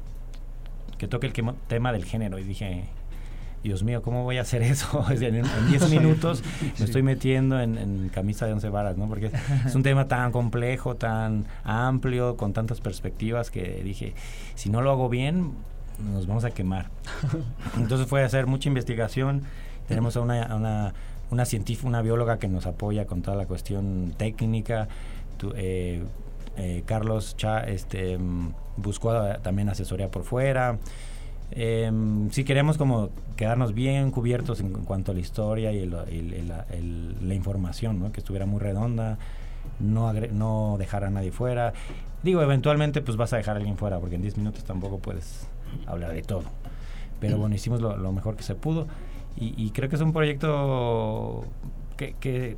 que 0.97 1.09
toque 1.09 1.27
el 1.27 1.33
tema 1.67 1.93
del 1.93 2.05
género. 2.05 2.39
Y 2.39 2.45
dije, 2.45 2.85
Dios 3.69 3.83
mío, 3.83 4.01
¿cómo 4.01 4.25
voy 4.25 4.39
a 4.39 4.41
hacer 4.41 4.63
eso? 4.63 5.05
En 5.11 5.37
en 5.37 5.69
10 5.69 5.91
minutos 5.91 6.43
me 6.79 6.87
estoy 6.87 7.03
metiendo 7.03 7.61
en, 7.61 7.77
en 7.77 8.09
camisa 8.09 8.47
de 8.47 8.55
once 8.55 8.71
varas, 8.71 8.97
¿no? 8.97 9.07
Porque 9.09 9.31
es, 9.67 9.75
un 9.75 9.83
tema 9.83 10.09
tan 10.09 10.33
complejo, 10.33 10.97
tan 10.97 11.45
amplio, 11.65 12.39
con 12.39 12.55
tantas 12.55 12.81
perspectivas 12.81 13.51
que 13.51 13.83
dije, 13.85 14.15
si 14.55 14.71
no 14.71 14.81
lo 14.81 14.91
hago 14.91 15.11
bien, 15.11 15.53
nos 16.15 16.27
vamos 16.27 16.45
a 16.45 16.51
quemar. 16.51 16.89
Entonces 17.77 18.07
fue 18.07 18.23
a 18.23 18.27
hacer 18.27 18.47
mucha 18.47 18.71
investigación. 18.71 19.43
Tenemos 19.87 20.17
a 20.17 20.21
una, 20.21 20.45
a 20.45 20.57
una, 20.57 20.95
una 21.31 21.45
científica, 21.45 21.87
una 21.89 22.01
bióloga 22.01 22.39
que 22.39 22.49
nos 22.49 22.65
apoya 22.65 23.05
con 23.07 23.21
toda 23.21 23.37
la 23.37 23.45
cuestión 23.45 24.15
técnica. 24.17 24.89
Tu- 25.37 25.53
eh, 25.57 26.03
eh, 26.57 26.85
Carlos 26.87 27.37
Cha 27.37 27.61
este, 27.61 28.17
mm, 28.17 28.55
buscó 28.79 29.15
eh, 29.27 29.39
también 29.43 29.69
asesoría 29.69 30.11
por 30.11 30.25
fuera. 30.25 30.79
Em, 31.51 32.31
sí 32.31 32.45
queremos 32.45 32.77
como 32.77 33.11
quedarnos 33.37 33.73
bien 33.75 34.11
cubiertos 34.11 34.61
en, 34.61 34.67
en 34.67 34.85
cuanto 34.85 35.13
a 35.13 35.15
la 35.15 35.21
historia 35.21 35.73
y, 35.73 35.79
el- 35.79 35.95
el- 36.71 37.29
la 37.29 37.35
información, 37.35 37.99
¿no? 38.01 38.13
que 38.13 38.21
estuviera 38.21 38.45
muy 38.47 38.61
redonda, 38.61 39.19
no, 39.81 40.11
agre- 40.13 40.31
no 40.31 40.77
dejar 40.79 41.05
a 41.05 41.11
nadie 41.11 41.33
fuera. 41.33 41.73
Digo, 42.23 42.43
eventualmente 42.43 43.01
pues 43.01 43.17
vas 43.17 43.33
a 43.33 43.37
dejar 43.39 43.57
a 43.57 43.59
alguien 43.59 43.77
fuera, 43.77 43.99
porque 43.99 44.17
en 44.17 44.23
10 44.23 44.37
minutos 44.37 44.65
tampoco 44.65 44.99
puedes 44.99 45.49
hablar 45.87 46.13
de 46.13 46.23
todo. 46.23 46.43
Pero 47.21 47.39
bueno, 47.39 47.55
hicimos 47.55 47.81
lo, 47.81 47.97
lo 47.97 48.13
mejor 48.13 48.37
que 48.37 48.43
se 48.43 48.55
pudo 48.55 48.87
y, 49.37 49.55
y 49.57 49.71
creo 49.71 49.89
que 49.89 49.97
es 49.97 50.03
un 50.03 50.13
proyecto 50.13 51.45
que, 51.97 52.15
que 52.21 52.57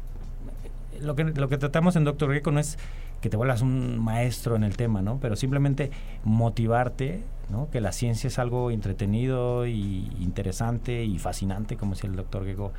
lo 1.01 1.15
que 1.15 1.25
lo 1.25 1.49
que 1.49 1.57
tratamos 1.59 1.97
en 1.97 2.05
Doctor 2.05 2.33
Gecko 2.33 2.51
no 2.51 2.61
es 2.61 2.79
que 3.21 3.29
te 3.31 3.37
vuelvas 3.37 3.63
un 3.63 3.99
maestro 3.99 4.57
en 4.57 4.65
el 4.65 4.77
tema, 4.77 5.01
¿no? 5.03 5.19
Pero 5.21 5.37
simplemente 5.37 5.91
motivarte, 6.25 7.23
¿no? 7.51 7.71
Que 7.71 7.81
la 7.81 7.93
ciencia 7.93 8.29
es 8.29 8.39
algo 8.39 8.71
entretenido 8.71 9.67
y 9.67 10.11
interesante 10.21 11.05
y 11.05 11.19
fascinante, 11.19 11.77
como 11.77 11.95
decía 11.95 12.11
el 12.11 12.17
Doctor 12.17 12.45
Gecko. 12.45 12.73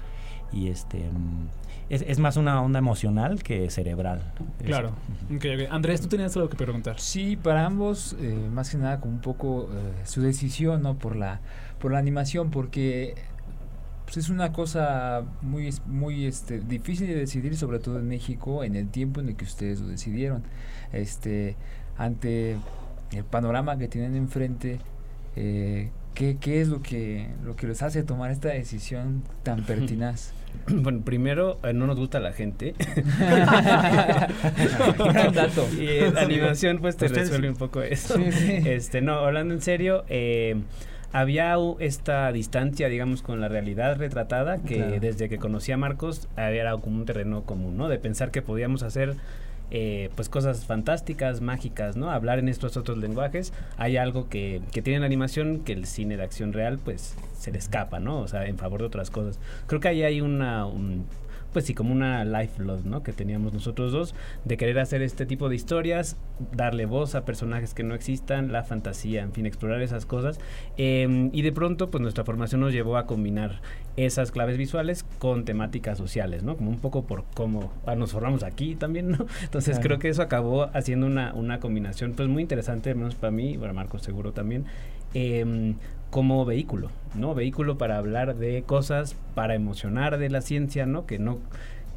Y 0.54 0.68
este 0.68 1.00
mm, 1.00 1.48
es, 1.90 2.04
es 2.08 2.20
más 2.20 2.38
una 2.38 2.62
onda 2.62 2.80
emocional 2.80 3.44
que 3.44 3.70
cerebral. 3.70 4.22
Claro. 4.64 4.92
Ok. 5.34 5.46
Andrés, 5.70 6.02
tú 6.02 6.08
tenías 6.08 6.36
algo 6.36 6.50
que 6.50 6.58
preguntar. 6.58 7.00
Sí, 7.00 7.36
para 7.36 7.66
ambos, 7.66 8.16
eh, 8.20 8.50
más 8.52 8.70
que 8.70 8.78
nada 8.78 9.00
como 9.00 9.14
un 9.14 9.22
poco 9.22 9.70
eh, 9.72 10.06
su 10.06 10.22
decisión, 10.22 10.82
¿no? 10.82 10.98
Por 10.98 11.16
la, 11.16 11.42
por 11.80 11.92
la 11.92 12.00
animación, 12.00 12.50
porque 12.50 13.16
pues, 14.06 14.26
es 14.26 14.30
una 14.30 14.52
cosa 14.52 15.24
muy, 15.42 15.74
muy 15.86 16.26
este, 16.26 16.60
difícil 16.60 17.08
de 17.08 17.16
decidir, 17.16 17.56
sobre 17.56 17.80
todo 17.80 18.00
en 18.00 18.08
México, 18.10 18.64
en 18.64 18.76
el 18.76 18.90
tiempo 18.90 19.22
en 19.22 19.30
el 19.30 19.36
que 19.36 19.46
ustedes 19.46 19.80
lo 19.80 19.88
decidieron. 19.88 20.44
Este, 20.92 21.56
ante 21.98 22.58
el 23.14 23.24
panorama 23.24 23.78
que 23.78 23.88
tienen 23.88 24.16
enfrente, 24.16 24.80
eh, 25.36 25.90
¿qué, 26.14 26.38
qué 26.40 26.62
es 26.62 26.68
lo 26.68 26.82
que, 26.82 27.28
lo 27.44 27.56
que 27.56 27.68
les 27.68 27.82
hace 27.84 28.04
tomar 28.04 28.32
esta 28.32 28.50
decisión 28.50 29.24
tan 29.44 29.64
pertinaz? 29.64 30.34
Bueno, 30.68 31.00
primero, 31.06 31.60
eh, 31.64 31.72
no 31.72 31.88
nos 31.88 31.96
gusta 31.98 32.20
la 32.20 32.34
gente. 32.34 32.76
Gran 34.98 35.34
dato. 35.34 35.66
Y 35.80 35.88
en 36.00 36.18
animación, 36.18 36.80
pues 36.80 36.98
te 36.98 37.06
Ustedes- 37.06 37.28
resuelve 37.30 37.50
un 37.50 37.56
poco 37.56 37.82
eso. 37.82 38.16
Sí, 38.18 38.32
sí. 38.32 38.60
Este, 38.66 39.02
no, 39.02 39.14
hablando 39.14 39.54
en 39.54 39.62
serio, 39.62 40.04
eh, 40.10 40.62
había 41.14 41.56
esta 41.80 42.32
distancia, 42.32 42.88
digamos, 42.90 43.22
con 43.22 43.40
la 43.42 43.48
realidad 43.48 43.98
retratada 43.98 44.58
que 44.60 44.76
Claro. 44.76 45.00
desde 45.00 45.30
que 45.30 45.38
conocí 45.38 45.72
a 45.72 45.78
Marcos 45.78 46.28
había 46.36 46.62
era 46.62 46.78
como 46.78 46.98
un 46.98 47.06
terreno 47.06 47.44
común, 47.44 47.78
¿no? 47.78 47.88
De 47.88 47.98
pensar 48.00 48.32
que 48.32 48.42
podíamos 48.42 48.84
hacer 48.84 49.16
eh, 49.72 50.10
pues 50.16 50.30
cosas 50.30 50.66
fantásticas, 50.66 51.42
mágicas, 51.42 51.96
¿no? 51.96 52.12
Hablar 52.12 52.40
en 52.40 52.50
estos 52.50 52.78
otros 52.78 52.98
lenguajes. 52.98 53.54
Hay 53.78 53.98
algo 53.98 54.28
que, 54.30 54.62
que 54.72 54.82
tiene 54.82 55.00
la 55.00 55.06
animación 55.06 55.62
que 55.62 55.74
el 55.74 55.86
cine 55.86 56.18
de 56.18 56.24
acción 56.24 56.54
real 56.54 56.78
pues 56.84 57.16
se 57.38 57.52
le 57.52 57.58
escapa, 57.58 58.00
¿no? 58.00 58.20
O 58.20 58.28
sea, 58.28 58.46
en 58.46 58.58
favor 58.58 58.82
de 58.82 58.88
otras 58.88 59.10
cosas. 59.10 59.40
Creo 59.68 59.80
que 59.80 59.88
ahí 59.88 60.04
hay 60.04 60.22
una... 60.22 60.66
un- 60.66 61.06
pues 61.54 61.66
sí, 61.66 61.74
como 61.74 61.92
una 61.92 62.24
life 62.26 62.62
love, 62.64 62.86
¿no? 62.86 63.04
Que 63.04 63.14
teníamos 63.14 63.54
nosotros 63.54 63.92
dos, 63.92 64.16
de 64.46 64.58
querer 64.58 64.80
hacer 64.80 65.02
este 65.02 65.26
tipo 65.26 65.50
de 65.50 65.56
historias, 65.56 66.18
darle 66.56 66.86
voz 66.86 67.16
a 67.16 67.26
personajes 67.26 67.74
que 67.74 67.84
no 67.84 67.94
existan, 67.96 68.52
la 68.52 68.64
fantasía, 68.64 69.22
en 69.22 69.34
fin, 69.34 69.46
explorar 69.46 69.82
esas 69.82 70.06
cosas. 70.06 70.40
Eh, 70.78 71.30
y 71.34 71.42
de 71.42 71.52
pronto, 71.52 71.90
pues 71.90 72.02
nuestra 72.02 72.24
formación 72.24 72.62
nos 72.62 72.74
llevó 72.74 72.98
a 72.98 73.06
combinar 73.06 73.62
esas 73.98 74.32
claves 74.32 74.58
visuales 74.58 75.04
con 75.20 75.44
temáticas 75.46 75.98
sociales, 75.98 76.44
¿no? 76.44 76.56
Como 76.58 76.70
un 76.70 76.80
poco 76.80 77.06
por 77.06 77.26
cómo 77.34 77.74
ah, 77.86 77.96
nos 77.96 78.12
formamos 78.12 78.44
aquí 78.44 78.76
también, 78.76 79.12
¿no? 79.12 79.26
Entonces 79.44 79.76
Claro. 79.76 79.82
creo 79.88 80.00
que 80.00 80.10
eso 80.10 80.22
acabó 80.22 80.70
haciendo 80.74 81.08
una, 81.08 81.34
una 81.34 81.60
combinación, 81.60 82.14
pues 82.14 82.30
muy 82.30 82.42
interesante, 82.42 82.90
al 82.92 82.96
menos 82.96 83.16
para 83.16 83.32
mí, 83.32 83.58
para 83.58 83.74
Marcos 83.74 84.02
seguro 84.02 84.32
también, 84.32 84.66
em, 85.14 85.76
como 86.12 86.46
vehículo, 86.46 86.92
¿no? 87.16 87.34
Vehículo 87.34 87.78
para 87.78 87.98
hablar 87.98 88.36
de 88.36 88.62
cosas, 88.64 89.16
para 89.34 89.56
emocionar 89.56 90.20
de 90.20 90.30
la 90.30 90.42
ciencia, 90.42 90.86
¿no? 90.86 91.08
Que 91.08 91.18
no, 91.18 91.40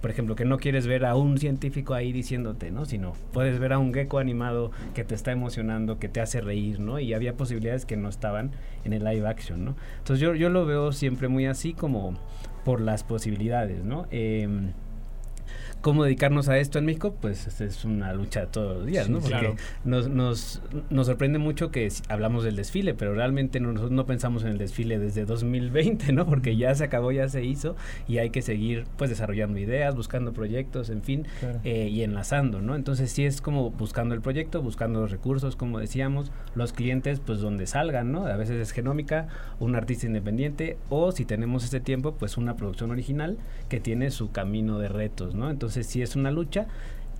por 0.00 0.10
ejemplo, 0.10 0.36
que 0.36 0.44
no 0.44 0.56
quieres 0.56 0.86
ver 0.86 1.04
a 1.04 1.16
un 1.16 1.36
científico 1.36 1.94
ahí 1.94 2.12
diciéndote, 2.12 2.70
¿no? 2.70 2.84
Sino 2.86 3.14
puedes 3.32 3.58
ver 3.58 3.72
a 3.72 3.78
un 3.78 3.92
gecko 3.92 4.18
animado 4.18 4.70
que 4.94 5.04
te 5.04 5.16
está 5.16 5.32
emocionando, 5.32 5.98
que 5.98 6.08
te 6.08 6.20
hace 6.20 6.40
reír, 6.40 6.78
¿no? 6.78 7.00
Y 7.00 7.12
había 7.12 7.36
posibilidades 7.36 7.84
que 7.86 7.96
no 7.96 8.08
estaban 8.08 8.52
en 8.84 8.92
el 8.92 9.04
live 9.04 9.26
action, 9.26 9.64
¿no? 9.64 9.76
Entonces 9.98 10.20
yo, 10.20 10.34
yo 10.34 10.48
lo 10.48 10.64
veo 10.64 10.92
siempre 10.92 11.28
muy 11.28 11.46
así 11.46 11.74
como 11.74 12.14
por 12.64 12.80
las 12.80 13.02
posibilidades, 13.02 13.84
¿no? 13.84 14.06
Em, 14.10 14.72
¿Cómo 15.84 16.04
dedicarnos 16.04 16.48
a 16.48 16.56
esto 16.56 16.78
en 16.78 16.86
México? 16.86 17.14
Pues 17.20 17.46
es- 17.46 17.60
es 17.60 17.84
una 17.84 18.14
lucha 18.14 18.46
todos 18.46 18.78
los 18.78 18.86
días, 18.86 19.04
Sí, 19.04 19.12
¿no? 19.12 19.18
Porque 19.18 19.38
claro. 19.38 19.56
nos, 19.84 20.08
nos, 20.08 20.62
nos 20.88 21.06
sorprende 21.06 21.38
mucho 21.38 21.70
que 21.70 21.86
hablamos 22.08 22.42
del 22.42 22.56
desfile, 22.56 22.94
pero 22.94 23.12
realmente 23.12 23.60
no- 23.60 23.68
nosotros 23.68 23.90
no 23.92 24.06
pensamos 24.06 24.44
en 24.44 24.48
el 24.52 24.56
desfile 24.56 24.98
desde 24.98 25.26
2020, 25.26 26.10
¿no? 26.14 26.24
Porque 26.24 26.56
ya 26.56 26.74
se 26.74 26.84
acabó, 26.84 27.12
ya 27.12 27.28
se 27.28 27.44
hizo 27.44 27.76
y 28.08 28.16
hay 28.16 28.30
que 28.30 28.40
seguir 28.40 28.86
pues 28.96 29.10
desarrollando 29.10 29.58
ideas, 29.58 29.94
buscando 29.94 30.32
proyectos, 30.32 30.88
en 30.88 31.02
fin, 31.02 31.26
Claro. 31.40 31.60
eh, 31.64 31.88
y 31.92 32.02
enlazando, 32.02 32.62
¿no? 32.62 32.76
Entonces 32.76 33.12
sí 33.12 33.26
es 33.26 33.42
como 33.42 33.70
buscando 33.70 34.14
el 34.14 34.22
proyecto, 34.22 34.62
buscando 34.62 35.02
los 35.02 35.10
recursos, 35.10 35.54
como 35.54 35.80
decíamos, 35.80 36.32
los 36.54 36.72
clientes 36.72 37.20
pues 37.20 37.40
donde 37.40 37.66
salgan, 37.66 38.10
¿no? 38.10 38.24
A 38.24 38.36
veces 38.36 38.56
es 38.58 38.72
genómica, 38.72 39.28
un 39.60 39.76
artista 39.76 40.06
independiente 40.06 40.78
o 40.88 41.12
si 41.12 41.26
tenemos 41.26 41.62
este 41.62 41.80
tiempo 41.80 42.14
pues 42.14 42.38
una 42.38 42.56
producción 42.56 42.90
original 42.90 43.36
que 43.68 43.80
tiene 43.80 44.10
su 44.10 44.30
camino 44.32 44.78
de 44.78 44.88
retos, 44.88 45.34
¿no? 45.34 45.50
Entonces 45.50 45.73
sí 45.82 46.02
es 46.02 46.14
una 46.16 46.30
lucha. 46.30 46.66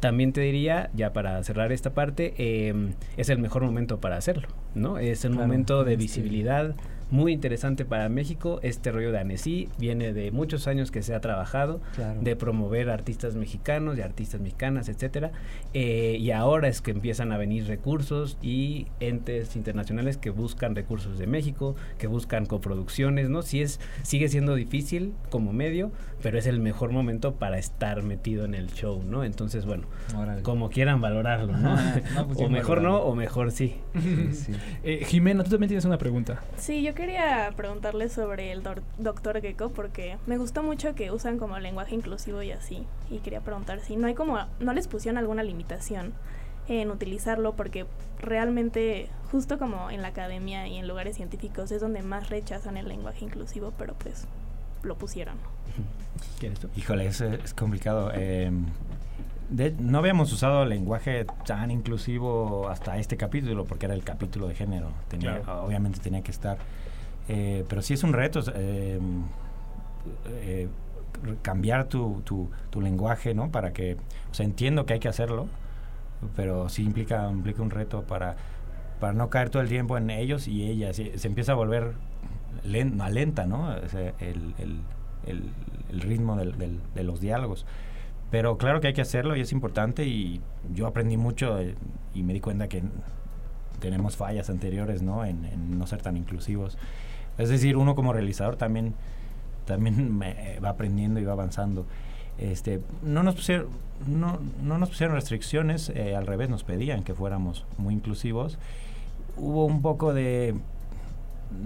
También 0.00 0.32
te 0.32 0.42
diría, 0.42 0.90
ya 0.94 1.12
para 1.12 1.42
cerrar 1.44 1.72
esta 1.72 1.94
parte, 1.94 2.34
eh, 2.36 2.74
es 3.16 3.30
el 3.30 3.38
mejor 3.38 3.62
momento 3.64 4.00
para 4.00 4.16
hacerlo, 4.16 4.48
¿no? 4.74 4.98
Es 4.98 5.24
el 5.24 5.32
Claro, 5.32 5.46
momento 5.46 5.84
de 5.84 5.96
visibilidad 5.96 6.74
muy 7.14 7.32
interesante 7.32 7.84
para 7.84 8.08
México. 8.08 8.58
Este 8.62 8.90
rollo 8.90 9.12
de 9.12 9.20
Annecy 9.20 9.68
viene 9.78 10.12
de 10.12 10.32
muchos 10.32 10.66
años 10.66 10.90
que 10.90 11.00
se 11.02 11.14
ha 11.14 11.20
trabajado 11.20 11.80
Claro. 11.94 12.20
de 12.20 12.34
promover 12.34 12.90
artistas 12.90 13.36
mexicanos 13.36 13.96
y 13.96 14.00
artistas 14.00 14.40
mexicanas, 14.40 14.88
etcétera. 14.88 15.30
Eh, 15.74 16.16
y 16.18 16.32
ahora 16.32 16.66
es 16.66 16.80
que 16.80 16.90
empiezan 16.90 17.30
a 17.30 17.38
venir 17.38 17.66
recursos 17.68 18.36
y 18.42 18.88
entes 18.98 19.54
internacionales 19.54 20.16
que 20.16 20.30
buscan 20.30 20.74
recursos 20.74 21.16
de 21.16 21.28
México, 21.28 21.76
que 21.98 22.08
buscan 22.08 22.46
coproducciones, 22.46 23.30
¿no? 23.30 23.42
Sí 23.42 23.62
es, 23.62 23.78
sigue 24.02 24.28
siendo 24.28 24.56
difícil 24.56 25.12
como 25.30 25.52
medio, 25.52 25.92
pero 26.20 26.36
es 26.36 26.46
el 26.48 26.58
mejor 26.58 26.90
momento 26.90 27.36
para 27.36 27.58
estar 27.58 28.02
metido 28.02 28.44
en 28.44 28.54
el 28.54 28.72
show, 28.72 29.04
¿no? 29.08 29.22
Entonces, 29.22 29.66
bueno, 29.66 29.84
Órale. 30.16 30.42
como 30.42 30.68
quieran 30.68 31.00
valorarlo, 31.00 31.56
¿no? 31.56 31.76
No, 32.16 32.26
pues 32.26 32.38
o 32.40 32.48
mejor 32.48 32.82
no, 32.82 32.98
o 32.98 33.14
mejor 33.14 33.52
sí. 33.52 33.76
Eh, 34.82 35.04
Jimena, 35.06 35.44
tú 35.44 35.50
también 35.50 35.68
tienes 35.68 35.84
una 35.84 35.96
pregunta. 35.98 36.42
Sí, 36.56 36.82
yo 36.82 36.94
quería 37.05 37.52
preguntarle 37.57 38.09
sobre 38.09 38.50
el 38.52 38.62
doctor 38.98 39.40
Gecko 39.42 39.68
porque 39.70 40.16
me 40.26 40.38
gustó 40.38 40.62
mucho 40.62 40.94
que 40.94 41.11
usan 41.11 41.38
como 41.38 41.59
lenguaje 41.59 41.94
inclusivo 41.94 42.42
y 42.42 42.50
así. 42.52 42.86
Y 43.11 43.18
quería 43.18 43.40
preguntar 43.40 43.80
si 43.80 43.96
no 43.96 44.07
hay 44.07 44.14
como, 44.14 44.38
no 44.61 44.72
les 44.72 44.88
pusieron 44.88 45.18
alguna 45.18 45.42
limitación 45.42 46.14
en 46.66 46.90
utilizarlo 46.90 47.52
porque 47.57 47.84
realmente 48.18 49.09
justo 49.30 49.59
como 49.59 49.90
en 49.90 50.00
la 50.00 50.09
academia 50.09 50.66
y 50.66 50.76
en 50.78 50.88
lugares 50.88 51.16
científicos 51.16 51.70
es 51.72 51.82
donde 51.82 52.00
más 52.02 52.30
rechazan 52.30 52.78
el 52.78 52.88
lenguaje 52.88 53.24
inclusivo, 53.26 53.72
pero 53.76 53.92
pues 53.94 54.26
lo 54.82 54.96
pusieron. 54.96 55.34
¿Quieres 56.40 56.59
tú? 56.59 56.68
Híjole, 56.74 57.07
es, 57.07 57.20
es 57.20 57.52
complicado. 57.52 58.12
Eh, 58.14 58.50
de- 59.50 59.72
no 59.78 59.98
habíamos 59.98 60.32
usado 60.32 60.64
lenguaje 60.64 61.26
tan 61.46 61.70
inclusivo 61.70 62.66
hasta 62.70 62.96
este 62.96 63.18
capítulo, 63.18 63.66
porque 63.66 63.84
era 63.86 63.94
el 63.94 64.05
capítulo 64.05 64.48
de 64.48 64.55
género. 64.55 64.88
Tenía, 65.09 65.40
Claro. 65.42 65.64
Obviamente 65.64 65.98
tenía 66.00 66.22
que 66.22 66.30
estar. 66.30 66.57
Eh, 67.28 67.64
pero 67.68 67.82
sí 67.82 67.94
es 67.94 68.04
un 68.04 68.12
reto 68.12 68.40
eh, 68.54 68.98
eh, 70.28 70.68
cambiar 71.42 71.84
tu, 71.88 72.22
tu, 72.24 72.48
lenguaje, 72.80 73.34
¿no? 73.34 73.50
Para 73.50 73.72
que. 73.72 73.94
O 74.30 74.34
sea, 74.34 74.44
entiendo 74.44 74.86
que 74.86 74.94
hay 74.94 75.00
que 75.00 75.08
hacerlo, 75.08 75.46
pero 76.36 76.68
sí 76.68 76.84
implica, 76.84 77.30
implica 77.30 77.62
un 77.62 77.70
reto 77.70 78.02
para, 78.02 78.36
para 79.00 79.12
no 79.12 79.30
caer 79.30 79.50
todo 79.50 79.62
el 79.62 79.68
tiempo 79.68 79.96
en 79.98 80.10
ellos 80.10 80.48
y 80.48 80.64
ellas. 80.68 80.96
Se, 80.96 81.26
empieza 81.26 81.52
a 81.52 81.54
volver 81.56 81.92
len- 82.64 82.96
más 82.96 83.12
lenta, 83.12 83.46
¿no? 83.46 83.74
El, 83.76 84.54
el, 85.26 86.00
ritmo 86.00 86.36
del- 86.36 86.58
del- 86.58 86.80
de 86.94 87.04
los 87.04 87.20
diálogos. 87.20 87.66
Pero 88.30 88.58
claro 88.58 88.80
que 88.80 88.88
hay 88.88 88.94
que 88.94 89.02
hacerlo 89.02 89.36
y 89.36 89.40
es 89.40 89.52
importante 89.52 90.06
y 90.06 90.40
yo 90.74 90.86
aprendí 90.86 91.16
mucho 91.16 91.58
eh, 91.60 91.74
y 92.14 92.22
me 92.22 92.32
di 92.32 92.40
cuenta 92.40 92.68
que 92.68 92.82
tenemos 93.80 94.16
fallas 94.16 94.50
anteriores, 94.50 95.02
¿no? 95.02 95.24
En 95.24 95.78
no 95.78 95.86
ser 95.86 96.02
tan 96.02 96.16
inclusivos. 96.16 96.78
Es 97.39 97.49
decir, 97.49 97.76
uno 97.76 97.95
como 97.95 98.12
realizador 98.12 98.57
también, 98.57 98.95
también 99.66 100.16
me- 100.18 100.57
eh, 100.57 100.61
va 100.61 100.70
aprendiendo 100.70 101.20
y 101.20 101.24
va 101.24 101.32
avanzando. 101.32 101.87
Este, 102.39 102.80
no 103.03 103.22
nos 103.22 103.37
pusieron, 103.37 103.68
no, 104.09 104.41
no 104.62 104.78
nos 104.78 104.89
pusieron 104.89 105.14
restricciones, 105.14 105.89
eh, 105.91 106.16
al 106.16 106.26
revés 106.26 106.49
nos 106.51 106.64
pedían 106.64 107.05
que 107.05 107.14
fuéramos 107.14 107.64
muy 107.78 107.95
inclusivos. 107.95 108.59
Hubo 109.37 109.64
un 109.66 109.82
poco 109.82 110.12
de, 110.12 110.55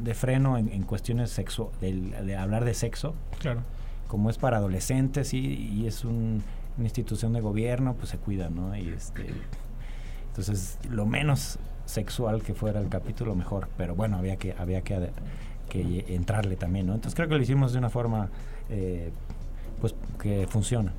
de 0.03 0.15
freno 0.15 0.59
en, 0.59 0.69
en 0.71 0.83
cuestiones 0.83 1.31
sexo, 1.31 1.73
de 1.81 2.37
hablar 2.37 2.65
de 2.65 2.75
sexo, 2.75 3.15
Claro. 3.39 3.61
como 4.09 4.29
es 4.31 4.37
para 4.39 4.59
adolescentes 4.59 5.33
y, 5.35 5.39
y 5.39 5.87
es 5.87 6.05
un- 6.05 6.43
una 6.77 6.85
institución 6.87 7.33
de 7.33 7.41
gobierno, 7.41 7.95
pues 7.95 8.11
se 8.11 8.19
cuida, 8.19 8.51
¿no? 8.51 8.77
Y 8.77 8.89
este, 8.91 9.27
entonces, 10.29 10.79
lo 10.89 11.07
menos 11.07 11.59
sexual 11.87 12.43
que 12.43 12.55
fuera 12.55 12.79
el 12.81 12.89
capítulo, 12.89 13.35
mejor. 13.35 13.69
Pero 13.77 13.95
bueno, 13.97 14.17
había 14.19 14.37
que, 14.37 14.55
había 14.57 14.83
que, 14.83 15.11
que 15.69 16.05
entrarle 16.09 16.57
también, 16.57 16.87
¿no? 16.87 16.95
Entonces 16.95 17.15
creo 17.15 17.29
que 17.29 17.37
lo 17.37 17.43
hicimos 17.43 17.73
de 17.73 17.79
una 17.79 17.91
forma, 17.91 18.29
eh, 18.71 19.11
pues, 19.81 19.95
que 20.21 20.47
funciona. 20.49 20.93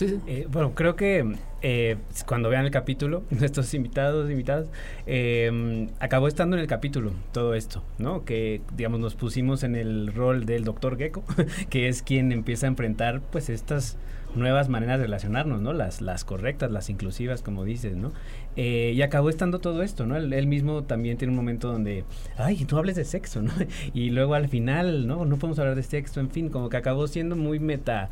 Eh, 0.00 0.46
bueno, 0.50 0.74
creo 0.74 0.96
que 0.96 1.36
eh, 1.60 1.96
cuando 2.26 2.48
vean 2.48 2.64
el 2.64 2.70
capítulo, 2.70 3.22
nuestros 3.30 3.72
invitados, 3.74 4.30
invitadas, 4.30 4.68
eh, 5.06 5.88
acabó 6.00 6.28
estando 6.28 6.56
en 6.56 6.62
el 6.62 6.68
capítulo 6.68 7.12
todo 7.32 7.54
esto, 7.54 7.82
¿no? 7.98 8.24
Que, 8.24 8.62
digamos, 8.76 9.00
nos 9.00 9.14
pusimos 9.14 9.62
en 9.62 9.76
el 9.76 10.12
rol 10.12 10.44
del 10.46 10.64
doctor 10.64 10.96
Gecko, 10.96 11.24
que 11.70 11.88
es 11.88 12.02
quien 12.02 12.32
empieza 12.32 12.66
a 12.66 12.68
enfrentar, 12.68 13.20
pues, 13.20 13.48
estas 13.48 13.96
nuevas 14.34 14.68
maneras 14.68 14.98
de 14.98 15.04
relacionarnos, 15.04 15.60
¿no? 15.60 15.72
Las, 15.72 16.00
las 16.00 16.24
correctas, 16.24 16.70
las 16.70 16.88
inclusivas, 16.88 17.42
como 17.42 17.64
dices, 17.64 17.96
¿no? 17.96 18.12
Eh, 18.54 18.92
y 18.94 19.00
acabó 19.00 19.30
estando 19.30 19.60
todo 19.60 19.82
esto, 19.82 20.04
¿no? 20.04 20.14
Él, 20.16 20.30
él 20.34 20.46
mismo 20.46 20.82
también 20.84 21.16
tiene 21.16 21.30
un 21.32 21.36
momento 21.36 21.72
donde, 21.72 22.04
ay, 22.36 22.64
tú 22.66 22.76
hables 22.76 22.96
de 22.96 23.04
sexo, 23.04 23.40
¿no? 23.40 23.50
Y 23.94 24.10
luego 24.10 24.34
al 24.34 24.48
final, 24.48 25.06
¿no? 25.06 25.24
No 25.24 25.38
podemos 25.38 25.58
hablar 25.58 25.74
de 25.74 25.82
sexo, 25.82 26.20
en 26.20 26.30
fin, 26.30 26.50
como 26.50 26.68
que 26.68 26.76
acabó 26.76 27.06
siendo 27.06 27.34
muy 27.34 27.58
meta, 27.60 28.10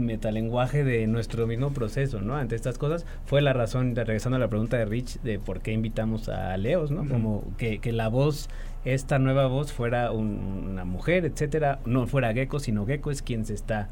metalenguaje 0.00 0.84
de 0.84 1.06
nuestro 1.06 1.46
mismo 1.46 1.72
proceso, 1.72 2.20
¿no? 2.20 2.36
Ante 2.36 2.54
estas 2.56 2.78
cosas, 2.78 3.06
fue 3.26 3.42
la 3.42 3.52
razón, 3.52 3.94
de, 3.94 4.04
regresando 4.04 4.36
a 4.36 4.40
la 4.40 4.48
pregunta 4.48 4.76
de 4.76 4.84
Rich, 4.84 5.20
de 5.22 5.38
por 5.38 5.60
qué 5.60 5.72
invitamos 5.72 6.28
a 6.28 6.56
Leos, 6.56 6.90
¿no? 6.90 7.06
Como 7.08 7.44
que, 7.58 7.78
que 7.78 7.92
la 7.92 8.08
voz, 8.08 8.48
esta 8.84 9.18
nueva 9.18 9.46
voz 9.46 9.72
fuera 9.72 10.12
un- 10.12 10.66
una 10.70 10.84
mujer, 10.84 11.24
etcétera, 11.24 11.80
no 11.86 12.06
fuera 12.06 12.32
Gecko, 12.32 12.58
sino 12.58 12.86
Gecko 12.86 13.10
es 13.10 13.22
quien 13.22 13.44
se 13.44 13.54
está 13.54 13.88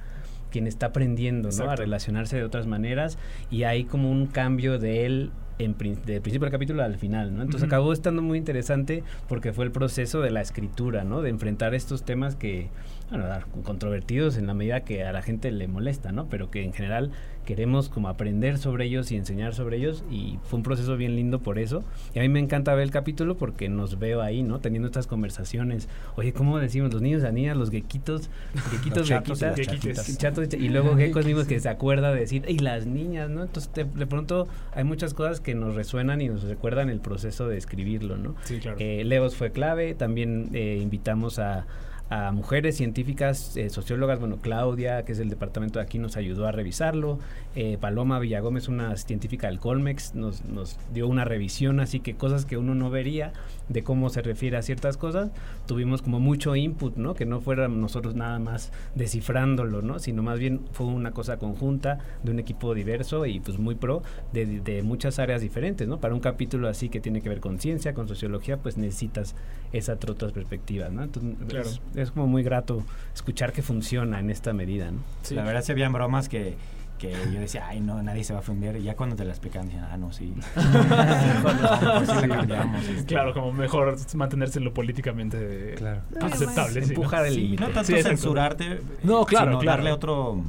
quien 0.51 0.67
está 0.67 0.87
aprendiendo 0.87 1.49
¿no? 1.49 1.71
a 1.71 1.77
relacionarse 1.77 2.37
de 2.37 2.45
otras 2.45 2.67
maneras 2.67 3.17
y 3.51 3.63
hay 3.63 3.85
como 3.85 4.11
un 4.11 4.27
cambio 4.27 4.79
de 4.79 5.07
él 5.07 5.31
en, 5.65 5.77
del 5.79 6.21
principio 6.21 6.41
del 6.41 6.51
capítulo 6.51 6.83
al 6.83 6.99
final, 6.99 7.35
¿no? 7.35 7.43
Entonces 7.43 7.67
acabó 7.67 7.93
estando 7.93 8.23
muy 8.23 8.39
interesante 8.39 9.03
porque 9.29 9.53
fue 9.53 9.65
el 9.65 9.71
proceso 9.71 10.21
de 10.21 10.31
la 10.31 10.41
escritura, 10.41 11.05
¿no? 11.05 11.23
De 11.23 11.31
enfrentar 11.31 11.75
estos 11.75 12.05
temas 12.05 12.37
que, 12.37 12.69
bueno, 13.11 13.27
controvertidos 13.65 14.37
en 14.37 14.47
la 14.47 14.55
medida 14.55 14.81
que 14.81 15.05
a 15.05 15.13
la 15.13 15.23
gente 15.23 15.51
le 15.51 15.69
molesta, 15.69 16.13
¿no? 16.13 16.27
Pero 16.29 16.51
que 16.51 16.63
en 16.63 16.73
general 16.73 17.11
queremos 17.45 17.89
como 17.89 18.09
aprender 18.09 18.59
sobre 18.59 18.85
ellos 18.85 19.11
y 19.13 19.17
enseñar 19.17 19.55
sobre 19.55 19.77
ellos 19.77 20.05
y 20.11 20.39
fue 20.45 20.59
un 20.59 20.63
proceso 20.63 20.97
bien 20.97 21.17
lindo 21.17 21.41
por 21.41 21.59
eso. 21.59 21.85
Y 22.15 22.19
a 22.19 22.23
mí 22.23 22.29
me 22.29 22.41
encanta 22.41 22.75
ver 22.75 22.85
el 22.85 22.91
capítulo 22.91 23.37
porque 23.37 23.69
nos 23.69 23.99
veo 23.99 24.23
ahí, 24.23 24.43
¿no? 24.43 24.61
Teniendo 24.61 24.87
estas 24.87 25.07
conversaciones. 25.07 25.89
Oye, 26.17 26.33
¿cómo 26.33 26.59
decimos? 26.59 26.93
Los 26.93 27.03
niños, 27.03 27.23
las 27.23 27.33
niñas, 27.33 27.57
los 27.57 27.71
gequitos, 27.71 28.31
gequitos, 28.71 28.99
Los 28.99 29.09
chatos 29.09 29.43
y 29.59 29.65
gequitas, 29.65 30.19
chatos 30.19 30.55
y 30.55 30.69
luego 30.69 30.97
geckos 30.97 31.27
mismos 31.27 31.47
que 31.47 31.59
se 31.61 31.69
acuerda 31.69 32.13
de 32.13 32.21
decir, 32.21 32.45
y 32.49 32.59
las 32.59 32.87
niñas, 32.87 33.31
¿no? 33.31 33.43
Entonces 33.43 33.73
de, 33.75 33.85
de 33.85 34.07
pronto 34.07 34.47
hay 34.75 34.85
muchas 34.85 35.15
cosas 35.15 35.41
que 35.41 35.55
nos 35.55 35.75
resuenan 35.75 36.21
y 36.21 36.29
nos 36.29 36.43
recuerdan 36.45 36.91
el 36.91 37.01
proceso 37.01 37.49
de 37.49 37.57
escribirlo, 37.59 38.17
¿no? 38.17 38.35
Sí, 38.45 38.59
claro. 38.59 38.77
Eh, 38.81 39.05
Leos 39.05 39.37
fue 39.37 39.53
clave, 39.53 39.95
también 39.95 40.51
eh, 40.53 40.79
invitamos 40.81 41.39
a, 41.39 41.67
a 42.11 42.33
mujeres 42.33 42.77
científicas, 42.77 43.57
eh, 43.57 43.71
sociólogas, 43.71 44.21
bueno, 44.21 44.37
Claudia, 44.41 45.05
que 45.05 45.13
es 45.13 45.19
del 45.19 45.31
departamento 45.31 45.79
de 45.79 45.85
aquí, 45.85 45.99
nos 45.99 46.17
ayudó 46.17 46.47
a 46.47 46.53
revisarlo, 46.53 47.19
eh, 47.55 47.79
Paloma 47.81 48.19
Villagómez, 48.19 48.69
una 48.69 48.97
científica 48.97 49.47
del 49.47 49.59
Colmex, 49.59 50.15
nos, 50.15 50.45
nos 50.45 50.79
dio 50.93 51.09
una 51.09 51.25
revisión, 51.25 51.81
así 51.81 52.01
que 52.01 52.15
cosas 52.15 52.45
que 52.45 52.57
uno 52.57 52.75
no 52.75 52.91
vería 52.91 53.33
de 53.73 53.83
cómo 53.83 54.09
se 54.11 54.23
refiere 54.23 54.57
a 54.57 54.63
ciertas 54.63 54.97
cosas, 54.97 55.31
tuvimos 55.67 56.03
como 56.03 56.21
mucho 56.21 56.55
input, 56.57 56.97
¿no? 56.97 57.15
Que 57.15 57.27
no 57.27 57.41
fuéramos 57.41 57.79
nosotros 57.79 58.15
nada 58.15 58.39
más 58.39 58.71
descifrándolo, 58.95 59.83
¿no? 59.83 59.99
Sino 59.99 60.23
más 60.23 60.39
bien 60.39 60.61
fue 60.73 60.87
una 60.87 61.13
cosa 61.13 61.39
conjunta 61.39 61.99
de 62.23 62.31
un 62.31 62.39
equipo 62.39 62.75
diverso 62.75 63.27
y 63.27 63.41
pues 63.41 63.59
muy 63.59 63.75
pro 63.75 64.03
de, 64.33 64.61
de 64.61 64.83
muchas 64.83 65.19
áreas 65.19 65.41
diferentes, 65.41 65.87
¿no? 65.89 65.99
Para 66.01 66.15
un 66.15 66.21
capítulo 66.21 66.69
así 66.69 66.89
que 66.89 67.01
tiene 67.01 67.21
que 67.21 67.29
ver 67.29 67.41
con 67.41 67.59
ciencia, 67.59 67.95
con 67.95 68.09
sociología, 68.09 68.57
pues 68.59 68.77
necesitas 68.77 69.35
esas 69.73 69.99
otras 70.09 70.33
perspectivas, 70.33 70.91
¿no? 70.93 71.03
Entonces 71.03 71.37
Claro. 71.49 71.69
es, 71.69 71.81
es 71.95 72.11
como 72.11 72.27
muy 72.27 72.43
grato 72.43 72.83
escuchar 73.15 73.53
que 73.53 73.63
funciona 73.63 74.21
en 74.21 74.31
esta 74.31 74.53
medida, 74.53 74.91
¿no? 74.91 75.01
La 75.31 75.45
verdad 75.45 75.63
se 75.63 75.73
habían 75.73 75.93
bromas 75.93 76.29
que, 76.29 76.57
que 77.03 77.11
yo 77.33 77.41
decía, 77.41 77.67
ay, 77.67 77.81
no, 77.81 78.01
nadie 78.03 78.23
se 78.23 78.33
va 78.33 78.39
a 78.39 78.43
ofender. 78.43 78.77
Y 78.77 78.85
ya 78.85 78.95
cuando 78.97 79.17
te 79.17 79.25
la 79.25 79.31
explican, 79.33 79.67
decían, 79.67 79.89
ah, 79.91 79.97
no, 79.97 80.13
sí. 80.13 80.33
Pues 80.55 82.09
sí 82.09 82.15
le 82.21 82.29
cambiamos, 82.29 82.85
este. 82.89 83.05
Claro, 83.07 83.35
como 83.35 83.53
mejor 83.53 83.97
mantenerse 84.15 84.61
lo 84.61 84.73
políticamente 84.73 85.75
aceptable. 86.21 86.83
sí, 86.85 86.91
Empujar 86.95 87.27
el 87.27 87.35
Sí, 87.35 87.41
límite. 87.41 87.63
no 87.65 87.71
tanto 87.71 87.93
censurarte, 88.03 88.81
No, 89.03 89.25
claro, 89.25 89.47
sino 89.53 89.59
claro. 89.61 89.77
darle 89.79 89.93
otro 89.93 90.43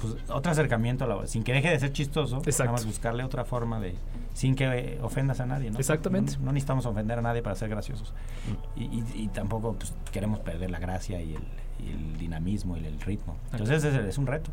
pues, 0.00 0.16
otro 0.28 0.52
acercamiento, 0.52 1.04
a 1.04 1.06
la- 1.06 1.26
sin 1.26 1.44
que 1.44 1.52
deje 1.52 1.70
de 1.70 1.78
ser 1.80 1.92
chistoso, 1.92 2.38
Exacto. 2.38 2.64
nada 2.64 2.72
más 2.72 2.84
buscarle 2.86 3.24
otra 3.24 3.44
forma 3.44 3.80
de, 3.80 3.94
sin 4.34 4.54
que 4.54 4.64
eh, 4.66 4.98
ofendas 5.00 5.40
a 5.40 5.46
nadie, 5.46 5.70
¿no? 5.70 5.78
Exactamente. 5.78 6.32
No, 6.38 6.46
no 6.46 6.52
necesitamos 6.52 6.84
ofender 6.86 7.18
a 7.18 7.22
nadie 7.22 7.40
para 7.42 7.54
ser 7.56 7.68
graciosos. 7.70 8.12
Y, 8.76 8.84
y- 8.84 9.04
y 9.14 9.28
tampoco 9.28 9.74
pues, 9.74 9.94
queremos 10.12 10.40
perder 10.40 10.70
la 10.70 10.78
gracia 10.78 11.22
y 11.22 11.34
el, 11.36 11.42
y 11.42 11.67
el 11.78 12.18
dinamismo 12.18 12.76
y 12.76 12.84
el 12.84 13.00
ritmo. 13.00 13.36
Entonces 13.52 13.84
es, 13.84 13.94
es 13.94 14.18
un 14.18 14.26
reto. 14.26 14.50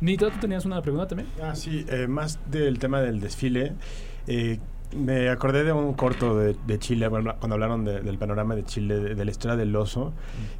Nito, 0.00 0.30
¿tú 0.30 0.38
tenías 0.40 0.64
una 0.64 0.82
pregunta 0.82 1.06
también? 1.08 1.28
Ah, 1.42 1.54
sí, 1.54 1.84
eh, 1.88 2.06
más 2.08 2.38
del 2.50 2.78
tema 2.78 3.00
del 3.00 3.20
desfile. 3.20 3.72
eh, 4.26 4.58
me 4.94 5.30
acordé 5.30 5.64
de 5.64 5.72
un 5.72 5.94
corto 5.94 6.36
de, 6.38 6.54
de 6.66 6.78
Chile, 6.78 7.08
bueno, 7.08 7.34
cuando 7.38 7.54
hablaron 7.54 7.82
de- 7.82 8.02
del 8.02 8.18
panorama 8.18 8.54
de 8.54 8.62
Chile, 8.64 8.96
de, 8.96 9.14
de 9.14 9.24
la 9.24 9.30
historia 9.30 9.56
del 9.56 9.74
oso, 9.74 10.12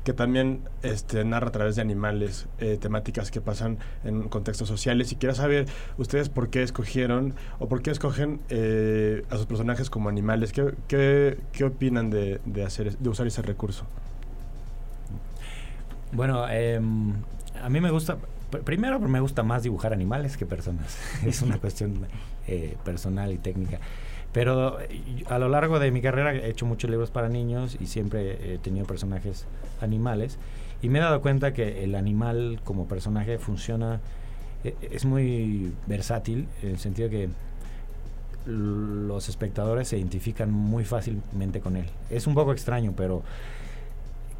que 0.04 0.14
también 0.14 0.60
este, 0.82 1.22
narra 1.26 1.48
a 1.48 1.52
través 1.52 1.76
de 1.76 1.82
animales 1.82 2.48
eh, 2.58 2.78
temáticas 2.80 3.30
que 3.30 3.42
pasan 3.42 3.76
en 4.04 4.30
contextos 4.30 4.68
sociales. 4.68 5.12
Y 5.12 5.16
quiero 5.16 5.34
saber 5.34 5.66
ustedes 5.98 6.30
por 6.30 6.48
qué 6.48 6.62
escogieron 6.62 7.34
o 7.58 7.68
por 7.68 7.82
qué 7.82 7.90
escogen 7.90 8.40
eh, 8.48 9.22
a 9.28 9.36
sus 9.36 9.44
personajes 9.44 9.90
como 9.90 10.08
animales. 10.08 10.52
¿Qué, 10.52 10.72
qué, 10.88 11.38
qué 11.52 11.64
opinan 11.64 12.08
de, 12.08 12.40
de, 12.46 12.64
hacer, 12.64 12.96
de 12.96 13.08
usar 13.10 13.26
ese 13.26 13.42
recurso? 13.42 13.84
Bueno, 16.12 16.48
em, 16.48 17.12
a 17.62 17.68
mí 17.68 17.80
me 17.80 17.90
gusta, 17.90 18.16
pr- 18.50 18.62
primero 18.62 18.98
me 19.00 19.20
gusta 19.20 19.42
más 19.42 19.62
dibujar 19.62 19.92
animales 19.92 20.36
que 20.36 20.46
personas. 20.46 20.98
es 21.26 21.42
una 21.42 21.58
cuestión 21.58 22.06
eh, 22.46 22.76
personal 22.84 23.32
y 23.32 23.38
técnica. 23.38 23.78
Pero 24.32 24.78
a 25.28 25.38
lo 25.38 25.48
largo 25.50 25.78
de 25.78 25.90
mi 25.90 26.00
carrera 26.00 26.32
he 26.34 26.48
hecho 26.48 26.64
muchos 26.64 26.90
libros 26.90 27.10
para 27.10 27.28
niños 27.28 27.76
y 27.78 27.86
siempre 27.86 28.54
he 28.54 28.58
tenido 28.58 28.86
personajes 28.86 29.46
animales. 29.82 30.38
Y 30.80 30.88
me 30.88 30.98
he 30.98 31.02
dado 31.02 31.20
cuenta 31.20 31.52
que 31.52 31.84
el 31.84 31.94
animal 31.94 32.60
como 32.64 32.86
personaje 32.88 33.38
funciona, 33.38 34.00
eh, 34.64 34.74
es 34.90 35.04
muy 35.04 35.72
versátil 35.86 36.48
en 36.62 36.70
el 36.70 36.78
sentido 36.78 37.10
que 37.10 37.28
los 38.46 39.28
espectadores 39.28 39.88
se 39.88 39.98
identifican 39.98 40.50
muy 40.50 40.84
fácilmente 40.84 41.60
con 41.60 41.76
él. 41.76 41.86
Es 42.10 42.26
un 42.26 42.34
poco 42.34 42.52
extraño, 42.52 42.92
pero 42.96 43.22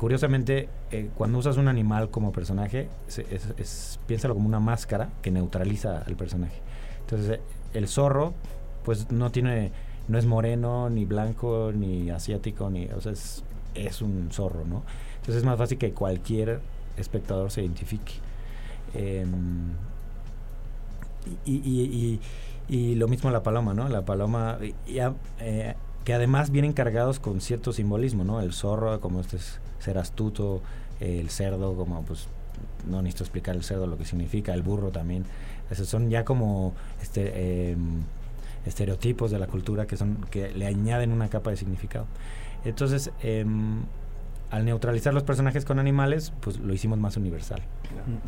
curiosamente, 0.03 0.69
eh, 0.91 1.11
cuando 1.15 1.39
usas 1.39 1.59
un 1.59 1.69
animal 1.69 2.11
como 2.11 2.33
personaje, 2.33 2.89
piénsalo 4.09 4.35
como 4.35 4.49
una 4.49 4.59
máscara 4.59 5.11
que 5.23 5.31
neutraliza 5.31 5.99
al 5.99 6.17
personaje. 6.17 6.61
Entonces, 7.03 7.39
eh, 7.39 7.41
el 7.75 7.87
zorro, 7.87 8.35
pues 8.85 9.13
no 9.13 9.31
tiene, 9.31 9.71
no 10.09 10.19
es 10.19 10.27
moreno, 10.27 10.91
ni 10.91 11.05
blanco, 11.05 11.71
ni 11.73 12.11
asiático, 12.11 12.69
ni, 12.69 12.87
o 12.87 13.01
sea, 13.01 13.13
es, 13.13 14.03
un 14.03 14.31
zorro, 14.33 14.65
¿no? 14.65 14.83
Entonces 15.21 15.37
es 15.37 15.45
más 15.45 15.57
fácil 15.57 15.79
que 15.79 15.93
cualquier 15.93 16.59
espectador 16.97 17.53
se 17.53 17.63
identifique. 17.63 18.15
Em, 18.95 19.71
y, 21.47 22.19
lo 22.97 23.07
mismo 23.07 23.31
la 23.31 23.45
paloma, 23.45 23.73
¿no? 23.73 23.89
La 23.89 24.05
paloma, 24.05 24.59
eh, 24.89 25.75
que 26.05 26.13
además 26.13 26.51
vienen 26.51 26.73
cargados 26.73 27.21
con 27.21 27.41
cierto 27.41 27.73
simbolismo, 27.73 28.25
¿no? 28.25 28.41
El 28.41 28.53
zorro, 28.53 29.01
como 29.01 29.21
este 29.21 29.37
es 29.37 29.61
ser 29.83 29.99
astuto, 29.99 30.63
el 31.01 31.29
cerdo, 31.31 31.75
como 31.75 32.03
pues 32.03 32.29
no 32.89 33.03
necesito 33.03 33.25
explicar 33.25 33.57
el 33.57 33.65
cerdo 33.65 33.87
lo 33.87 33.99
que 33.99 34.05
significa, 34.05 34.55
el 34.55 34.63
burro 34.63 34.91
también. 34.91 35.25
Esos 35.71 35.89
son 35.89 36.11
ya 36.11 36.25
como 36.25 36.75
este, 37.01 37.71
em, 37.73 38.03
estereotipos 38.67 39.31
de 39.31 39.39
la 39.39 39.47
cultura 39.47 39.87
que 39.87 39.97
son 39.97 40.19
que 40.31 40.51
le 40.53 40.67
añaden 40.67 41.13
una 41.13 41.29
capa 41.29 41.51
de 41.51 41.57
significado. 41.57 42.07
Entonces, 42.65 43.11
em, 43.23 43.81
al 44.51 44.65
neutralizar 44.67 45.15
los 45.15 45.23
personajes 45.23 45.65
con 45.65 45.79
animales, 45.79 46.33
pues 46.41 46.59
lo 46.61 46.75
hicimos 46.75 46.99
más 46.99 47.17
universal. 47.17 47.63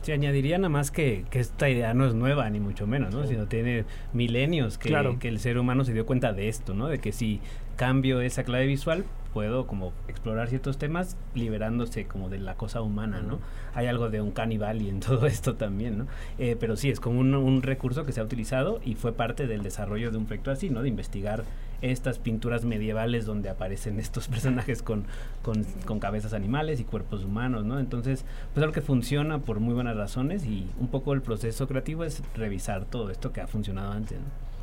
Se 0.02 0.12
añadiría 0.14 0.57
nada 0.57 0.70
más 0.70 0.90
que, 0.90 1.24
que 1.30 1.38
esta 1.38 1.68
idea 1.68 1.92
no 1.92 2.07
es 2.07 2.14
nueva, 2.14 2.48
ni 2.48 2.61
mucho 2.61 2.86
menos, 2.86 3.12
¿no? 3.14 3.26
Sino 3.26 3.46
tiene 3.46 3.84
milenios 4.14 4.78
que, 4.78 4.88
Claro. 4.88 5.18
que 5.18 5.28
el 5.28 5.38
ser 5.38 5.59
humano 5.59 5.84
se 5.84 5.92
dio 5.92 6.07
cuenta 6.07 6.32
de 6.32 6.48
esto, 6.48 6.72
¿no? 6.72 6.88
De 6.88 6.98
que 6.98 7.12
si 7.12 7.40
cambio 7.76 8.22
esa 8.22 8.42
clave 8.42 8.66
visual, 8.66 9.05
puedo 9.35 9.66
como 9.66 9.93
explorar 10.07 10.49
ciertos 10.49 10.78
temas 10.78 11.16
liberándose 11.35 12.07
como 12.07 12.30
de 12.30 12.39
la 12.39 12.55
cosa 12.55 12.80
humana, 12.80 13.20
¿no? 13.20 13.41
Hay 13.74 13.89
algo 13.89 14.09
de 14.09 14.20
un 14.20 14.30
caníbal 14.30 14.80
y 14.80 14.89
en 14.89 15.01
todo 15.01 15.26
esto 15.26 15.57
también, 15.57 15.99
¿no? 15.99 16.07
Eh, 16.39 16.57
pero 16.59 16.76
sí, 16.76 16.89
es 16.89 17.01
como 17.01 17.18
un, 17.18 17.35
un 17.35 17.62
recurso 17.62 18.07
que 18.07 18.12
se 18.12 18.20
ha 18.20 18.24
utilizado 18.24 18.80
y 18.85 18.95
fue 18.95 19.12
parte 19.12 19.49
del 19.49 19.64
desarrollo 19.64 20.12
de 20.12 20.18
un 20.18 20.26
proyecto 20.26 20.53
así, 20.53 20.70
¿no? 20.70 20.82
De 20.82 20.89
investigar 20.89 21.43
estas 21.82 22.18
pinturas 22.18 22.64
medievales 22.64 23.26
donde 23.26 23.51
aparecen 23.51 23.99
estos 24.07 24.28
personajes 24.28 24.82
con, 24.82 25.05
con, 25.43 25.64
con 25.85 25.99
cabezas 25.99 26.32
animales 26.32 26.78
y 26.78 26.85
cuerpos 26.85 27.24
humanos, 27.24 27.64
¿no? 27.64 27.80
Entonces, 27.80 28.24
pues 28.55 28.62
algo 28.62 28.72
que 28.72 28.82
funciona 28.82 29.41
por 29.41 29.59
muy 29.59 29.74
buenas 29.74 29.97
razones 29.97 30.47
y 30.47 30.70
un 30.78 30.87
poco 30.87 31.12
el 31.12 31.22
proceso 31.22 31.66
creativo 31.66 32.05
es 32.05 32.22
revisar 32.37 32.85
todo 32.85 33.11
esto 33.11 33.32
que 33.32 33.41
ha 33.41 33.49
funcionado 33.49 33.91
antes, 33.91 34.18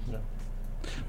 ¿no? 0.09 0.40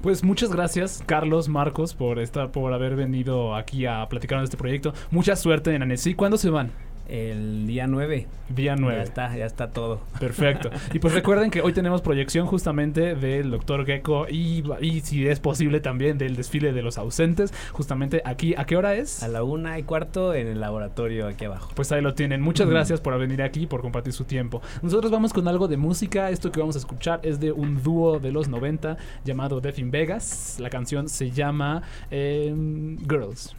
Pues 0.01 0.23
muchas 0.23 0.51
gracias, 0.51 1.03
Carlos, 1.05 1.49
Marcos, 1.49 1.93
por 1.93 2.19
esta, 2.19 2.51
por 2.51 2.73
haber 2.73 2.95
venido 2.95 3.55
aquí 3.55 3.85
a 3.85 4.07
platicar 4.09 4.39
de 4.39 4.45
este 4.45 4.57
proyecto. 4.57 4.93
Mucha 5.11 5.35
suerte 5.35 5.73
en 5.73 5.83
Annecy. 5.83 6.13
¿Cuándo 6.13 6.37
se 6.37 6.49
van? 6.49 6.71
El 7.07 7.67
día 7.67 7.87
9. 7.87 8.27
Día 8.49 8.75
9. 8.75 8.97
Ya 8.97 9.03
está, 9.03 9.35
ya 9.35 9.45
está 9.45 9.69
todo. 9.71 10.01
Perfecto. 10.19 10.69
Y 10.93 10.99
pues 10.99 11.13
recuerden 11.13 11.51
que 11.51 11.61
hoy 11.61 11.73
tenemos 11.73 12.01
proyección 12.01 12.47
justamente 12.47 13.15
del 13.15 13.51
Dr. 13.51 13.85
Gecko 13.85 14.27
y, 14.29 14.63
y 14.79 15.01
si 15.01 15.27
es 15.27 15.39
posible 15.39 15.79
también 15.79 16.17
del 16.17 16.35
desfile 16.35 16.71
de 16.71 16.81
los 16.81 16.97
ausentes. 16.97 17.53
Justamente 17.71 18.21
aquí, 18.25 18.55
¿a 18.57 18.65
qué 18.65 18.77
hora 18.77 18.95
es? 18.95 19.23
A 19.23 19.27
la 19.27 19.43
una 19.43 19.79
y 19.79 19.83
cuarto 19.83 20.33
en 20.33 20.47
el 20.47 20.59
laboratorio 20.59 21.27
aquí 21.27 21.45
abajo. 21.45 21.71
Pues 21.75 21.91
ahí 21.91 22.01
lo 22.01 22.13
tienen. 22.13 22.41
Muchas 22.41 22.69
gracias 22.69 23.01
por 23.01 23.17
venir 23.19 23.41
aquí, 23.41 23.67
por 23.67 23.81
compartir 23.81 24.13
su 24.13 24.25
tiempo. 24.25 24.61
Nosotros 24.81 25.11
vamos 25.11 25.33
con 25.33 25.47
algo 25.47 25.67
de 25.67 25.77
música. 25.77 26.29
Esto 26.29 26.51
que 26.51 26.59
vamos 26.59 26.75
a 26.75 26.79
escuchar 26.79 27.19
es 27.23 27.39
de 27.39 27.51
un 27.51 27.81
dúo 27.83 28.19
de 28.19 28.31
los 28.31 28.47
90 28.47 28.97
llamado 29.25 29.61
Death 29.61 29.79
in 29.79 29.91
Vegas. 29.91 30.57
La 30.59 30.69
canción 30.69 31.09
se 31.09 31.31
llama 31.31 31.83
em, 32.11 32.97
Girls. 32.99 33.55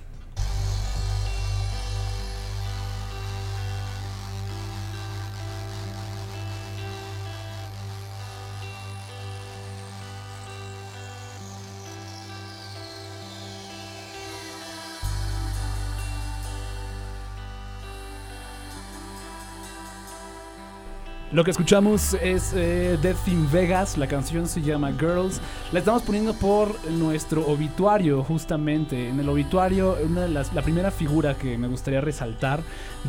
Lo 21.35 21.43
que 21.43 21.51
escuchamos 21.51 22.15
es 22.23 22.53
eh, 22.55 22.97
Death 23.03 23.27
in 23.27 23.51
Vegas, 23.51 23.99
la 23.99 24.07
canción 24.07 24.47
se 24.47 24.63
llama 24.63 24.93
Girls. 24.93 25.41
La 25.73 25.81
estamos 25.81 26.03
poniendo 26.03 26.33
por 26.33 26.89
nuestro 26.93 27.45
obituario, 27.49 28.23
justamente. 28.23 29.09
En 29.09 29.19
el 29.19 29.29
obituario, 29.29 29.99
una 30.09 30.21
de 30.21 30.29
las, 30.29 30.55
la 30.55 30.63
primera 30.63 30.93
figura 30.93 31.35
que 31.35 31.59
me 31.59 31.67
gustaría 31.67 32.01
resaltar 32.01 32.61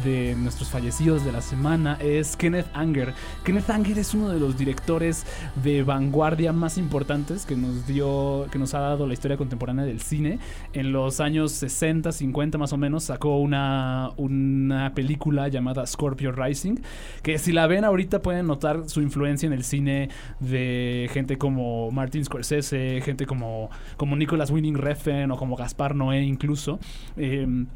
de 0.04 0.36
nuestros 0.36 0.70
fallecidos 0.70 1.24
de 1.24 1.32
la 1.32 1.41
semana 1.41 1.98
es 2.02 2.36
Kenneth 2.36 2.68
Anger. 2.74 3.14
Kenneth 3.43 3.70
Anger 3.70 4.00
es 4.00 4.14
uno 4.14 4.30
de 4.30 4.39
los 4.39 4.58
directores 4.58 5.26
de 5.64 5.84
vanguardia 5.84 6.52
más 6.54 6.78
importantes 6.78 7.46
que 7.46 7.56
nos 7.56 7.88
dio, 7.88 8.48
que 8.52 8.60
nos 8.60 8.74
ha 8.74 8.80
dado 8.80 9.08
la 9.08 9.14
historia 9.14 9.38
contemporánea 9.38 9.86
del 9.86 10.02
cine. 10.02 10.39
En 10.74 10.91
los 10.91 11.20
años 11.20 11.52
60, 11.54 12.12
50 12.12 12.58
más 12.58 12.74
o 12.74 12.78
menos, 12.78 13.06
sacó 13.06 13.38
una, 13.38 14.12
una 14.18 14.93
película 14.93 15.48
llamada 15.48 15.86
Scorpio 15.86 16.32
Rising, 16.32 16.76
que 17.24 17.38
si 17.38 17.52
la 17.52 17.68
ven 17.68 17.84
ahorita 17.86 18.22
pueden 18.22 18.48
notar 18.48 18.89
su 18.89 19.02
influencia 19.02 19.48
en 19.48 19.54
el 19.54 19.64
cine 19.64 20.10
de 20.39 21.10
gente 21.14 21.38
como 21.38 21.91
Martin 21.91 22.26
Scorsese, 22.26 23.02
gente 23.02 23.26
como, 23.26 23.70
como 23.98 24.16
Nicholas 24.16 24.52
Winning 24.52 24.76
Refn 24.76 25.32
o 25.32 25.38
como 25.38 25.56
Gaspar 25.56 25.96
Noé 25.96 26.22
incluso. 26.22 26.80
Em, 27.18 27.68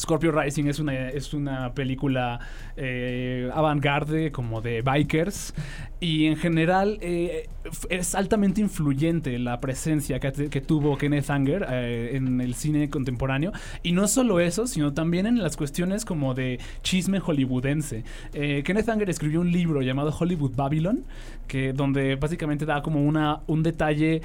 Scorpio 0.00 0.30
Rising 0.30 0.66
es 0.66 0.78
una, 0.78 1.08
es 1.08 1.34
una 1.34 1.74
película 1.74 2.38
eh, 2.76 3.50
avant-garde, 3.52 4.30
como 4.30 4.60
de 4.60 4.82
bikers. 4.82 5.54
Y 6.00 6.26
en 6.26 6.36
general 6.36 6.98
eh, 7.00 7.48
es 7.90 8.14
altamente 8.14 8.60
influyente 8.60 9.36
la 9.40 9.60
presencia 9.60 10.20
que, 10.20 10.48
que 10.48 10.60
tuvo 10.60 10.96
Kenneth 10.96 11.28
Anger 11.30 11.66
eh, 11.68 12.10
en 12.14 12.40
el 12.40 12.54
cine 12.54 12.88
contemporáneo. 12.88 13.52
Y 13.82 13.90
no 13.90 14.06
solo 14.06 14.38
eso, 14.38 14.68
sino 14.68 14.94
también 14.94 15.26
en 15.26 15.42
las 15.42 15.56
cuestiones 15.56 16.04
como 16.04 16.34
de 16.34 16.60
chisme 16.82 17.18
hollywoodense. 17.18 18.04
Eh, 18.34 18.62
Kenneth 18.64 18.88
Anger 18.88 19.10
escribió 19.10 19.40
un 19.40 19.50
libro 19.50 19.82
llamado 19.82 20.14
Hollywood 20.16 20.52
Babylon, 20.54 21.04
que, 21.48 21.72
donde 21.72 22.14
básicamente 22.14 22.64
da 22.64 22.82
como 22.82 23.04
una, 23.04 23.40
un 23.48 23.64
detalle 23.64 24.22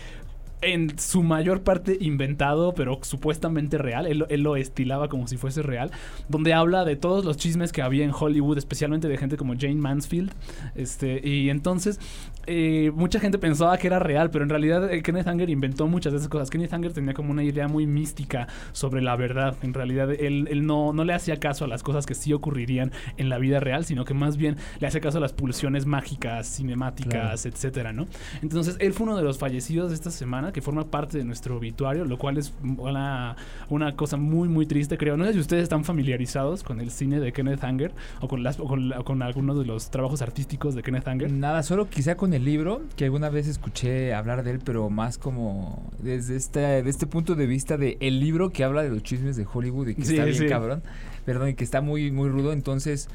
en 0.66 0.98
su 0.98 1.24
mayor 1.24 1.62
parte 1.64 1.98
inventado, 2.00 2.74
pero 2.74 3.00
supuestamente 3.04 3.78
real. 3.78 4.06
Él, 4.08 4.20
lo- 4.44 4.56
estilaba 4.56 5.10
como 5.10 5.28
si 5.28 5.38
fuese 5.38 5.62
real. 5.62 5.92
Donde 6.30 6.54
habla 6.54 6.86
de 6.86 6.96
todos 6.96 7.26
los 7.26 7.38
chismes 7.38 7.72
que 7.72 7.82
había 7.82 8.06
en 8.06 8.12
Hollywood, 8.18 8.58
especialmente 8.58 9.08
de 9.08 9.18
gente 9.18 9.38
como 9.38 9.54
Jane 9.58 9.76
Mansfield. 9.76 10.32
Este, 10.76 11.28
y 11.28 11.50
entonces, 11.50 12.00
eh, 12.46 12.92
mucha 12.94 13.20
gente 13.20 13.38
pensaba 13.38 13.78
que 13.78 13.88
era 13.88 14.00
real, 14.00 14.30
pero 14.30 14.44
en 14.44 14.50
realidad 14.50 14.92
eh, 14.92 15.02
Kenneth 15.02 15.28
Anger 15.28 15.50
inventó 15.50 15.88
muchas 15.88 16.14
de 16.14 16.18
esas 16.18 16.30
cosas. 16.30 16.50
Kenneth 16.50 16.74
Anger 16.74 16.94
tenía 16.94 17.14
como 17.14 17.32
una 17.32 17.44
idea 17.44 17.68
muy 17.68 17.88
mística 17.88 18.48
sobre 18.72 19.02
la 19.02 19.16
verdad. 19.16 19.56
En 19.62 19.74
realidad, 19.74 20.12
él, 20.12 20.48
él 20.50 20.66
no, 20.66 20.94
no 20.94 21.04
le 21.04 21.14
hacía 21.14 21.40
caso 21.40 21.66
a 21.66 21.68
las 21.68 21.84
cosas 21.84 22.06
que 22.06 22.16
sí 22.16 22.34
ocurrirían 22.34 22.92
en 23.18 23.30
la 23.30 23.38
vida 23.38 23.60
real, 23.60 23.86
sino 23.86 24.06
que 24.06 24.14
más 24.14 24.38
bien 24.38 24.58
le 24.80 24.88
hacía 24.88 25.02
caso 25.02 25.18
a 25.18 25.22
las 25.22 25.34
pulsiones 25.34 25.86
mágicas, 25.86 26.48
cinemáticas, 26.56 27.46
etcétera, 27.46 27.94
¿no? 27.94 28.08
Entonces, 28.42 28.78
él 28.80 28.94
fue 28.94 29.08
uno 29.08 29.18
de 29.18 29.24
los 29.24 29.38
fallecidos 29.38 29.90
de 29.90 29.96
esta 29.96 30.12
semana, 30.12 30.52
que 30.52 30.62
forma 30.62 30.86
parte 30.86 31.18
de 31.18 31.24
nuestro 31.24 31.58
obituario, 31.58 32.06
lo 32.06 32.18
cual 32.18 32.38
es 32.38 32.54
una, 32.62 33.36
una 33.70 33.96
cosa 33.96 34.18
muy, 34.18 34.50
muy 34.50 34.66
triste, 34.66 34.98
creo. 34.98 35.18
No 35.18 35.26
sé 35.26 35.34
si 35.34 35.40
ustedes 35.40 35.64
están 35.64 35.84
familiarizados 35.84 36.64
con 36.64 36.80
el 36.80 36.92
cine 36.92 37.20
de 37.20 37.32
Kenneth 37.32 37.64
Anger 37.64 37.94
o 38.22 38.28
con, 38.28 38.44
las, 38.44 38.60
o 38.60 38.66
con, 38.66 38.92
o 38.94 39.04
con 39.04 39.22
algunos 39.22 39.58
de 39.58 39.66
los 39.66 39.90
trabajos 39.90 40.22
artísticos 40.22 40.76
de 40.76 40.84
Kenneth 40.84 41.08
Anger. 41.08 41.32
Nada, 41.32 41.64
solo 41.64 41.90
quizá 41.90 42.16
con 42.16 42.33
el 42.34 42.46
libro, 42.46 42.82
que 42.96 43.06
alguna 43.06 43.30
vez 43.30 43.48
escuché 43.48 44.14
hablar 44.14 44.44
de 44.44 44.52
él, 44.52 44.60
pero 44.64 44.90
más 44.90 45.18
como 45.18 45.92
desde 46.00 46.36
este, 46.36 46.60
de 46.60 46.90
este 46.90 47.08
punto 47.08 47.36
de 47.36 47.46
vista 47.46 47.78
de 47.78 47.98
el 48.02 48.20
libro 48.20 48.50
que 48.50 48.64
habla 48.64 48.84
de 48.84 48.90
los 48.90 49.04
chismes 49.04 49.36
de 49.36 49.46
Hollywood 49.52 49.90
y 49.90 49.96
que 49.96 50.04
Sí, 50.06 50.14
está 50.14 50.26
bien 50.26 50.38
sí. 50.38 50.48
cabrón, 50.48 50.84
perdón, 51.26 51.50
y 51.50 51.54
que 51.54 51.64
está 51.64 51.82
muy, 51.82 52.12
muy 52.12 52.30
rudo, 52.30 52.52
entonces 52.54 53.08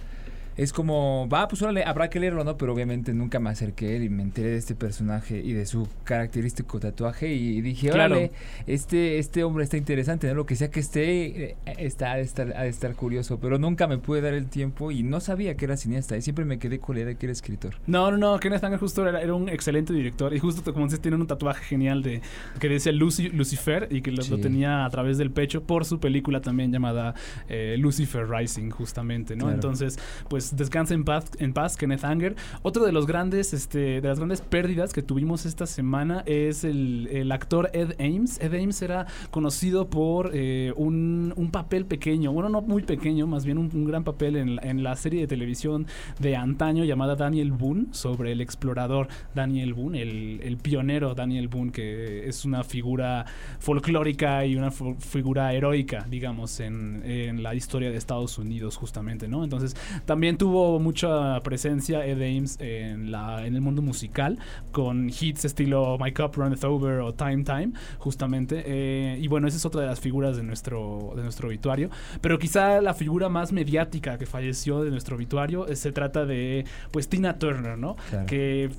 es 0.59 0.73
como, 0.73 1.29
va, 1.33 1.47
pues 1.47 1.63
órale, 1.63 1.85
habrá 1.85 2.11
que 2.11 2.19
leerlo, 2.19 2.43
¿no? 2.43 2.57
Pero 2.57 2.75
obviamente 2.75 3.15
nunca 3.15 3.39
me 3.39 3.49
acerqué 3.49 3.87
a 3.87 3.91
él 3.93 4.03
y 4.03 4.09
me 4.09 4.25
enteré 4.25 4.51
de 4.51 4.57
este 4.57 4.75
personaje 4.75 5.39
y 5.39 5.53
de 5.53 5.65
su 5.67 5.89
característico 6.03 6.81
tatuaje 6.81 7.33
y 7.33 7.61
dije, 7.61 7.91
Claro. 7.91 8.17
órale, 8.17 8.33
este, 8.67 9.19
este 9.19 9.45
hombre 9.45 9.63
está 9.63 9.77
interesante, 9.77 10.27
¿no? 10.27 10.35
Lo 10.35 10.47
que 10.47 10.57
sea 10.57 10.69
que 10.69 10.81
esté, 10.81 11.51
eh, 11.51 11.57
está, 11.79 12.11
ha 12.11 12.17
de 12.17 12.23
estar, 12.23 12.53
ha 12.57 12.65
de 12.65 12.69
estar 12.69 12.93
curioso, 12.97 13.39
pero 13.39 13.57
nunca 13.57 13.87
me 13.87 13.99
pude 13.99 14.21
dar 14.21 14.35
el 14.35 14.49
tiempo 14.49 14.91
y 14.91 15.05
no 15.05 15.21
sabía 15.21 15.57
que 15.57 15.65
era 15.65 15.77
cineasta 15.77 16.17
y 16.17 16.23
siempre 16.23 16.45
me 16.45 16.59
quedé 16.59 16.81
con 16.81 16.97
la 16.97 17.03
idea 17.03 17.09
de 17.11 17.17
que 17.17 17.27
era 17.27 17.33
escritor. 17.33 17.77
No, 17.87 18.11
no, 18.11 18.17
no, 18.17 18.41
Kenneth 18.41 18.65
Anger 18.65 18.81
justo 18.81 19.09
era, 19.09 19.23
era 19.23 19.35
un 19.35 19.49
excelente 19.49 19.93
director 19.93 20.35
y 20.35 20.41
justo 20.41 20.73
como 20.73 20.87
dices, 20.87 21.01
tiene 21.01 21.17
un 21.19 21.27
tatuaje 21.29 21.65
genial 21.65 22.03
de 22.03 22.21
que 22.59 22.69
decía 22.69 22.91
Lucy, 22.91 23.29
Lucifer 23.29 23.87
y 23.93 24.03
que 24.03 24.11
lo, 24.11 24.25
tenía 24.39 24.85
a 24.85 24.91
través 24.91 25.19
del 25.19 25.31
pecho 25.31 25.63
por 25.63 25.85
su 25.85 26.01
película 26.01 26.41
también 26.41 26.73
llamada 26.73 27.15
eh, 27.49 27.77
Lucifer 27.79 28.29
Rising, 28.29 28.71
justamente, 28.71 29.37
¿no? 29.37 29.45
Claro. 29.45 29.55
Entonces, 29.55 30.01
pues 30.29 30.48
descansa 30.57 30.95
en 30.95 31.05
paz, 31.05 31.31
en 31.39 31.53
paz, 31.53 31.77
Kenneth 31.77 32.05
Anger. 32.05 32.37
Otro 32.63 32.85
de 32.85 32.93
los 32.93 33.07
grandes, 33.07 33.53
este, 33.53 34.01
de 34.01 34.09
las 34.09 34.19
grandes 34.19 34.41
pérdidas 34.41 34.93
que 34.93 35.03
tuvimos 35.03 35.47
esta 35.47 35.67
semana 35.67 36.23
es 36.27 36.65
el, 36.65 37.09
el 37.11 37.33
actor 37.33 37.71
Ed 37.73 37.95
Ames. 37.99 38.41
Ed 38.41 38.55
Ames 38.55 38.81
era 38.83 39.07
conocido 39.31 39.89
por 39.91 40.31
eh, 40.33 40.73
un, 40.77 41.33
un 41.37 41.51
papel 41.51 41.85
pequeño, 41.85 42.33
bueno, 42.33 42.49
no 42.49 42.63
muy 42.63 42.83
pequeño, 42.83 43.27
más 43.27 43.45
bien 43.45 43.59
un, 43.59 43.71
un 43.73 43.85
gran 43.85 44.05
papel 44.05 44.37
en, 44.37 44.59
en 44.63 44.83
la 44.83 44.97
serie 44.97 45.21
de 45.21 45.27
televisión 45.27 45.87
de 46.19 46.37
antaño 46.37 46.85
llamada 46.85 47.17
Daniel 47.17 47.53
Boone, 47.53 47.87
sobre 47.93 48.33
el 48.33 48.41
explorador 48.41 49.09
Daniel 49.35 49.75
Boone, 49.75 50.01
el, 50.01 50.41
el 50.43 50.57
pionero 50.57 51.15
Daniel 51.15 51.49
Boone, 51.49 51.73
que 51.73 52.29
es 52.29 52.45
una 52.45 52.65
figura 52.65 53.27
folclórica 53.59 54.47
y 54.47 54.57
una 54.57 54.71
figura 54.71 55.53
heroica, 55.53 56.07
digamos, 56.09 56.61
en, 56.61 57.03
en 57.05 57.43
la 57.43 57.55
historia 57.55 57.91
de 57.91 57.97
Estados 57.97 58.39
Unidos, 58.39 58.77
justamente, 58.77 59.29
¿no? 59.29 59.45
Entonces, 59.45 59.77
también 60.07 60.38
tuvo 60.39 60.79
mucha 60.79 61.41
presencia 61.41 62.07
Ed 62.07 62.23
Ames 62.23 62.57
en, 62.61 63.11
la, 63.11 63.47
en 63.47 63.55
el 63.55 63.61
mundo 63.61 63.83
musical, 63.83 64.39
con 64.73 65.11
hits 65.11 65.45
estilo 65.45 65.99
My 66.01 66.13
Cup 66.13 66.35
Runneth 66.37 66.65
Over 66.65 67.01
o 67.01 67.13
Time 67.13 67.45
Time, 67.45 67.73
justamente. 67.99 68.63
eh, 68.65 69.19
y 69.21 69.29
bueno, 69.29 69.49
esa 69.49 69.57
es 69.57 69.67
otra 69.67 69.83
de 69.83 69.89
las 69.89 70.01
figuras 70.01 70.37
de 70.37 70.43
nuestro, 70.43 71.13
de 71.17 71.23
nuestro 71.23 71.49
obituario. 71.49 71.91
Pero 72.21 72.39
quizá 72.39 72.81
la 72.81 72.95
figura 72.95 73.29
más 73.29 73.53
mediática 73.53 74.17
que 74.17 74.27
falleció 74.27 74.83
de 74.83 74.91
nuestro 74.91 75.17
obituario 75.17 75.67
eh, 75.67 75.77
se 75.77 75.93
trata 75.93 76.25
de, 76.25 76.65
pues, 76.91 77.09
Tina 77.09 77.39
Turner, 77.39 77.77
¿no? 77.77 77.97
Claro. 78.11 78.27
Que 78.27 78.71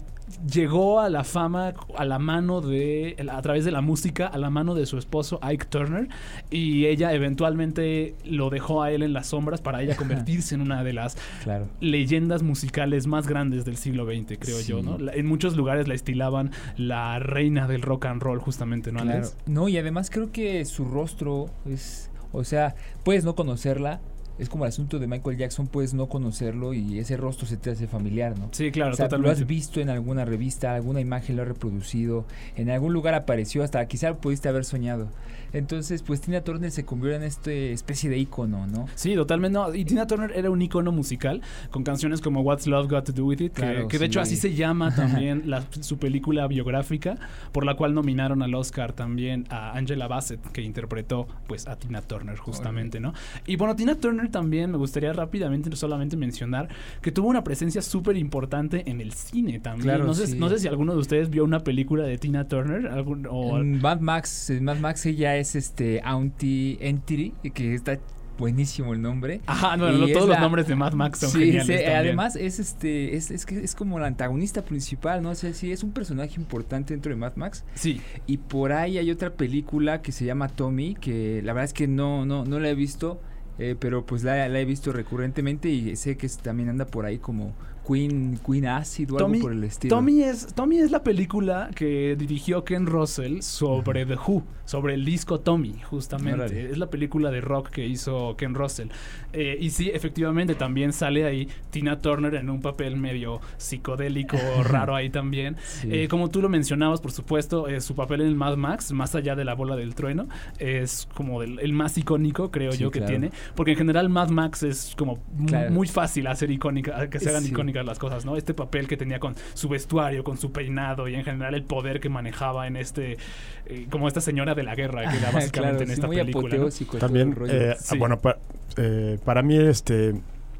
llegó 0.51 0.99
a 0.99 1.09
la 1.09 1.23
fama 1.23 1.73
a 1.97 2.05
la 2.05 2.19
mano 2.19 2.61
de 2.61 3.15
a 3.31 3.41
través 3.41 3.65
de 3.65 3.71
la 3.71 3.81
música 3.81 4.27
a 4.27 4.37
la 4.37 4.49
mano 4.49 4.75
de 4.75 4.85
su 4.85 4.97
esposo 4.97 5.39
Ike 5.41 5.65
Turner 5.65 6.07
y 6.49 6.85
ella 6.85 7.13
eventualmente 7.13 8.15
lo 8.25 8.49
dejó 8.49 8.83
a 8.83 8.91
él 8.91 9.03
en 9.03 9.13
las 9.13 9.27
sombras 9.27 9.61
para 9.61 9.81
ella 9.81 9.95
convertirse 9.97 10.55
en 10.55 10.61
una 10.61 10.83
de 10.83 10.93
las 10.93 11.17
Claro. 11.43 11.67
leyendas 11.81 12.43
musicales 12.43 13.07
más 13.07 13.27
grandes 13.27 13.65
del 13.65 13.77
siglo 13.77 14.05
XX 14.05 14.37
creo 14.39 14.59
yo 14.61 14.81
no 14.81 14.97
La- 14.97 15.13
en 15.13 15.25
muchos 15.25 15.55
lugares 15.55 15.87
la 15.87 15.93
estilaban 15.95 16.51
la 16.77 17.19
reina 17.19 17.67
del 17.67 17.81
rock 17.81 18.05
and 18.05 18.21
roll 18.21 18.39
justamente 18.39 18.91
no 18.91 18.99
Claro. 19.01 19.27
No, 19.47 19.67
y 19.69 19.77
además 19.77 20.09
creo 20.09 20.31
que 20.31 20.63
su 20.65 20.85
rostro 20.85 21.49
es, 21.65 22.11
o 22.31 22.43
sea, 22.43 22.75
puedes 23.03 23.23
no 23.25 23.33
conocerla, 23.35 24.01
es 24.39 24.47
como 24.47 24.63
el 24.63 24.69
asunto 24.69 24.99
de 24.99 25.07
Michael 25.07 25.37
Jackson, 25.37 25.67
puedes 25.67 25.93
no 25.93 26.07
conocerlo 26.07 26.73
y 26.73 26.97
ese 26.97 27.17
rostro 27.17 27.45
se 27.45 27.57
te 27.57 27.71
hace 27.71 27.87
familiar, 27.87 28.39
¿no? 28.39 28.49
Sí, 28.51 28.71
claro, 28.71 28.93
O 28.93 28.95
sea, 28.95 29.05
totalmente. 29.07 29.27
Lo 29.27 29.43
has 29.43 29.47
visto 29.47 29.81
en 29.81 29.89
alguna 29.89 30.23
revista, 30.23 30.73
alguna 30.73 31.01
imagen 31.01 31.35
lo 31.35 31.41
ha 31.41 31.45
reproducido, 31.45 32.25
en 32.55 32.69
algún 32.69 32.93
lugar 32.93 33.13
apareció, 33.13 33.63
hasta 33.63 33.85
quizá 33.85 34.15
pudiste 34.15 34.47
haber 34.47 34.63
soñado. 34.63 35.09
Entonces, 35.53 36.03
pues 36.03 36.21
Tina 36.21 36.41
Turner 36.41 36.71
se 36.71 36.85
convirtió 36.85 37.17
en 37.17 37.23
esta 37.23 37.51
especie 37.51 38.09
de 38.09 38.17
ícono, 38.17 38.67
¿no? 38.67 38.87
Sí, 38.95 39.15
totalmente. 39.15 39.57
No. 39.57 39.73
Y 39.73 39.85
Tina 39.85 40.05
Turner 40.07 40.31
era 40.35 40.49
un 40.49 40.61
icono 40.61 40.91
musical 40.91 41.41
con 41.71 41.83
canciones 41.83 42.21
como 42.21 42.41
What's 42.41 42.67
Love 42.67 42.89
Got 42.89 43.05
to 43.05 43.11
Do 43.13 43.25
With 43.25 43.41
It, 43.41 43.53
que- 43.53 43.61
Claro, 43.61 43.87
que, 43.87 43.97
de 43.99 44.05
hecho 44.05 44.19
sí. 44.25 44.33
así 44.33 44.35
se 44.37 44.53
llama 44.55 44.93
también 44.95 45.43
la- 45.49 45.63
su 45.81 45.97
película 45.97 46.47
biográfica, 46.47 47.17
por 47.51 47.65
la 47.65 47.75
cual 47.75 47.93
nominaron 47.93 48.41
al 48.41 48.53
Oscar 48.55 48.93
también 48.93 49.45
a 49.49 49.77
Angela 49.77 50.07
Bassett, 50.07 50.41
que 50.51 50.61
interpretó 50.61 51.27
pues 51.47 51.67
a 51.67 51.75
Tina 51.77 52.01
Turner 52.01 52.37
justamente, 52.37 52.99
¿no? 52.99 53.13
Y 53.47 53.55
bueno, 53.55 53.75
Tina 53.75 53.95
Turner 53.95 54.29
también 54.29 54.71
me 54.71 54.77
gustaría 54.77 55.13
rápidamente 55.13 55.75
solamente 55.75 56.17
mencionar 56.17 56.67
que 57.01 57.11
tuvo 57.11 57.27
una 57.29 57.43
presencia 57.43 57.81
súper 57.81 58.17
importante 58.17 58.89
en 58.89 59.01
el 59.01 59.13
cine 59.13 59.59
también. 59.59 59.83
Claro, 59.83 60.05
no, 60.05 60.13
sé, 60.13 60.27
sí. 60.27 60.37
no 60.37 60.49
sé 60.49 60.59
si 60.59 60.67
alguno 60.67 60.93
de 60.93 60.99
ustedes 60.99 61.29
vio 61.29 61.43
una 61.43 61.59
película 61.61 62.03
de 62.03 62.17
Tina 62.17 62.47
Turner 62.47 62.87
algún, 62.87 63.27
o 63.29 63.57
En 63.59 63.79
Mad 63.81 63.99
Max, 63.99 64.51
Mad 64.61 64.77
Max 64.77 65.05
ella 65.05 65.35
es 65.39 65.55
este 65.55 66.01
Auntie 66.03 66.77
Entity, 66.81 67.33
que 67.53 67.73
está 67.73 67.99
buenísimo 68.37 68.93
el 68.93 69.01
nombre. 69.01 69.41
Ajá, 69.47 69.75
no, 69.75 69.91
no, 69.91 70.07
todos 70.07 70.29
los 70.29 70.39
nombres 70.39 70.65
de 70.67 70.75
Mad 70.75 70.93
Max 70.93 71.19
son 71.19 71.29
Sí, 71.31 71.39
geniales 71.39 71.65
sí, 71.65 71.73
también. 71.73 71.95
además 71.97 72.35
es 72.37 72.59
este 72.59 73.15
es, 73.17 73.31
es 73.31 73.45
que 73.45 73.59
es 73.61 73.75
como 73.75 73.99
la 73.99 74.07
antagonista 74.07 74.63
principal, 74.63 75.21
no 75.21 75.35
sé 75.35 75.53
si 75.53 75.71
es 75.73 75.83
un 75.83 75.91
personaje 75.91 76.35
importante 76.39 76.93
dentro 76.93 77.09
de 77.09 77.17
Mad 77.17 77.35
Max. 77.35 77.65
Sí. 77.75 77.99
Y 78.27 78.37
por 78.37 78.71
ahí 78.71 78.97
hay 78.97 79.11
otra 79.11 79.33
película 79.33 80.01
que 80.01 80.13
se 80.13 80.23
llama 80.23 80.47
Tommy, 80.47 80.95
que 80.95 81.41
la 81.43 81.51
verdad 81.51 81.65
es 81.65 81.73
que 81.73 81.87
no 81.87 82.25
no 82.25 82.45
no 82.45 82.59
la 82.61 82.69
he 82.69 82.75
visto, 82.75 83.19
eh, 83.57 83.75
pero 83.77 84.05
pues 84.05 84.23
la, 84.23 84.47
la 84.47 84.59
he 84.59 84.65
visto 84.65 84.93
recurrentemente 84.93 85.67
y 85.67 85.97
sé 85.97 86.15
que 86.15 86.29
también 86.41 86.69
anda 86.69 86.85
por 86.85 87.05
ahí 87.05 87.17
como 87.17 87.53
Queen 87.89 88.39
Queen 88.45 88.67
Acid 88.67 89.11
o 89.13 89.17
Tommy, 89.17 89.37
algo 89.37 89.47
por 89.49 89.53
el 89.57 89.63
estilo. 89.63 89.95
Tommy 89.95 90.21
es, 90.21 90.53
Tommy 90.53 90.77
es 90.79 90.91
la 90.91 91.01
película 91.03 91.69
que 91.73 92.15
dirigió 92.17 92.63
Ken 92.63 92.85
Russell 92.85 93.41
sobre 93.41 94.05
The 94.05 94.15
Who, 94.15 94.43
sobre 94.65 94.93
el 94.93 95.05
disco 95.05 95.39
Tommy, 95.39 95.75
justamente. 95.83 96.69
Es 96.71 96.77
la 96.77 96.89
película 96.89 97.31
de 97.31 97.41
rock 97.41 97.69
que 97.69 97.87
hizo 97.87 98.35
Ken 98.37 98.53
Russell. 98.53 98.89
Eh, 99.33 99.57
y 99.59 99.71
sí, 99.71 99.89
efectivamente, 99.93 100.55
también 100.55 100.93
sale 100.93 101.25
ahí 101.25 101.47
Tina 101.71 101.99
Turner 101.99 102.35
en 102.35 102.49
un 102.49 102.61
papel 102.61 102.95
medio 102.97 103.41
psicodélico, 103.57 104.37
raro 104.63 104.95
ahí 104.95 105.09
también. 105.09 105.55
Sí. 105.63 105.89
Eh, 105.91 106.07
como 106.07 106.29
tú 106.29 106.41
lo 106.41 106.49
mencionabas, 106.49 107.01
por 107.01 107.11
supuesto, 107.11 107.67
eh, 107.67 107.81
su 107.81 107.95
papel 107.95 108.21
en 108.21 108.27
el 108.27 108.35
Mad 108.35 108.57
Max, 108.57 108.91
más 108.91 109.15
allá 109.15 109.35
de 109.35 109.45
la 109.45 109.55
bola 109.55 109.75
del 109.75 109.95
trueno, 109.95 110.27
es 110.59 111.07
como 111.15 111.41
el, 111.43 111.59
el 111.59 111.73
más 111.73 111.97
icónico, 111.97 112.51
creo 112.51 112.71
Sí, 112.73 112.79
yo, 112.79 112.91
que 112.91 113.01
tiene. 113.01 113.31
Porque 113.55 113.71
en 113.71 113.77
general 113.77 114.09
Mad 114.09 114.29
Max 114.29 114.63
es 114.63 114.93
como 114.97 115.19
Claro. 115.47 115.71
muy 115.71 115.87
fácil 115.87 116.27
hacer 116.27 116.51
icónica, 116.51 117.09
que 117.09 117.19
se 117.19 117.29
hagan 117.29 117.43
Sí. 117.43 117.49
icónicas 117.49 117.78
las 117.83 117.99
cosas, 117.99 118.25
¿no? 118.25 118.35
Este 118.37 118.53
papel 118.53 118.87
que 118.87 118.97
tenía 118.97 119.19
con 119.19 119.35
su 119.53 119.69
vestuario, 119.69 120.23
con 120.23 120.37
su 120.37 120.51
peinado 120.51 121.07
y 121.07 121.15
en 121.15 121.23
general 121.23 121.53
el 121.55 121.63
poder 121.63 121.99
que 121.99 122.09
manejaba 122.09 122.67
en 122.67 122.75
este, 122.75 123.17
eh, 123.65 123.87
como 123.89 124.07
esta 124.07 124.21
señora 124.21 124.55
de 124.55 124.63
la 124.63 124.75
guerra 124.75 125.09
que 125.09 125.17
era 125.17 125.31
básicamente 125.31 125.51
Claro, 125.51 125.79
en 125.81 125.87
sí, 125.87 125.93
esta 125.93 126.07
muy 126.07 126.15
película. 126.17 126.69
También, 126.99 127.35
eh, 127.49 127.75
Sí. 127.79 127.97
bueno, 127.97 128.19
pa- 128.19 128.37
eh, 128.77 129.17
para 129.25 129.41
mí 129.41 129.57
este, 129.57 130.13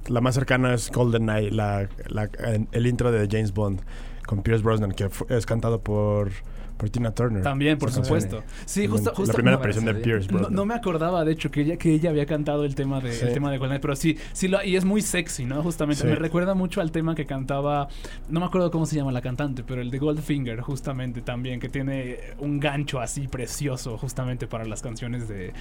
la 0.07 0.21
más 0.21 0.35
cercana 0.35 0.73
es 0.73 0.89
GoldenEye, 0.91 1.51
la, 1.51 1.87
la- 2.07 2.29
en- 2.45 2.67
el 2.71 2.87
intro 2.87 3.11
de 3.11 3.27
James 3.29 3.53
Bond 3.53 3.81
con 4.25 4.41
Pierce 4.43 4.63
Brosnan, 4.63 4.91
que 4.91 5.09
es 5.29 5.45
cantado 5.45 5.81
por, 5.81 6.29
por 6.79 6.89
Tina 6.89 7.11
Turner. 7.11 7.43
También, 7.43 7.77
por 7.77 7.91
supuesto. 7.91 8.41
Sí, 8.65 8.83
La- 8.87 8.91
justo, 8.93 9.09
La 9.11 9.15
justo 9.17 9.33
primera 9.33 9.57
no- 9.57 9.59
aparición 9.59 9.83
de 9.85 9.95
Pierce 9.95 10.31
No, 10.31 10.49
no 10.49 10.65
me 10.65 10.73
acordaba, 10.73 11.25
de 11.25 11.33
hecho, 11.33 11.51
que 11.51 11.61
ella, 11.61 11.77
que 11.77 11.93
ella 11.93 12.09
había 12.09 12.25
cantado 12.25 12.63
el 12.63 12.73
tema 12.73 13.01
de, 13.01 13.11
Sí. 13.11 13.25
el 13.25 13.33
tema 13.33 13.51
de 13.51 13.57
Golden, 13.57 13.81
pero 13.81 13.95
sí, 13.97 14.17
sí 14.31 14.47
lo, 14.47 14.63
y 14.63 14.77
es 14.77 14.85
muy 14.85 15.01
sexy, 15.01 15.43
¿no? 15.45 15.61
Justamente. 15.61 16.03
Sí. 16.03 16.07
Me 16.07 16.15
recuerda 16.15 16.55
mucho 16.55 16.79
al 16.79 16.91
tema 16.91 17.15
que 17.15 17.25
cantaba, 17.25 17.89
no 18.29 18.39
me 18.39 18.45
acuerdo 18.45 18.71
cómo 18.71 18.85
se 18.85 18.95
llama 18.95 19.11
la 19.11 19.21
cantante, 19.21 19.63
pero 19.63 19.81
el 19.81 19.91
de 19.91 19.99
Goldfinger, 19.99 20.61
justamente 20.61 21.21
también, 21.21 21.59
que 21.59 21.67
tiene 21.67 22.17
un 22.39 22.59
gancho 22.61 23.01
así 23.01 23.27
precioso, 23.27 23.97
justamente 23.97 24.47
para 24.47 24.63
las 24.63 24.81
canciones 24.81 25.27
de, 25.27 25.51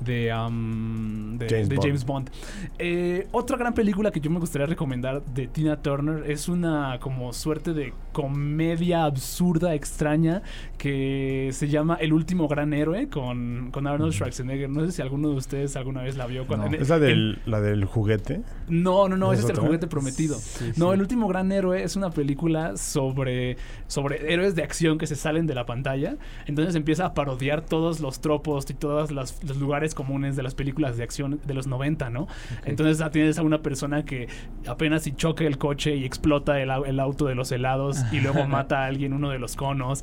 de, 0.00 0.34
um, 0.34 1.38
de, 1.38 1.46
James 1.48 1.68
de 1.68 1.76
Bond. 1.76 1.86
James 1.86 2.04
Bond. 2.04 2.30
Eh, 2.78 3.28
otra 3.30 3.56
gran 3.56 3.72
película 3.72 4.10
que 4.10 4.20
yo 4.20 4.30
me 4.30 4.40
gustaría 4.40 4.66
recomendar 4.66 5.22
de 5.24 5.46
Tina 5.46 5.76
Turner 5.80 6.28
es 6.30 6.48
una 6.48 6.98
como 7.00 7.32
suerte 7.32 7.72
de 7.72 7.94
comedia 8.12 9.04
absurda, 9.04 9.74
extraña, 9.74 10.42
que 10.78 11.50
se 11.52 11.68
llama 11.68 11.96
El 12.00 12.12
último 12.12 12.48
gran 12.48 12.72
héroe 12.72 13.08
con, 13.08 13.70
con 13.72 13.86
Arnold 13.86 14.12
Schwarzenegger. 14.12 14.68
No 14.70 14.84
sé 14.86 14.92
si 14.92 15.02
alguno 15.02 15.30
de 15.30 15.36
ustedes 15.36 15.76
alguna 15.76 16.02
vez 16.02 16.16
la 16.16 16.26
vio. 16.26 16.46
Con, 16.46 16.62
en- 16.62 16.74
¿Es 16.80 16.88
la 16.88 16.96
en- 16.96 17.02
del, 17.02 17.38
la 17.46 17.60
del 17.60 17.84
juguete? 17.84 18.42
no, 18.68 19.08
no, 19.08 19.16
no, 19.16 19.32
¿Es 19.32 19.40
ese 19.40 19.52
es 19.52 19.58
el 19.58 19.64
juguete 19.64 19.86
prometido. 19.86 20.36
Sí, 20.36 20.72
no, 20.76 20.88
sí. 20.88 20.94
El 20.94 21.00
último 21.00 21.28
gran 21.28 21.50
héroe 21.52 21.82
es 21.82 21.96
una 21.96 22.10
película 22.10 22.76
sobre, 22.76 23.56
sobre 23.86 24.32
héroes 24.32 24.54
de 24.54 24.62
acción 24.62 24.98
que 24.98 25.06
se 25.06 25.16
salen 25.16 25.46
de 25.46 25.54
la 25.54 25.66
pantalla. 25.66 26.16
Entonces 26.46 26.74
empieza 26.74 27.06
a 27.06 27.14
parodiar 27.14 27.62
todos 27.62 28.00
los 28.00 28.20
tropos 28.20 28.68
y 28.70 28.74
todos 28.74 29.10
los, 29.10 29.42
los 29.44 29.56
lugares 29.58 29.94
comunes 29.94 30.36
de 30.36 30.42
las 30.42 30.54
películas 30.54 30.96
de 30.96 31.02
acción 31.04 31.40
de 31.44 31.54
los 31.54 31.66
90, 31.66 32.10
¿no? 32.10 32.26
Entonces 32.64 33.00
ah, 33.00 33.10
tienes 33.10 33.38
a 33.38 33.42
una 33.42 33.62
persona 33.62 34.04
que 34.04 34.28
apenas 34.66 35.02
si 35.04 35.12
choca 35.12 35.44
el 35.44 35.58
coche 35.58 35.96
y 35.96 36.04
explota 36.04 36.60
el, 36.60 36.70
el 36.86 37.00
auto 37.00 37.26
de 37.26 37.34
los 37.34 37.50
helados 37.52 37.98
y 38.12 38.20
luego 38.20 38.46
mata 38.48 38.84
a 38.84 38.86
alguien 38.86 39.12
uno 39.12 39.30
de 39.30 39.38
los 39.38 39.56
conos. 39.56 40.02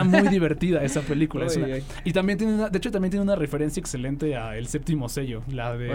Está 0.00 0.04
muy 0.04 0.28
divertida 0.28 0.82
esa 0.82 1.00
película. 1.02 1.46
es 1.46 1.56
una- 1.56 1.66
y 2.04 2.12
también 2.12 2.38
tiene 2.38 2.54
una, 2.54 2.68
de 2.68 2.78
hecho 2.78 2.90
también 2.90 3.10
tiene 3.10 3.22
una 3.24 3.36
referencia 3.36 3.80
excelente 3.80 4.36
a 4.36 4.56
El 4.56 4.66
séptimo 4.66 5.08
sello, 5.08 5.42
la 5.48 5.76
de 5.76 5.88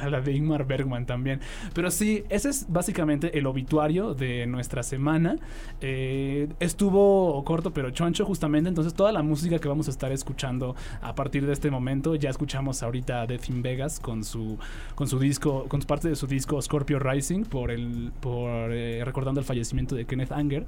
a 0.00 0.08
la 0.08 0.20
de 0.20 0.32
Ingmar 0.32 0.66
Bergman 0.66 1.06
también. 1.06 1.40
Pero 1.74 1.90
sí, 1.90 2.24
ese 2.28 2.48
es 2.50 2.66
básicamente 2.68 3.38
el 3.38 3.46
obituario 3.46 4.14
de 4.14 4.46
nuestra 4.46 4.82
semana. 4.82 5.36
Eh, 5.80 6.48
estuvo 6.60 7.42
corto 7.44 7.72
pero 7.72 7.90
choncho 7.90 8.24
justamente, 8.24 8.68
entonces 8.68 8.94
toda 8.94 9.12
la 9.12 9.22
música 9.22 9.58
que 9.58 9.68
vamos 9.68 9.88
a 9.88 9.90
estar 9.90 10.12
escuchando 10.12 10.76
a 11.02 11.14
partir 11.14 11.46
de 11.46 11.52
este 11.52 11.70
momento, 11.70 12.14
ya 12.14 12.30
escuchamos 12.30 12.82
ahorita 12.82 13.22
a 13.22 13.26
Death 13.26 13.48
in 13.50 13.62
Vegas 13.62 13.98
con 14.00 14.22
su 14.24 14.58
con 14.94 15.08
su 15.08 15.18
disco, 15.18 15.64
con 15.68 15.80
parte 15.80 16.08
de 16.08 16.16
su 16.16 16.26
disco 16.26 16.60
Scorpio 16.62 16.98
Rising 16.98 17.44
por 17.44 17.70
el 17.70 18.12
por 18.20 18.70
eh, 18.72 19.02
recordando 19.04 19.40
el 19.40 19.46
fallecimiento 19.46 19.94
de 19.94 20.04
Kenneth 20.04 20.32
Anger. 20.32 20.64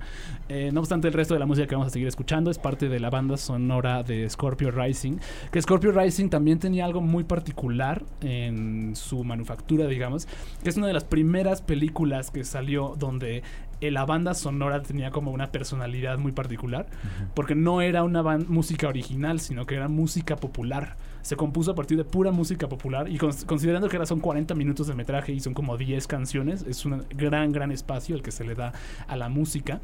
Eh, 0.49 0.71
no 0.73 0.81
obstante, 0.81 1.09
el 1.09 1.15
resto 1.15 1.35
de 1.35 1.41
la 1.41 1.47
música 1.47 1.67
que 1.67 1.75
vamos 1.75 1.89
a 1.89 1.91
seguir 1.91 2.09
escuchando 2.09 2.51
es 2.51 2.59
parte 2.59 2.72
de 2.77 2.99
la 3.01 3.11
banda 3.11 3.37
sonora 3.37 4.03
de 4.03 4.29
Scorpio 4.29 4.71
Rising. 4.71 5.19
Que 5.51 5.61
Scorpio 5.61 5.93
Rising 5.93 6.29
también 6.29 6.59
tenía 6.59 6.85
algo 6.85 7.01
muy 7.01 7.25
particular 7.25 8.03
en 8.21 8.97
su 8.97 9.25
manufactura, 9.25 9.87
digamos, 9.87 10.27
que 10.63 10.69
es 10.71 10.77
una 10.77 10.87
de 10.87 10.93
las 10.93 11.05
primeras 11.05 11.63
películas 11.63 12.31
que 12.31 12.45
salió 12.45 12.95
donde 12.99 13.43
eh, 13.81 13.91
la 13.91 14.05
banda 14.05 14.35
sonora 14.35 14.83
tenía 14.83 15.11
como 15.11 15.33
una 15.33 15.51
personalidad 15.51 16.19
muy 16.19 16.33
particular, 16.33 16.87
porque 17.35 17.55
no 17.55 17.81
era 17.83 18.05
una 18.05 18.23
música 18.23 18.89
original, 18.89 19.41
sino 19.41 19.67
que 19.67 19.75
era 19.75 19.89
música 19.89 20.37
popular. 20.37 20.97
Se 21.23 21.37
compuso 21.37 21.71
a 21.71 21.75
partir 21.77 21.97
de 21.99 22.05
pura 22.05 22.33
música 22.33 22.69
popular 22.69 23.09
y 23.09 23.17
cons- 23.19 23.45
considerando 23.47 23.89
que 23.89 23.97
ahora 23.97 24.07
son 24.07 24.19
40 24.21 24.55
minutos 24.57 24.87
de 24.89 24.95
metraje 24.95 25.33
y 25.33 25.39
son 25.41 25.55
como 25.55 25.77
10 25.77 26.07
canciones, 26.09 26.63
es 26.69 26.85
un 26.85 27.05
gran, 27.11 27.53
gran 27.53 27.71
espacio 27.71 28.17
el 28.17 28.23
que 28.23 28.33
se 28.33 28.45
le 28.45 28.55
da 28.57 28.73
a 29.07 29.17
la 29.17 29.29
música. 29.29 29.81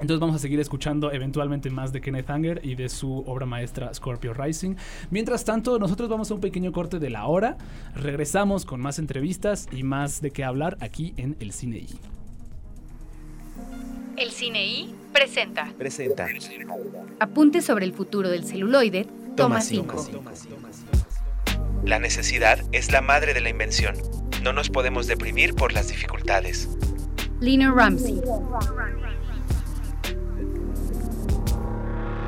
Entonces 0.00 0.18
vamos 0.18 0.36
a 0.36 0.38
seguir 0.38 0.60
escuchando 0.60 1.12
eventualmente 1.12 1.70
más 1.70 1.92
de 1.92 2.00
Kenneth 2.00 2.28
Anger 2.30 2.60
y 2.64 2.74
de 2.74 2.88
su 2.88 3.18
obra 3.26 3.46
maestra 3.46 3.92
Scorpio 3.94 4.34
Rising. 4.34 4.74
Mientras 5.10 5.44
tanto, 5.44 5.78
nosotros 5.78 6.08
vamos 6.08 6.30
a 6.30 6.34
un 6.34 6.40
pequeño 6.40 6.72
corte 6.72 6.98
de 6.98 7.10
la 7.10 7.26
hora. 7.26 7.56
Regresamos 7.94 8.64
con 8.64 8.80
más 8.80 8.98
entrevistas 8.98 9.68
y 9.72 9.82
más 9.82 10.20
de 10.20 10.30
qué 10.30 10.44
hablar 10.44 10.76
aquí 10.80 11.14
en 11.16 11.36
El 11.40 11.52
Cine 11.52 11.78
I. 11.78 11.98
El 14.16 14.30
Cine 14.30 14.66
I 14.66 14.94
presenta 15.12 15.72
Presenta. 15.78 16.26
Apuntes 17.20 17.64
sobre 17.64 17.84
el 17.84 17.92
futuro 17.92 18.28
del 18.28 18.44
celuloide, 18.44 19.06
toma 19.36 19.60
5. 19.60 20.10
La 21.84 21.98
necesidad 21.98 22.58
es 22.72 22.90
la 22.90 23.00
madre 23.00 23.34
de 23.34 23.40
la 23.40 23.50
invención. 23.50 23.94
No 24.42 24.52
nos 24.52 24.70
podemos 24.70 25.06
deprimir 25.06 25.54
por 25.54 25.72
las 25.72 25.88
dificultades. 25.88 26.68
Lina 27.40 27.72
Ramsey. 27.72 28.22